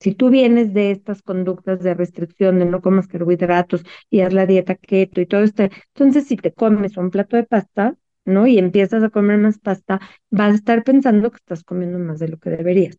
Si 0.00 0.14
tú 0.14 0.30
vienes 0.30 0.74
de 0.74 0.92
estas 0.92 1.22
conductas 1.22 1.80
de 1.82 1.94
restricción, 1.94 2.58
de 2.60 2.64
no 2.66 2.80
comas 2.80 3.08
carbohidratos 3.08 3.84
y 4.10 4.20
haz 4.20 4.32
la 4.32 4.46
dieta 4.46 4.76
keto 4.76 5.20
y 5.20 5.26
todo 5.26 5.42
esto, 5.42 5.64
entonces 5.94 6.26
si 6.28 6.36
te 6.36 6.52
comes 6.52 6.96
un 6.96 7.10
plato 7.10 7.36
de 7.36 7.42
pasta, 7.44 7.96
¿no? 8.24 8.46
Y 8.46 8.58
empiezas 8.58 9.02
a 9.02 9.10
comer 9.10 9.38
más 9.38 9.58
pasta, 9.58 10.00
vas 10.30 10.52
a 10.52 10.54
estar 10.56 10.84
pensando 10.84 11.30
que 11.32 11.38
estás 11.38 11.64
comiendo 11.64 11.98
más 11.98 12.20
de 12.20 12.28
lo 12.28 12.38
que 12.38 12.50
deberías. 12.50 12.98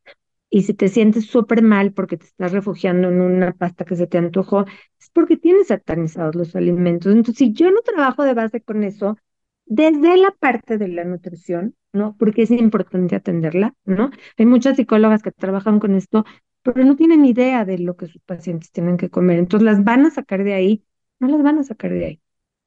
Y 0.50 0.64
si 0.64 0.74
te 0.74 0.90
sientes 0.90 1.28
súper 1.28 1.62
mal 1.62 1.94
porque 1.94 2.18
te 2.18 2.26
estás 2.26 2.52
refugiando 2.52 3.08
en 3.10 3.22
una 3.22 3.54
pasta 3.54 3.86
que 3.86 3.96
se 3.96 4.08
te 4.08 4.18
antojó, 4.18 4.66
porque 5.10 5.38
tienes 5.38 5.68
satanizados 5.68 6.36
los 6.36 6.56
alimentos. 6.56 7.14
Entonces, 7.14 7.38
si 7.38 7.54
yo 7.54 7.72
no 7.72 7.82
trabajo 7.82 8.24
de 8.24 8.34
base 8.34 8.62
con 8.62 8.84
eso, 8.84 9.18
desde 9.66 10.18
la 10.18 10.32
parte 10.32 10.78
de 10.78 10.88
la 10.88 11.04
nutrición, 11.04 11.76
¿no? 11.94 12.16
Porque 12.18 12.44
es 12.44 12.52
importante 12.52 13.16
atenderla, 13.16 13.76
¿no? 13.86 14.12
Hay 14.38 14.46
muchas 14.46 14.78
psicólogas 14.78 15.22
que 15.22 15.32
trabajan 15.32 15.80
con 15.80 15.96
esto, 15.96 16.26
pero 16.64 16.84
no 16.86 16.96
tienen 16.96 17.26
idea 17.26 17.66
de 17.66 17.78
lo 17.80 17.96
que 17.96 18.08
sus 18.08 18.22
pacientes 18.24 18.72
tienen 18.72 18.98
que 18.98 19.10
comer. 19.10 19.40
Entonces, 19.40 19.66
las 19.66 19.84
van 19.84 20.06
a 20.06 20.12
sacar 20.12 20.44
de 20.44 20.54
ahí, 20.54 20.84
no 21.20 21.28
las 21.28 21.44
van 21.44 21.60
a 21.60 21.64
sacar 21.64 21.92
de 21.92 22.06
ahí, 22.06 22.22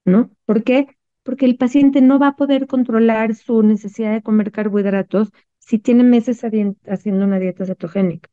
¿no? 0.05 0.30
¿Por 0.47 0.62
qué? 0.64 0.88
Porque 1.24 1.47
el 1.47 1.57
paciente 1.57 2.01
no 2.03 2.18
va 2.18 2.28
a 2.28 2.36
poder 2.36 2.66
controlar 2.66 3.34
su 3.34 3.62
necesidad 3.62 4.12
de 4.12 4.22
comer 4.22 4.53
carbohidratos 4.53 5.30
si 5.59 5.78
tiene 5.78 6.05
meses 6.05 6.43
haciendo 6.45 7.24
una 7.24 7.38
dieta 7.38 7.64
cetogénica. 7.66 8.30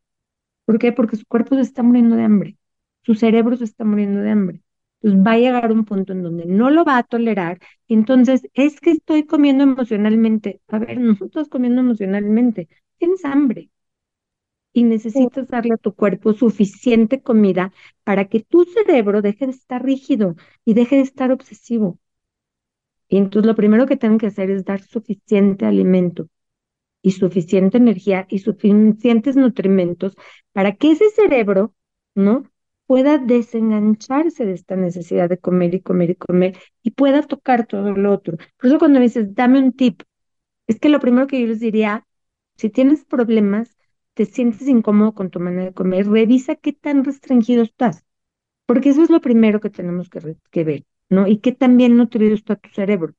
¿Por 0.66 0.80
qué? 0.80 0.92
Porque 0.92 1.18
su 1.18 1.26
cuerpo 1.26 1.56
se 1.56 1.62
está 1.62 1.82
muriendo 1.84 2.16
de 2.16 2.24
hambre, 2.24 2.58
su 3.04 3.16
cerebro 3.16 3.58
se 3.58 3.66
está 3.66 3.84
muriendo 3.86 4.22
de 4.22 4.32
hambre. 4.32 4.62
Entonces 5.02 5.26
va 5.28 5.32
a 5.34 5.38
llegar 5.38 5.72
un 5.72 5.86
punto 5.86 6.14
en 6.14 6.24
donde 6.24 6.46
no 6.46 6.70
lo 6.70 6.84
va 6.86 6.98
a 6.98 7.04
tolerar. 7.04 7.60
Entonces, 7.88 8.42
es 8.54 8.80
que 8.82 8.92
estoy 8.92 9.26
comiendo 9.26 9.64
emocionalmente. 9.64 10.62
A 10.68 10.80
ver, 10.80 11.00
no 11.00 11.14
estás 11.14 11.48
comiendo 11.50 11.82
emocionalmente, 11.82 12.68
tienes 12.98 13.24
hambre. 13.26 13.70
Y 14.74 14.84
necesitas 14.84 15.48
darle 15.48 15.76
a 15.76 15.78
tu 15.78 15.94
cuerpo 15.94 16.34
suficiente 16.34 17.22
comida 17.22 17.72
para 18.04 18.26
que 18.26 18.40
tu 18.42 18.66
cerebro 18.66 19.22
deje 19.22 19.46
de 19.46 19.52
estar 19.52 19.84
rígido 19.84 20.36
y 20.66 20.74
deje 20.74 20.98
de 20.98 21.02
estar 21.04 21.32
obsesivo. 21.32 22.00
Y 23.08 23.18
entonces 23.18 23.48
lo 23.48 23.56
primero 23.56 23.88
que 23.88 23.98
tengo 23.98 24.18
que 24.18 24.28
hacer 24.28 24.52
es 24.52 24.66
dar 24.66 24.82
suficiente 24.82 25.66
alimento 25.66 26.28
y 27.02 27.12
suficiente 27.12 27.78
energía 27.78 28.28
y 28.30 28.40
suficientes 28.40 29.36
nutrimentos 29.36 30.16
para 30.54 30.76
que 30.76 30.92
ese 30.92 31.10
cerebro, 31.12 31.74
¿no? 32.16 32.44
Pueda 32.90 33.20
desengancharse 33.20 34.48
de 34.48 34.54
esta 34.54 34.76
necesidad 34.76 35.30
de 35.30 35.38
comer 35.38 35.76
y 35.76 35.82
comer 35.82 36.10
y 36.10 36.16
comer 36.16 36.58
y 36.82 36.90
pueda 36.90 37.22
tocar 37.22 37.68
todo 37.68 37.92
lo 37.92 38.12
otro. 38.12 38.38
Por 38.58 38.68
eso 38.68 38.80
cuando 38.80 38.98
me 38.98 39.06
dices, 39.06 39.36
dame 39.36 39.60
un 39.60 39.74
tip, 39.74 40.02
es 40.66 40.80
que 40.80 40.90
lo 40.90 41.00
primero 41.00 41.28
que 41.28 41.40
yo 41.40 41.46
les 41.46 41.60
diría, 41.60 42.08
si 42.58 42.72
tienes 42.72 43.06
problemas, 43.06 43.78
te 44.16 44.26
sientes 44.26 44.68
incómodo 44.68 45.14
con 45.14 45.30
tu 45.30 45.40
manera 45.40 45.66
de 45.66 45.74
comer, 45.76 46.08
revisa 46.08 46.56
qué 46.56 46.74
tan 46.74 47.06
restringido 47.06 47.62
estás, 47.62 48.06
porque 48.66 48.90
eso 48.90 49.04
es 49.04 49.12
lo 49.12 49.22
primero 49.22 49.60
que 49.60 49.70
tenemos 49.70 50.10
que, 50.10 50.64
ver, 50.64 50.86
¿no? 51.10 51.28
Y 51.28 51.40
qué 51.42 51.52
tan 51.52 51.78
bien 51.78 51.96
nutrido 51.96 52.34
está 52.34 52.56
tu 52.56 52.70
cerebro. 52.70 53.14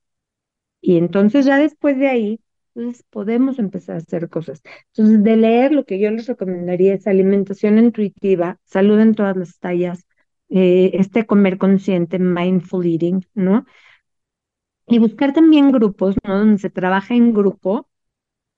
Y 0.80 0.98
entonces 0.98 1.46
ya 1.46 1.58
después 1.58 1.96
de 1.98 2.08
ahí, 2.08 2.40
entonces 2.74 3.04
podemos 3.10 3.58
empezar 3.58 3.96
a 3.96 3.98
hacer 3.98 4.28
cosas. 4.28 4.62
Entonces, 4.94 5.22
de 5.24 5.36
leer, 5.36 5.72
lo 5.72 5.84
que 5.84 5.98
yo 6.00 6.10
les 6.10 6.26
recomendaría 6.26 6.94
es 6.94 7.06
alimentación 7.06 7.78
intuitiva, 7.78 8.58
salud 8.64 9.00
en 9.00 9.14
todas 9.14 9.36
las 9.36 9.58
tallas, 9.58 10.06
eh, 10.48 10.90
este 10.94 11.26
comer 11.26 11.58
consciente, 11.58 12.18
mindful 12.18 12.86
eating, 12.86 13.26
¿no? 13.34 13.64
Y 14.86 14.98
buscar 14.98 15.32
también 15.32 15.70
grupos, 15.72 16.16
¿no? 16.24 16.38
Donde 16.38 16.58
se 16.58 16.70
trabaja 16.70 17.14
en 17.14 17.32
grupo 17.32 17.88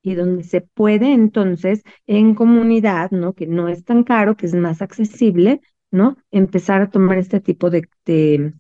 y 0.03 0.15
donde 0.15 0.45
se 0.45 0.63
puede 0.63 1.13
entonces 1.15 1.83
en 2.07 2.35
comunidad, 2.35 3.11
¿no? 3.13 3.35
Que 3.35 3.47
no 3.47 3.69
es 3.69 3.85
tan 3.85 4.05
caro, 4.05 4.37
que 4.37 4.47
es 4.47 4.55
más 4.55 4.83
accesible, 4.83 5.61
¿no? 5.91 6.17
Empezar 6.31 6.83
a 6.83 6.91
tomar 6.91 7.19
este 7.19 7.41
tipo 7.41 7.71
de, 7.71 7.89
de, 8.07 8.55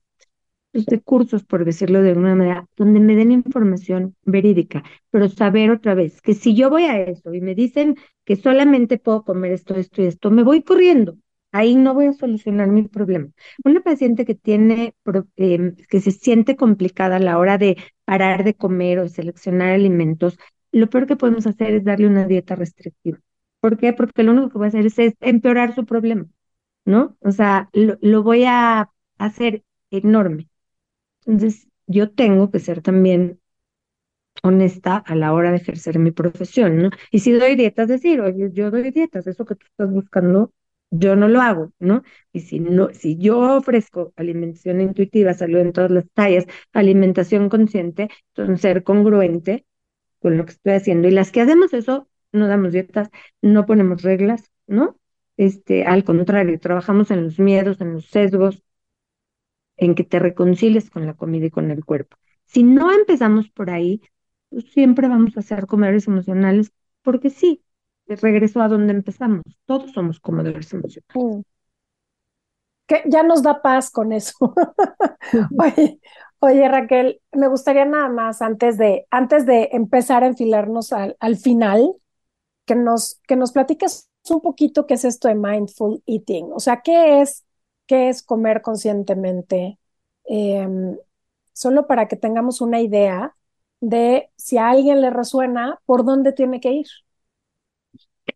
pues, 0.72 0.86
de 0.86 1.00
cursos, 1.00 1.44
por 1.44 1.64
decirlo 1.64 2.02
de 2.02 2.10
alguna 2.10 2.34
manera, 2.34 2.66
donde 2.76 3.00
me 3.00 3.14
den 3.16 3.32
información 3.32 4.16
verídica, 4.24 4.82
pero 5.10 5.28
saber 5.28 5.70
otra 5.70 5.94
vez 5.94 6.20
que 6.22 6.34
si 6.34 6.54
yo 6.54 6.70
voy 6.70 6.84
a 6.84 6.98
eso 7.00 7.34
y 7.34 7.40
me 7.40 7.54
dicen 7.54 7.96
que 8.24 8.36
solamente 8.36 8.98
puedo 8.98 9.24
comer 9.24 9.52
esto, 9.52 9.74
esto 9.74 10.02
y 10.02 10.06
esto, 10.06 10.30
me 10.30 10.42
voy 10.42 10.62
corriendo. 10.62 11.16
Ahí 11.54 11.74
no 11.76 11.92
voy 11.94 12.06
a 12.06 12.12
solucionar 12.14 12.68
mi 12.68 12.84
problema. 12.88 13.28
Una 13.64 13.82
paciente 13.82 14.24
que 14.24 14.34
tiene, 14.34 14.94
em, 15.36 15.76
que 15.88 16.00
se 16.00 16.10
siente 16.10 16.56
complicada 16.56 17.16
a 17.16 17.18
la 17.18 17.38
hora 17.38 17.58
de 17.58 17.76
parar 18.06 18.42
de 18.44 18.54
comer 18.54 18.98
o 19.00 19.08
seleccionar 19.08 19.70
alimentos, 19.72 20.38
lo 20.72 20.88
peor 20.88 21.06
que 21.06 21.16
podemos 21.16 21.46
hacer 21.46 21.74
es 21.74 21.84
darle 21.84 22.06
una 22.06 22.26
dieta 22.26 22.54
restrictiva. 22.56 23.18
¿Por 23.60 23.76
qué? 23.78 23.92
Porque 23.92 24.22
lo 24.22 24.32
único 24.32 24.50
que 24.50 24.58
va 24.58 24.64
a 24.66 24.68
hacer 24.68 24.86
es, 24.86 24.96
empeorar 25.20 25.74
su 25.74 25.84
problema, 25.84 26.26
¿no? 26.86 27.16
O 27.20 27.32
sea, 27.32 27.70
lo 27.72 28.22
voy 28.22 28.44
a 28.46 28.90
hacer 29.18 29.64
enorme. 29.90 30.48
Entonces, 31.26 31.68
yo 31.86 32.10
tengo 32.10 32.50
que 32.50 32.60
ser 32.60 32.82
también 32.82 33.40
honesta 34.42 34.96
a 34.98 35.14
la 35.14 35.32
hora 35.32 35.50
de 35.50 35.58
ejercer 35.58 35.98
mi 35.98 36.10
profesión, 36.10 36.78
¿no? 36.78 36.90
Y 37.10 37.20
si 37.20 37.32
doy 37.32 37.54
dietas, 37.56 37.88
decir, 37.88 38.20
oye, 38.20 38.50
yo 38.52 38.70
doy 38.70 38.90
dietas, 38.90 39.26
eso 39.26 39.44
que 39.44 39.54
tú 39.56 39.66
estás 39.66 39.90
buscando, 39.90 40.52
yo 40.90 41.16
no 41.16 41.28
lo 41.28 41.40
hago, 41.40 41.72
¿no? 41.78 42.02
Y 42.32 42.40
si 42.40 42.58
no, 42.60 42.88
si 42.92 43.16
yo 43.18 43.38
ofrezco 43.56 44.12
alimentación 44.16 44.80
intuitiva, 44.80 45.34
salud 45.34 45.58
en 45.60 45.72
todas 45.72 45.90
las 45.90 46.08
tallas, 46.12 46.46
alimentación 46.72 47.48
consciente, 47.48 48.08
entonces 48.34 48.60
ser 48.60 48.82
congruente 48.84 49.64
con 50.20 50.36
lo 50.38 50.44
que 50.46 50.52
estoy 50.52 50.72
haciendo. 50.74 51.08
Y 51.08 51.12
las 51.12 51.32
que 51.32 51.40
hacemos 51.42 51.72
eso, 51.74 52.08
no 52.32 52.48
damos 52.48 52.72
dietas, 52.72 53.10
no 53.42 53.66
ponemos 53.66 54.02
reglas, 54.02 54.50
¿no? 54.66 54.98
Este, 55.36 55.84
al 55.84 56.04
contrario, 56.04 56.58
trabajamos 56.60 57.10
en 57.10 57.24
los 57.24 57.38
miedos, 57.38 57.80
en 57.80 57.94
los 57.94 58.06
sesgos, 58.06 58.62
en 59.84 59.94
que 59.94 60.04
te 60.04 60.18
reconcilies 60.18 60.90
con 60.90 61.06
la 61.06 61.14
comida 61.14 61.46
y 61.46 61.50
con 61.50 61.70
el 61.70 61.84
cuerpo. 61.84 62.16
Si 62.44 62.62
no 62.62 62.92
empezamos 62.92 63.50
por 63.50 63.70
ahí, 63.70 64.00
pues 64.48 64.70
siempre 64.72 65.08
vamos 65.08 65.36
a 65.36 65.42
ser 65.42 65.66
comedores 65.66 66.06
emocionales, 66.06 66.72
porque 67.02 67.30
sí, 67.30 67.64
regreso 68.06 68.60
a 68.60 68.68
donde 68.68 68.92
empezamos, 68.92 69.42
todos 69.66 69.92
somos 69.92 70.20
comedores 70.20 70.72
emocionales. 70.72 71.16
Mm. 71.16 71.40
Que 72.86 73.02
ya 73.06 73.22
nos 73.22 73.42
da 73.42 73.62
paz 73.62 73.90
con 73.90 74.12
eso. 74.12 74.36
oye, 75.58 76.00
oye, 76.38 76.68
Raquel, 76.68 77.20
me 77.32 77.48
gustaría 77.48 77.84
nada 77.84 78.08
más 78.08 78.42
antes 78.42 78.78
de, 78.78 79.06
antes 79.10 79.46
de 79.46 79.70
empezar 79.72 80.22
a 80.22 80.28
enfilarnos 80.28 80.92
al, 80.92 81.16
al 81.18 81.36
final, 81.36 81.94
que 82.66 82.76
nos, 82.76 83.20
que 83.26 83.34
nos 83.34 83.52
platiques 83.52 84.08
un 84.30 84.40
poquito 84.40 84.86
qué 84.86 84.94
es 84.94 85.04
esto 85.04 85.26
de 85.26 85.34
mindful 85.34 86.02
eating. 86.06 86.50
O 86.52 86.60
sea, 86.60 86.82
¿qué 86.82 87.20
es 87.22 87.44
qué 87.92 88.08
es 88.08 88.22
comer 88.22 88.62
conscientemente, 88.62 89.78
em, 90.24 90.96
solo 91.52 91.86
para 91.86 92.08
que 92.08 92.16
tengamos 92.16 92.62
una 92.62 92.80
idea 92.80 93.36
de 93.82 94.30
si 94.36 94.56
a 94.56 94.70
alguien 94.70 95.02
le 95.02 95.10
resuena, 95.10 95.78
por 95.84 96.02
dónde 96.02 96.32
tiene 96.32 96.58
que 96.58 96.72
ir. 96.72 96.86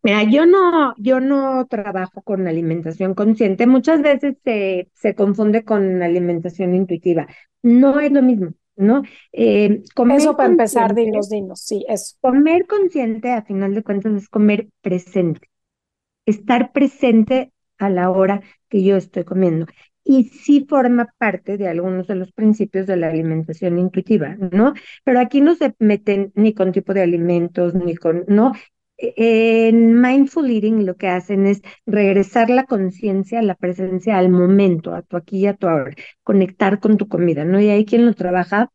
Mira, 0.03 0.25
yo 0.25 0.45
no, 0.45 0.95
yo 0.99 1.21
no 1.21 1.67
trabajo 1.69 2.21
con 2.21 2.47
alimentación 2.47 3.15
consciente. 3.15 3.67
Muchas 3.67 4.03
veces 4.03 4.37
se, 4.45 4.91
se 4.93 5.15
confunde 5.15 5.65
con 5.65 6.03
alimentación 6.03 6.75
intuitiva. 6.75 7.27
No 7.63 7.99
es 7.99 8.13
lo 8.13 8.21
mismo, 8.21 8.51
¿no? 8.77 9.05
Eh, 9.33 9.85
eso 10.19 10.37
para 10.37 10.51
empezar, 10.51 10.95
dinos, 10.95 11.31
dinos, 11.31 11.63
sí, 11.63 11.83
eso. 11.89 12.15
Comer 12.21 12.67
consciente, 12.67 13.33
a 13.33 13.41
final 13.41 13.75
de 13.75 13.83
cuentas, 13.83 14.13
es 14.13 14.29
comer 14.29 14.69
presente. 14.83 15.49
Estar 16.27 16.73
presente 16.73 17.55
a 17.79 17.89
la 17.89 18.11
hora 18.11 18.43
que 18.69 18.83
yo 18.83 18.97
estoy 18.97 19.25
comiendo. 19.25 19.67
Y 20.05 20.25
sí 20.25 20.67
forma 20.69 21.13
parte 21.19 21.57
de 21.59 21.69
algunos 21.69 22.07
de 22.07 22.15
los 22.15 22.33
principios 22.33 22.87
de 22.87 22.97
la 22.97 23.09
alimentación 23.09 23.79
intuitiva, 23.79 24.37
¿no? 24.53 24.75
Pero 25.05 25.21
aquí 25.21 25.41
no 25.41 25.55
se 25.57 25.75
meten 25.81 26.33
ni 26.37 26.55
con 26.55 26.73
tipo 26.73 26.95
de 26.95 27.03
alimentos, 27.03 27.75
ni 27.75 27.97
con, 27.97 28.25
¿no? 28.29 28.53
E, 28.99 29.69
en 29.69 30.01
mindful 30.01 30.51
eating 30.51 30.87
lo 30.87 30.97
que 30.97 31.09
hacen 31.09 31.47
es 31.47 31.61
regresar 31.87 32.51
la 32.51 32.65
conciencia, 32.65 33.43
la 33.43 33.55
presencia 33.57 34.17
al 34.19 34.31
momento, 34.31 34.95
a 34.95 35.03
tu 35.03 35.17
aquí 35.17 35.39
y 35.41 35.47
a 35.49 35.55
tu 35.55 35.67
ahora, 35.69 35.95
conectar 36.23 36.81
con 36.81 36.97
tu 36.97 37.09
comida, 37.09 37.45
¿no? 37.45 37.61
Y 37.61 37.69
hay 37.71 37.85
quien 37.85 38.07
lo 38.07 38.15
trabaja 38.15 38.71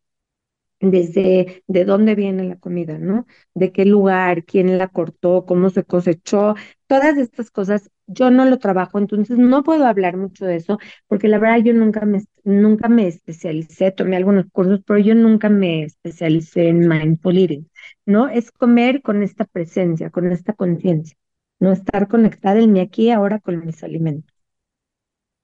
desde 0.80 1.64
de 1.68 1.86
dónde 1.86 2.16
viene 2.16 2.44
la 2.44 2.58
comida, 2.60 2.98
¿no? 2.98 3.28
De 3.54 3.72
qué 3.72 3.86
lugar, 3.86 4.46
quién 4.46 4.78
la 4.78 4.88
cortó, 4.88 5.46
cómo 5.46 5.70
se 5.70 5.84
cosechó, 5.84 6.56
todas 6.88 7.18
estas 7.18 7.52
cosas 7.52 7.92
yo 8.14 8.32
no 8.32 8.46
lo 8.46 8.58
trabajo, 8.60 8.98
entonces 9.00 9.38
no 9.38 9.64
puedo 9.64 9.86
hablar 9.86 10.18
mucho 10.18 10.46
de 10.46 10.58
eso, 10.58 10.80
porque 11.08 11.28
la 11.28 11.40
verdad 11.40 11.60
yo 11.64 11.74
nunca 11.74 12.06
me, 12.06 12.22
nunca 12.44 12.90
me 12.90 13.08
especialicé, 13.08 13.92
tomé 13.92 14.18
algunos 14.18 14.46
cursos, 14.52 14.82
pero 14.86 15.00
yo 15.00 15.16
nunca 15.16 15.50
me 15.50 15.84
especialicé 15.84 16.70
en 16.70 16.88
mindful 16.88 17.38
eating, 17.38 17.70
¿no? 18.06 18.28
Es 18.30 18.52
comer 18.52 19.02
con 19.02 19.24
esta 19.24 19.46
presencia, 19.46 20.10
con 20.10 20.32
esta 20.32 20.54
conciencia, 20.54 21.18
no 21.60 21.72
estar 21.72 22.08
conectada 22.08 22.60
en 22.60 22.72
mi 22.74 22.80
aquí 22.82 23.06
y 23.08 23.12
ahora 23.12 23.40
con 23.40 23.66
mis 23.66 23.84
alimentos. 23.84 24.34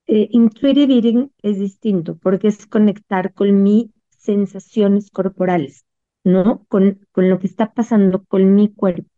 Eh, 0.07 0.27
intuitive 0.31 0.93
eating 0.93 1.31
es 1.43 1.59
distinto 1.59 2.17
porque 2.17 2.47
es 2.47 2.65
conectar 2.67 3.33
con 3.33 3.61
mi 3.63 3.91
sensaciones 4.09 5.11
corporales, 5.11 5.85
¿no? 6.23 6.65
Con, 6.69 6.99
con 7.11 7.29
lo 7.29 7.39
que 7.39 7.47
está 7.47 7.73
pasando 7.73 8.23
con 8.25 8.55
mi 8.55 8.73
cuerpo, 8.73 9.09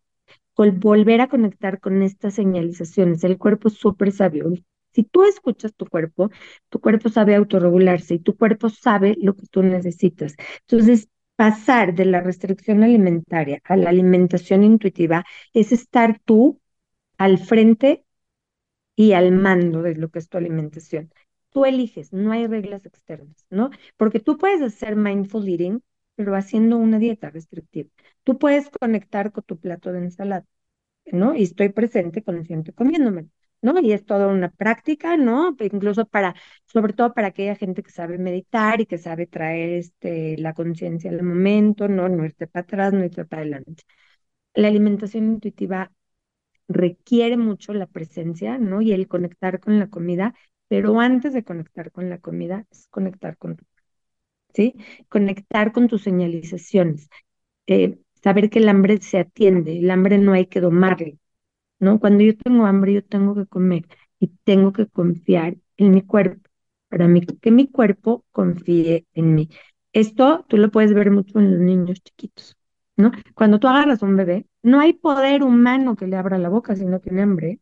volver 0.70 1.20
a 1.22 1.28
conectar 1.28 1.80
con 1.80 2.02
estas 2.02 2.34
señalizaciones. 2.34 3.24
El 3.24 3.38
cuerpo 3.38 3.68
es 3.68 3.74
súper 3.74 4.12
sabio. 4.12 4.52
Si 4.92 5.04
tú 5.04 5.24
escuchas 5.24 5.74
tu 5.74 5.86
cuerpo, 5.86 6.30
tu 6.68 6.80
cuerpo 6.80 7.08
sabe 7.08 7.34
autorregularse 7.36 8.14
y 8.14 8.18
tu 8.18 8.36
cuerpo 8.36 8.68
sabe 8.68 9.16
lo 9.20 9.34
que 9.36 9.46
tú 9.46 9.62
necesitas. 9.62 10.34
Entonces, 10.68 11.08
pasar 11.36 11.94
de 11.94 12.04
la 12.04 12.20
restricción 12.20 12.82
alimentaria 12.82 13.60
a 13.64 13.76
la 13.76 13.90
alimentación 13.90 14.62
intuitiva 14.64 15.24
es 15.54 15.72
estar 15.72 16.20
tú 16.24 16.60
al 17.18 17.38
frente 17.38 18.04
y 18.96 19.12
al 19.12 19.32
mando 19.32 19.82
de 19.82 19.94
lo 19.96 20.10
que 20.10 20.18
es 20.18 20.28
tu 20.28 20.38
alimentación 20.38 21.10
tú 21.50 21.64
eliges, 21.64 22.12
no 22.12 22.32
hay 22.32 22.46
reglas 22.46 22.86
externas, 22.86 23.46
¿no? 23.50 23.70
Porque 23.96 24.20
tú 24.20 24.38
puedes 24.38 24.62
hacer 24.62 24.96
mindful 24.96 25.48
eating, 25.48 25.82
pero 26.20 26.34
haciendo 26.36 26.76
una 26.76 26.98
dieta 26.98 27.30
restrictiva. 27.30 27.88
Tú 28.24 28.38
puedes 28.38 28.68
conectar 28.68 29.32
con 29.32 29.42
tu 29.44 29.58
plato 29.58 29.90
de 29.90 30.00
ensalada, 30.00 30.44
¿no? 31.06 31.34
Y 31.34 31.44
estoy 31.44 31.70
presente, 31.70 32.22
consciente, 32.22 32.74
comiéndome, 32.74 33.28
¿no? 33.62 33.78
Y 33.80 33.92
es 33.92 34.04
toda 34.04 34.26
una 34.28 34.50
práctica, 34.50 35.16
¿no? 35.16 35.56
Incluso 35.60 36.06
para, 36.06 36.34
sobre 36.66 36.92
todo 36.92 37.14
para 37.14 37.28
aquella 37.28 37.56
gente 37.56 37.82
que 37.82 37.90
sabe 37.90 38.18
meditar 38.18 38.80
y 38.82 38.86
que 38.86 38.98
sabe 38.98 39.26
traer 39.26 39.70
este, 39.70 40.36
la 40.38 40.52
conciencia 40.54 41.10
al 41.10 41.22
momento, 41.22 41.88
¿no? 41.88 42.08
No 42.10 42.26
irte 42.26 42.46
para 42.46 42.64
atrás, 42.64 42.92
no 42.92 43.04
irte 43.04 43.24
para 43.24 43.42
adelante. 43.42 43.84
La 44.54 44.68
alimentación 44.68 45.24
intuitiva 45.26 45.92
requiere 46.68 47.36
mucho 47.36 47.74
la 47.74 47.86
presencia, 47.86 48.58
¿no? 48.58 48.82
Y 48.82 48.92
el 48.92 49.08
conectar 49.08 49.60
con 49.60 49.78
la 49.78 49.88
comida 49.90 50.34
pero 50.68 51.00
antes 51.00 51.32
de 51.34 51.42
conectar 51.44 51.90
con 51.90 52.08
la 52.10 52.18
comida, 52.20 52.64
es 52.70 52.86
conectar 52.90 53.36
con 53.36 53.56
tu 53.56 53.64
¿sí? 54.54 54.74
Conectar 55.08 55.72
con 55.72 55.88
tus 55.88 56.02
señalizaciones. 56.02 57.08
Eh, 57.66 57.98
saber 58.22 58.50
que 58.50 58.58
el 58.60 58.68
hambre 58.68 58.98
se 59.02 59.18
atiende, 59.20 59.78
el 59.78 59.90
hambre 59.90 60.18
no 60.18 60.32
hay 60.32 60.46
que 60.46 60.60
domarle, 60.60 61.18
¿no? 61.78 62.00
Cuando 62.00 62.24
yo 62.24 62.36
tengo 62.36 62.66
hambre, 62.66 62.94
yo 62.94 63.04
tengo 63.04 63.34
que 63.34 63.46
comer 63.46 63.86
y 64.18 64.28
tengo 64.44 64.72
que 64.72 64.86
confiar 64.86 65.56
en 65.76 65.90
mi 65.92 66.02
cuerpo, 66.02 66.48
para 66.88 67.08
mí, 67.08 67.22
que 67.22 67.50
mi 67.50 67.68
cuerpo 67.68 68.24
confíe 68.32 69.06
en 69.14 69.34
mí. 69.34 69.48
Esto 69.92 70.44
tú 70.48 70.56
lo 70.58 70.70
puedes 70.70 70.94
ver 70.94 71.10
mucho 71.10 71.38
en 71.38 71.52
los 71.52 71.60
niños 71.60 72.02
chiquitos, 72.02 72.56
¿no? 72.96 73.12
Cuando 73.34 73.58
tú 73.58 73.68
agarras 73.68 74.02
a 74.02 74.06
un 74.06 74.16
bebé, 74.16 74.46
no 74.62 74.80
hay 74.80 74.92
poder 74.94 75.42
humano 75.42 75.96
que 75.96 76.06
le 76.06 76.16
abra 76.16 76.38
la 76.38 76.48
boca 76.48 76.76
si 76.76 76.84
no 76.86 77.00
tiene 77.00 77.22
hambre. 77.22 77.60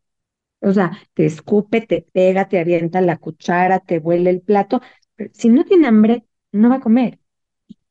O 0.61 0.73
sea, 0.73 0.91
te 1.13 1.25
escupe, 1.25 1.81
te 1.81 2.01
pega, 2.13 2.47
te 2.49 2.59
avienta 2.59 3.01
la 3.01 3.17
cuchara, 3.17 3.79
te 3.79 3.99
huele 3.99 4.29
el 4.29 4.41
plato. 4.41 4.81
Si 5.33 5.49
no 5.49 5.63
tiene 5.65 5.87
hambre, 5.87 6.25
no 6.51 6.69
va 6.69 6.75
a 6.75 6.79
comer. 6.81 7.19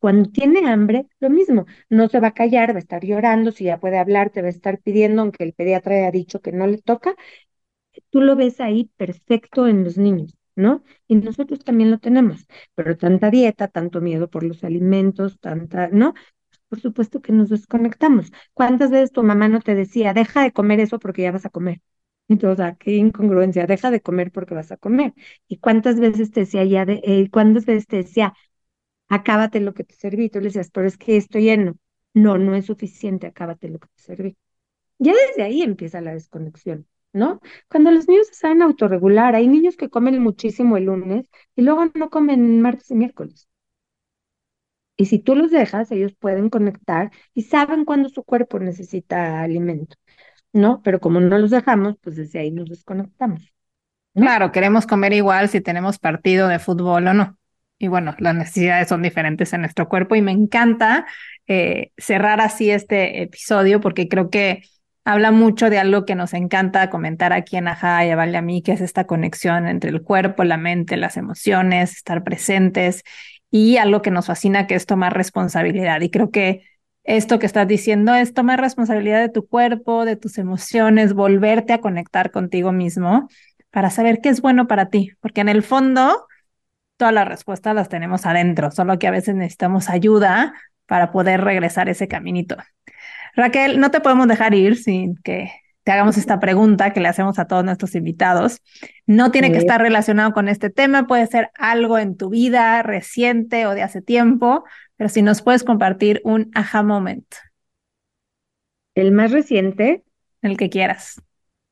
Cuando 0.01 0.31
tiene 0.31 0.69
hambre, 0.71 1.09
lo 1.21 1.31
mismo, 1.31 1.67
no 1.91 2.09
se 2.09 2.21
va 2.21 2.29
a 2.29 2.35
callar, 2.35 2.73
va 2.73 2.77
a 2.77 2.81
estar 2.81 3.05
llorando, 3.05 3.53
si 3.53 3.65
ya 3.65 3.81
puede 3.81 3.99
hablar, 3.99 4.31
te 4.31 4.43
va 4.43 4.49
a 4.49 4.51
estar 4.51 4.81
pidiendo, 4.81 5.23
aunque 5.23 5.45
el 5.45 5.55
pediatra 5.55 5.97
haya 5.97 6.11
dicho 6.13 6.41
que 6.41 6.53
no 6.53 6.67
le 6.69 6.79
toca. 6.79 7.17
Tú 8.11 8.21
lo 8.21 8.37
ves 8.37 8.61
ahí 8.61 8.91
perfecto 8.97 9.67
en 9.69 9.85
los 9.85 9.97
niños. 9.99 10.35
¿no? 10.57 10.83
Y 11.07 11.15
nosotros 11.17 11.61
también 11.65 11.91
lo 11.93 11.99
tenemos, 11.99 12.45
pero 12.75 12.97
tanta 12.97 13.31
dieta, 13.31 13.69
tanto 13.69 14.01
miedo 14.01 14.29
por 14.29 14.43
los 14.43 14.65
alimentos, 14.65 15.39
tanta, 15.39 15.87
¿no? 15.89 16.15
Por 16.69 16.81
supuesto 16.81 17.23
que 17.23 17.33
nos 17.33 17.51
desconectamos. 17.51 18.33
¿Cuántas 18.55 18.91
veces 18.91 19.13
tu 19.13 19.23
mamá 19.25 19.49
no 19.49 19.61
te 19.61 19.75
decía, 19.75 20.15
deja 20.15 20.43
de 20.45 20.53
comer 20.53 20.81
eso 20.81 20.99
porque 21.01 21.23
ya 21.23 21.33
vas 21.33 21.47
a 21.47 21.51
comer? 21.51 21.81
Entonces, 22.29 22.75
qué 22.81 22.97
incongruencia, 22.97 23.67
deja 23.67 23.91
de 23.91 24.01
comer 24.03 24.33
porque 24.33 24.55
vas 24.55 24.73
a 24.73 24.79
comer. 24.79 25.15
¿Y 25.49 25.59
cuántas 25.59 26.01
veces 26.01 26.31
te 26.31 26.41
decía 26.41 26.65
ya 26.65 26.87
de, 26.87 27.01
eh, 27.05 27.29
cuántas 27.31 27.67
veces 27.67 27.87
te 27.89 27.97
decía, 27.99 28.35
acábate 29.09 29.61
lo 29.61 29.75
que 29.75 29.85
te 29.85 29.95
serví? 29.95 30.31
Tú 30.31 30.41
le 30.41 30.47
decías, 30.47 30.71
pero 30.71 30.87
es 30.87 30.97
que 30.99 31.17
estoy 31.17 31.45
lleno. 31.45 31.77
No, 32.15 32.39
no 32.39 32.55
es 32.55 32.67
suficiente, 32.67 33.27
acábate 33.27 33.69
lo 33.69 33.79
que 33.79 33.89
te 33.97 34.03
serví. 34.03 34.37
Ya 34.99 35.13
desde 35.29 35.43
ahí 35.45 35.63
empieza 35.63 36.01
la 36.01 36.13
desconexión. 36.15 36.87
¿no? 37.13 37.41
Cuando 37.69 37.91
los 37.91 38.09
niños 38.09 38.29
se 38.29 38.35
saben 38.35 38.63
autorregular, 38.63 39.35
hay 39.35 39.49
niños 39.49 39.77
que 39.77 39.91
comen 39.91 40.21
muchísimo 40.23 40.77
el 40.77 40.85
lunes 40.85 41.29
y 41.57 41.63
luego 41.63 41.87
no 41.95 42.11
comen 42.11 42.61
martes 42.63 42.91
y 42.91 42.95
miércoles. 42.95 43.49
Y 44.97 45.07
si 45.07 45.19
tú 45.21 45.37
los 45.37 45.51
dejas, 45.51 45.91
ellos 45.93 46.15
pueden 46.15 46.51
conectar 46.51 47.13
y 47.33 47.43
saben 47.43 47.85
cuándo 47.85 48.09
su 48.09 48.25
cuerpo 48.25 48.59
necesita 48.59 49.43
alimento, 49.43 49.97
¿no? 50.53 50.83
Pero 50.83 51.01
como 51.01 51.21
no 51.21 51.39
los 51.39 51.51
dejamos, 51.51 51.97
pues 52.03 52.17
desde 52.17 52.41
ahí 52.41 52.51
nos 52.51 52.69
desconectamos. 52.69 53.53
Claro, 54.15 54.51
queremos 54.51 54.87
comer 54.87 55.13
igual 55.13 55.49
si 55.49 55.61
tenemos 55.61 55.99
partido 56.01 56.49
de 56.49 56.59
fútbol 56.59 57.07
o 57.07 57.15
no. 57.15 57.38
Y 57.79 57.89
bueno, 57.89 58.15
las 58.19 58.35
necesidades 58.35 58.89
son 58.89 59.03
diferentes 59.03 59.53
en 59.53 59.61
nuestro 59.61 59.89
cuerpo 59.89 60.17
y 60.17 60.23
me 60.23 60.33
encanta 60.33 61.07
eh, 61.47 61.93
cerrar 61.97 62.41
así 62.41 62.71
este 62.71 63.23
episodio 63.23 63.81
porque 63.81 64.09
creo 64.09 64.31
que 64.31 64.63
habla 65.05 65.31
mucho 65.31 65.71
de 65.71 65.79
algo 65.79 66.05
que 66.05 66.15
nos 66.15 66.35
encanta 66.35 66.91
comentar 66.91 67.33
aquí 67.33 67.57
en 67.57 67.69
Ajá 67.69 68.05
y 68.05 68.11
a 68.11 68.17
Vale 68.17 68.37
a 68.37 68.43
mí, 68.43 68.63
que 68.63 68.73
es 68.73 68.81
esta 68.81 69.07
conexión 69.07 69.67
entre 69.67 69.91
el 69.91 70.03
cuerpo, 70.03 70.45
la 70.45 70.57
mente, 70.57 70.97
las 70.97 71.17
emociones, 71.17 71.93
estar 71.93 72.25
presentes 72.25 73.05
y 73.51 73.79
algo 73.79 74.03
que 74.03 74.11
nos 74.11 74.27
fascina 74.27 74.67
que 74.67 74.75
es 74.75 74.85
tomar 74.85 75.15
responsabilidad. 75.15 76.01
Y 76.01 76.11
creo 76.11 76.31
que 76.31 76.63
esto 77.05 77.39
que 77.39 77.47
estás 77.47 77.67
diciendo 77.67 78.15
es 78.15 78.35
tomar 78.35 78.61
responsabilidad 78.61 79.21
de 79.21 79.31
tu 79.31 79.47
cuerpo, 79.47 80.05
de 80.05 80.17
tus 80.17 80.37
emociones, 80.37 81.15
volverte 81.15 81.73
a 81.73 81.81
conectar 81.81 82.31
contigo 82.31 82.73
mismo 82.73 83.29
para 83.71 83.89
saber 83.89 84.21
qué 84.21 84.29
es 84.29 84.43
bueno 84.43 84.67
para 84.67 84.91
ti, 84.91 85.13
porque 85.21 85.41
en 85.41 85.49
el 85.49 85.63
fondo 85.63 86.27
todas 86.99 87.15
las 87.15 87.27
respuestas 87.27 87.75
las 87.75 87.89
tenemos 87.89 88.27
adentro, 88.27 88.71
solo 88.71 88.99
que 88.99 89.07
a 89.07 89.11
veces 89.11 89.35
necesitamos 89.35 89.89
ayuda 89.89 90.53
para 90.87 91.11
poder 91.13 91.41
regresar 91.41 91.89
ese 91.89 92.09
caminito. 92.09 92.57
Raquel, 93.35 93.81
no 93.81 93.91
te 93.91 94.01
podemos 94.01 94.29
dejar 94.29 94.53
ir 94.55 94.77
sin 94.77 95.17
que 95.17 95.51
te 95.85 95.93
hagamos 95.93 96.19
esta 96.19 96.39
pregunta 96.39 96.93
que 96.93 97.01
le 97.01 97.09
hacemos 97.09 97.39
a 97.39 97.47
todos 97.47 97.65
nuestros 97.65 97.95
invitados. 97.95 98.61
No 99.07 99.31
tiene 99.31 99.51
que 99.53 99.59
estar 99.59 99.81
relacionado 99.81 100.33
con 100.33 100.49
este 100.49 100.69
tema, 100.69 101.07
puede 101.07 101.27
ser 101.27 101.51
algo 101.55 101.99
en 101.99 102.17
tu 102.17 102.29
vida 102.29 102.83
reciente 102.83 103.67
o 103.67 103.75
de 103.75 103.83
hace 103.83 104.03
tiempo, 104.03 104.65
pero 104.97 105.09
si 105.09 105.23
nos 105.23 105.41
puedes 105.41 105.65
compartir 105.65 106.21
un 106.25 106.51
aha 106.55 106.83
moment. 106.83 107.25
El 108.95 109.13
más 109.13 109.31
reciente. 109.31 110.03
El 110.43 110.57
que 110.57 110.69
quieras. 110.69 111.23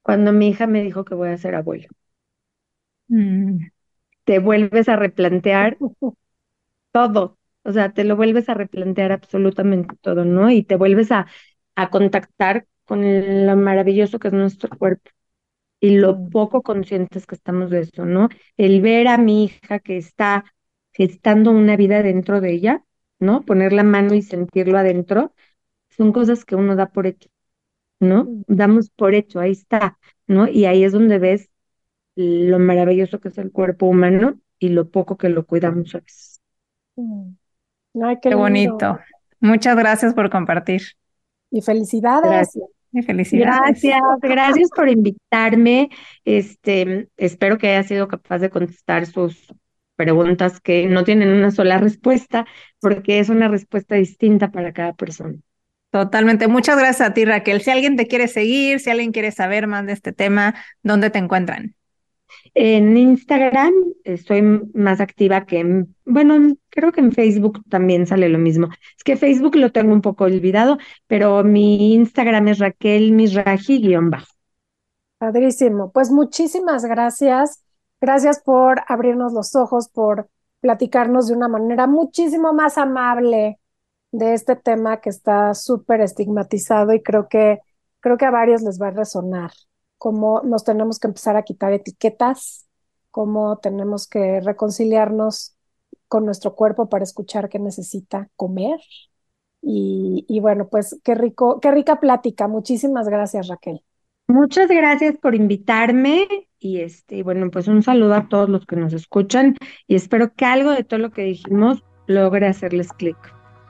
Cuando 0.03 0.33
mi 0.33 0.49
hija 0.49 0.67
me 0.67 0.83
dijo 0.83 1.05
que 1.05 1.15
voy 1.15 1.31
a 1.31 1.37
ser 1.37 1.55
abuelo. 1.55 1.89
Mm. 3.09 3.67
Te 4.27 4.41
vuelves 4.41 4.91
a 4.91 4.97
replantear 4.97 5.79
todo, 6.93 7.39
o 7.65 7.73
sea, 7.73 7.93
te 7.93 8.05
lo 8.05 8.17
vuelves 8.17 8.49
a 8.49 8.55
replantear 8.55 9.13
absolutamente 9.13 9.97
todo, 10.01 10.25
¿no? 10.25 10.51
Y 10.51 10.63
te 10.65 10.77
vuelves 10.77 11.13
a, 11.13 11.27
a 11.75 11.91
contactar 11.91 12.67
con 12.85 13.47
lo 13.47 13.57
maravilloso 13.57 14.19
que 14.19 14.29
es 14.29 14.35
nuestro 14.35 14.71
cuerpo 14.79 15.11
y 15.81 15.99
lo 15.99 16.29
poco 16.31 16.63
conscientes 16.63 17.27
que 17.27 17.35
estamos 17.35 17.71
de 17.71 17.81
eso, 17.81 18.05
¿no? 18.07 18.29
El 18.57 18.81
ver 18.83 19.09
a 19.09 19.19
mi 19.19 19.45
hija 19.45 19.79
que 19.81 19.97
está 19.99 20.45
gestando 20.95 21.51
una 21.53 21.77
vida 21.77 22.03
dentro 22.03 22.41
de 22.41 22.53
ella, 22.53 22.85
¿no? 23.19 23.45
Poner 23.45 23.73
la 23.73 23.85
mano 23.85 24.15
y 24.15 24.23
sentirlo 24.23 24.79
adentro, 24.79 25.35
son 25.91 26.13
cosas 26.13 26.45
que 26.45 26.57
uno 26.57 26.77
da 26.77 26.91
por 26.93 27.07
hecho, 27.07 27.31
¿no? 28.01 28.27
Damos 28.49 28.91
por 28.91 29.15
hecho, 29.15 29.41
ahí 29.41 29.53
está, 29.53 29.99
¿no? 30.27 30.49
Y 30.49 30.67
ahí 30.67 30.85
es 30.85 30.93
donde 30.93 31.19
ves 31.19 31.51
lo 32.17 32.59
maravilloso 32.59 33.21
que 33.21 33.29
es 33.29 33.39
el 33.39 33.53
cuerpo 33.53 33.87
humano 33.87 34.41
y 34.59 34.71
lo 34.71 34.91
poco 34.91 35.17
que 35.17 35.29
lo 35.29 35.47
cuidamos 35.47 35.95
a 35.95 36.01
veces. 36.01 36.41
Mm 36.97 37.35
qué, 38.21 38.35
bonito. 38.35 38.99
Muchas 39.41 39.77
gracias 39.77 40.15
por 40.15 40.31
compartir. 40.31 40.83
Y 41.51 41.63
felicidades. 41.63 42.31
Gracias. 42.31 42.65
Y 42.93 43.03
felicidades. 43.03 43.83
Gracias, 43.83 44.01
gracias 44.23 44.71
por 44.75 44.89
invitarme. 44.89 45.91
Este, 46.25 47.09
espero 47.17 47.59
que 47.59 47.69
haya 47.69 47.83
sido 47.83 48.09
capaz 48.09 48.39
de 48.39 48.51
contestar 48.51 49.07
sus 49.07 49.53
preguntas 49.97 50.61
que 50.61 50.87
no 50.87 51.05
tienen 51.05 51.31
una 51.31 51.51
sola 51.51 51.79
respuesta, 51.79 52.47
porque 52.81 53.19
es 53.19 53.29
una 53.29 53.49
respuesta 53.49 53.95
distinta 53.97 54.51
para 54.51 54.73
cada 54.73 54.95
persona. 54.95 55.37
Totalmente. 55.91 56.49
Muchas 56.49 56.79
gracias 56.79 57.11
a 57.11 57.15
ti, 57.15 57.25
Raquel. 57.25 57.61
Si 57.63 57.71
alguien 57.71 57.97
te 57.97 58.07
quiere 58.07 58.29
seguir, 58.29 58.81
si 58.81 58.91
alguien 58.91 59.13
quiere 59.13 59.31
saber 59.31 59.67
más 59.67 59.87
de 59.87 59.93
este 59.93 60.13
tema, 60.13 60.55
¿dónde 60.83 61.11
te 61.11 61.19
encuentran? 61.19 61.76
En 62.55 62.97
Instagram 62.97 63.73
estoy 64.05 64.43
más 64.75 65.01
activa 65.01 65.45
que 65.45 65.61
en, 65.61 65.95
bueno, 66.05 66.57
creo 66.71 66.93
que 66.93 67.01
en 67.01 67.13
Facebook 67.13 67.63
también 67.69 68.07
sale 68.07 68.29
lo 68.29 68.39
mismo. 68.39 68.69
Es 68.97 69.05
que 69.05 69.17
Facebook 69.17 69.57
lo 69.57 69.73
tengo 69.73 69.93
un 69.93 70.01
poco 70.01 70.25
olvidado, 70.25 70.79
pero 71.07 71.45
mi 71.45 71.95
Instagram 71.95 72.49
es 72.49 72.59
Raquel 72.59 73.13
Misraji-bajo. 73.13 74.27
Padrísimo. 75.19 75.93
Pues 75.93 76.11
muchísimas 76.11 76.85
gracias. 76.85 77.63
Gracias 78.01 78.43
por 78.43 78.83
abrirnos 78.89 79.33
los 79.33 79.55
ojos, 79.55 79.89
por 79.89 80.29
platicarnos 80.61 81.29
de 81.29 81.35
una 81.35 81.49
manera 81.49 81.87
muchísimo 81.87 82.53
más 82.53 82.79
amable 82.79 83.59
de 84.13 84.35
este 84.35 84.57
tema 84.57 85.01
que 85.01 85.11
está 85.11 85.55
súper 85.55 86.01
estigmatizado 86.01 86.93
y 86.93 87.03
creo 87.03 87.29
que, 87.29 87.61
creo 88.01 88.17
que 88.17 88.25
a 88.25 88.31
varios 88.31 88.63
les 88.63 88.81
va 88.81 88.89
a 88.89 88.93
resonar 88.93 89.51
cómo 89.99 90.43
nos 90.45 90.65
tenemos 90.65 90.99
que 90.99 91.09
empezar 91.09 91.37
a 91.37 91.43
quitar 91.43 91.73
etiquetas, 91.73 92.67
cómo 93.11 93.59
tenemos 93.59 94.07
que 94.07 94.41
reconciliarnos 94.41 95.57
con 96.09 96.25
nuestro 96.25 96.55
cuerpo 96.55 96.89
para 96.89 97.05
escuchar 97.05 97.49
qué 97.49 97.59
necesita 97.59 98.29
comer. 98.37 98.79
Y, 99.69 100.39
bueno, 100.41 100.69
pues 100.69 101.01
qué 101.03 101.17
rico, 101.17 101.59
qué 101.59 101.73
rica 101.73 101.99
plática. 101.99 102.47
Muchísimas 102.47 103.09
gracias, 103.09 103.49
Raquel. 103.49 103.83
Muchas 104.29 104.69
gracias 104.69 105.19
por 105.19 105.35
invitarme 105.35 106.29
y 106.59 106.81
este, 106.81 107.23
bueno, 107.23 107.51
pues 107.51 107.67
un 107.67 107.83
saludo 107.83 108.15
a 108.15 108.29
todos 108.29 108.49
los 108.49 108.67
que 108.67 108.77
nos 108.77 108.93
escuchan 108.93 109.57
y 109.87 109.95
espero 109.95 110.33
que 110.35 110.45
algo 110.45 110.71
de 110.71 110.85
todo 110.85 110.99
lo 110.99 111.11
que 111.11 111.23
dijimos 111.23 111.83
logre 112.07 112.47
hacerles 112.47 112.93
clic. 112.93 113.17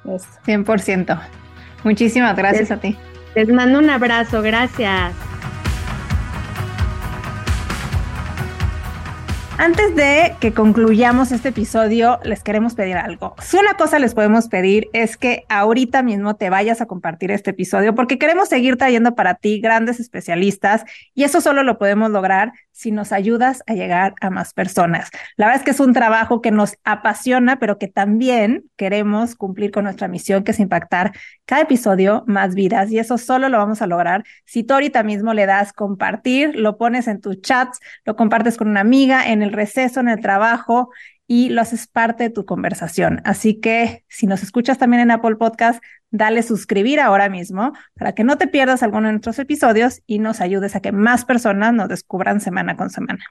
100%. 0.05 1.21
Muchísimas 1.85 2.37
gracias 2.37 2.71
a 2.71 2.81
ti. 2.81 2.97
Les 3.35 3.49
mando 3.49 3.79
un 3.79 3.91
abrazo, 3.91 4.41
gracias. 4.43 5.26
Antes 9.59 9.97
de 9.97 10.37
que 10.39 10.53
concluyamos 10.53 11.33
este 11.33 11.49
episodio, 11.49 12.21
les 12.25 12.43
queremos 12.43 12.75
pedir 12.75 12.99
algo. 12.99 13.35
Si 13.41 13.57
una 13.57 13.73
cosa 13.75 13.99
les 13.99 14.13
podemos 14.13 14.49
pedir 14.49 14.89
es 14.93 15.17
que 15.17 15.45
ahorita 15.49 16.03
mismo 16.03 16.37
te 16.37 16.51
vayas 16.51 16.83
a 16.83 16.87
compartir 16.87 17.31
este 17.31 17.53
episodio 17.53 17.95
porque 17.95 18.19
queremos 18.19 18.51
seguir 18.51 18.77
trayendo 18.77 19.15
para 19.15 19.35
ti 19.37 19.61
grandes 19.61 19.99
especialistas 19.99 20.85
y 21.15 21.25
eso 21.25 21.41
solo 21.41 21.63
lo 21.63 21.79
podemos 21.79 22.11
lograr 22.11 22.53
si 22.77 22.91
nos 22.91 23.11
ayudas 23.11 23.63
a 23.67 23.73
llegar 23.73 24.15
a 24.21 24.29
más 24.29 24.53
personas. 24.53 25.09
La 25.37 25.47
verdad 25.47 25.61
es 25.61 25.65
que 25.65 25.71
es 25.71 25.81
un 25.81 25.95
trabajo 25.95 26.43
que 26.43 26.51
nos 26.51 26.77
apasiona, 26.85 27.59
pero 27.59 27.79
que 27.79 27.89
también 27.89 28.65
queremos 28.77 29.35
cumplir 29.35 29.71
con 29.71 29.85
nuestra 29.85 30.09
misión, 30.09 30.45
que 30.45 30.51
es 30.51 30.61
impactar 30.61 31.13
cada 31.47 31.63
episodio 31.63 32.23
más 32.27 32.55
vidas. 32.55 32.93
Y 32.93 32.99
eso 32.99 33.17
solo 33.17 33.49
lo 33.49 33.57
vamos 33.57 33.81
a 33.81 33.87
lograr 33.87 34.25
si 34.45 34.63
tú 34.63 34.75
ahorita 34.75 35.03
mismo 35.03 35.33
le 35.33 35.47
das 35.47 35.73
compartir, 35.73 36.55
lo 36.55 36.77
pones 36.77 37.09
en 37.09 37.23
tus 37.23 37.41
chats, 37.41 37.81
lo 38.05 38.15
compartes 38.15 38.59
con 38.59 38.69
una 38.69 38.81
amiga, 38.81 39.33
en 39.33 39.43
el 39.43 39.55
receso, 39.55 40.01
en 40.01 40.11
el 40.11 40.21
trabajo 40.21 40.91
y 41.27 41.49
lo 41.49 41.63
haces 41.63 41.89
parte 41.89 42.25
de 42.25 42.31
tu 42.31 42.45
conversación. 42.45 43.23
Así 43.25 43.59
que 43.59 44.05
si 44.09 44.27
nos 44.27 44.43
escuchas 44.43 44.77
también 44.77 45.01
en 45.01 45.11
Apple 45.11 45.37
Podcast, 45.37 45.83
dale 46.17 46.43
suscribir 46.43 47.01
ahora 47.01 47.29
mismo 47.29 47.73
para 47.95 48.15
que 48.15 48.25
no 48.25 48.39
te 48.39 48.47
pierdas 48.47 48.83
alguno 48.83 49.09
de 49.09 49.13
nuestros 49.13 49.39
episodios 49.39 50.03
y 50.07 50.19
nos 50.19 50.41
ayudes 50.41 50.77
a 50.77 50.81
que 50.81 50.93
más 50.93 51.25
personas 51.25 51.73
nos 51.73 51.89
descubran 51.89 52.41
semana 52.41 52.77
con 52.77 52.91
semana. 52.91 53.25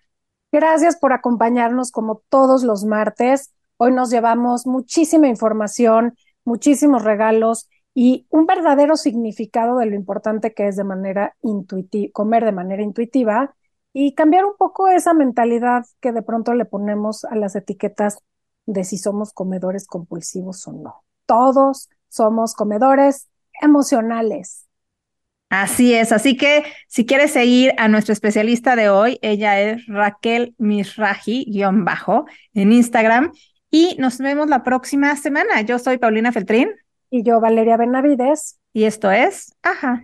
Gracias 0.52 0.95
por 0.95 1.14
acompañarnos 1.14 1.91
como 1.91 2.22
todos 2.30 2.64
los 2.64 2.86
martes. 2.86 3.53
Hoy 3.78 3.91
nos 3.91 4.10
llevamos 4.10 4.66
muchísima 4.66 5.28
información, 5.28 6.16
muchísimos 6.45 7.03
regalos 7.03 7.68
y 7.94 8.28
un 8.30 8.45
verdadero 8.45 8.95
significado 8.98 9.78
de 9.78 9.88
lo 9.88 9.95
importante 9.95 10.53
que 10.53 10.68
es 10.68 10.76
de 10.76 10.84
manera 10.84 11.36
intuitiva, 11.41 12.12
comer 12.14 12.45
de 12.45 12.52
manera 12.52 12.84
intuitiva 12.84 13.56
y 13.94 14.14
cambiar 14.14 14.45
un 14.45 14.56
poco 14.57 14.90
esa 14.90 15.14
mentalidad 15.14 15.86
que 16.02 16.12
de 16.12 16.22
pronto 16.22 16.53
le 16.53 16.66
ponemos 16.66 17.24
a 17.26 17.36
las 17.36 17.56
etiquetas 17.56 18.20
de 18.66 18.84
si 18.84 18.98
somos 18.98 19.32
comedores 19.32 19.88
compulsivos 19.88 20.68
o 20.68 20.74
no. 20.74 21.03
Todos 21.26 21.90
somos 22.16 22.54
comedores 22.54 23.28
emocionales. 23.62 24.66
Así 25.50 25.94
es, 25.94 26.12
así 26.12 26.36
que 26.36 26.64
si 26.88 27.06
quieres 27.06 27.32
seguir 27.32 27.74
a 27.78 27.88
nuestra 27.88 28.14
especialista 28.14 28.76
de 28.76 28.90
hoy, 28.90 29.20
ella 29.22 29.60
es 29.62 29.86
Raquel 29.88 30.56
Misraji, 30.58 31.46
guion 31.50 31.86
bajo, 31.86 32.26
en 32.54 32.72
Instagram. 32.72 33.32
Y 33.70 33.96
nos 34.00 34.18
vemos 34.18 34.48
la 34.48 34.64
próxima 34.64 35.16
semana. 35.16 35.62
Yo 35.62 35.80
soy 35.80 35.98
Paulina 35.98 36.32
Feltrín. 36.32 36.72
Y 37.10 37.24
yo, 37.24 37.40
Valeria 37.40 37.78
Benavides. 37.78 38.58
Y 38.74 38.86
esto 38.86 39.12
es, 39.12 39.54
ajá. 39.62 40.04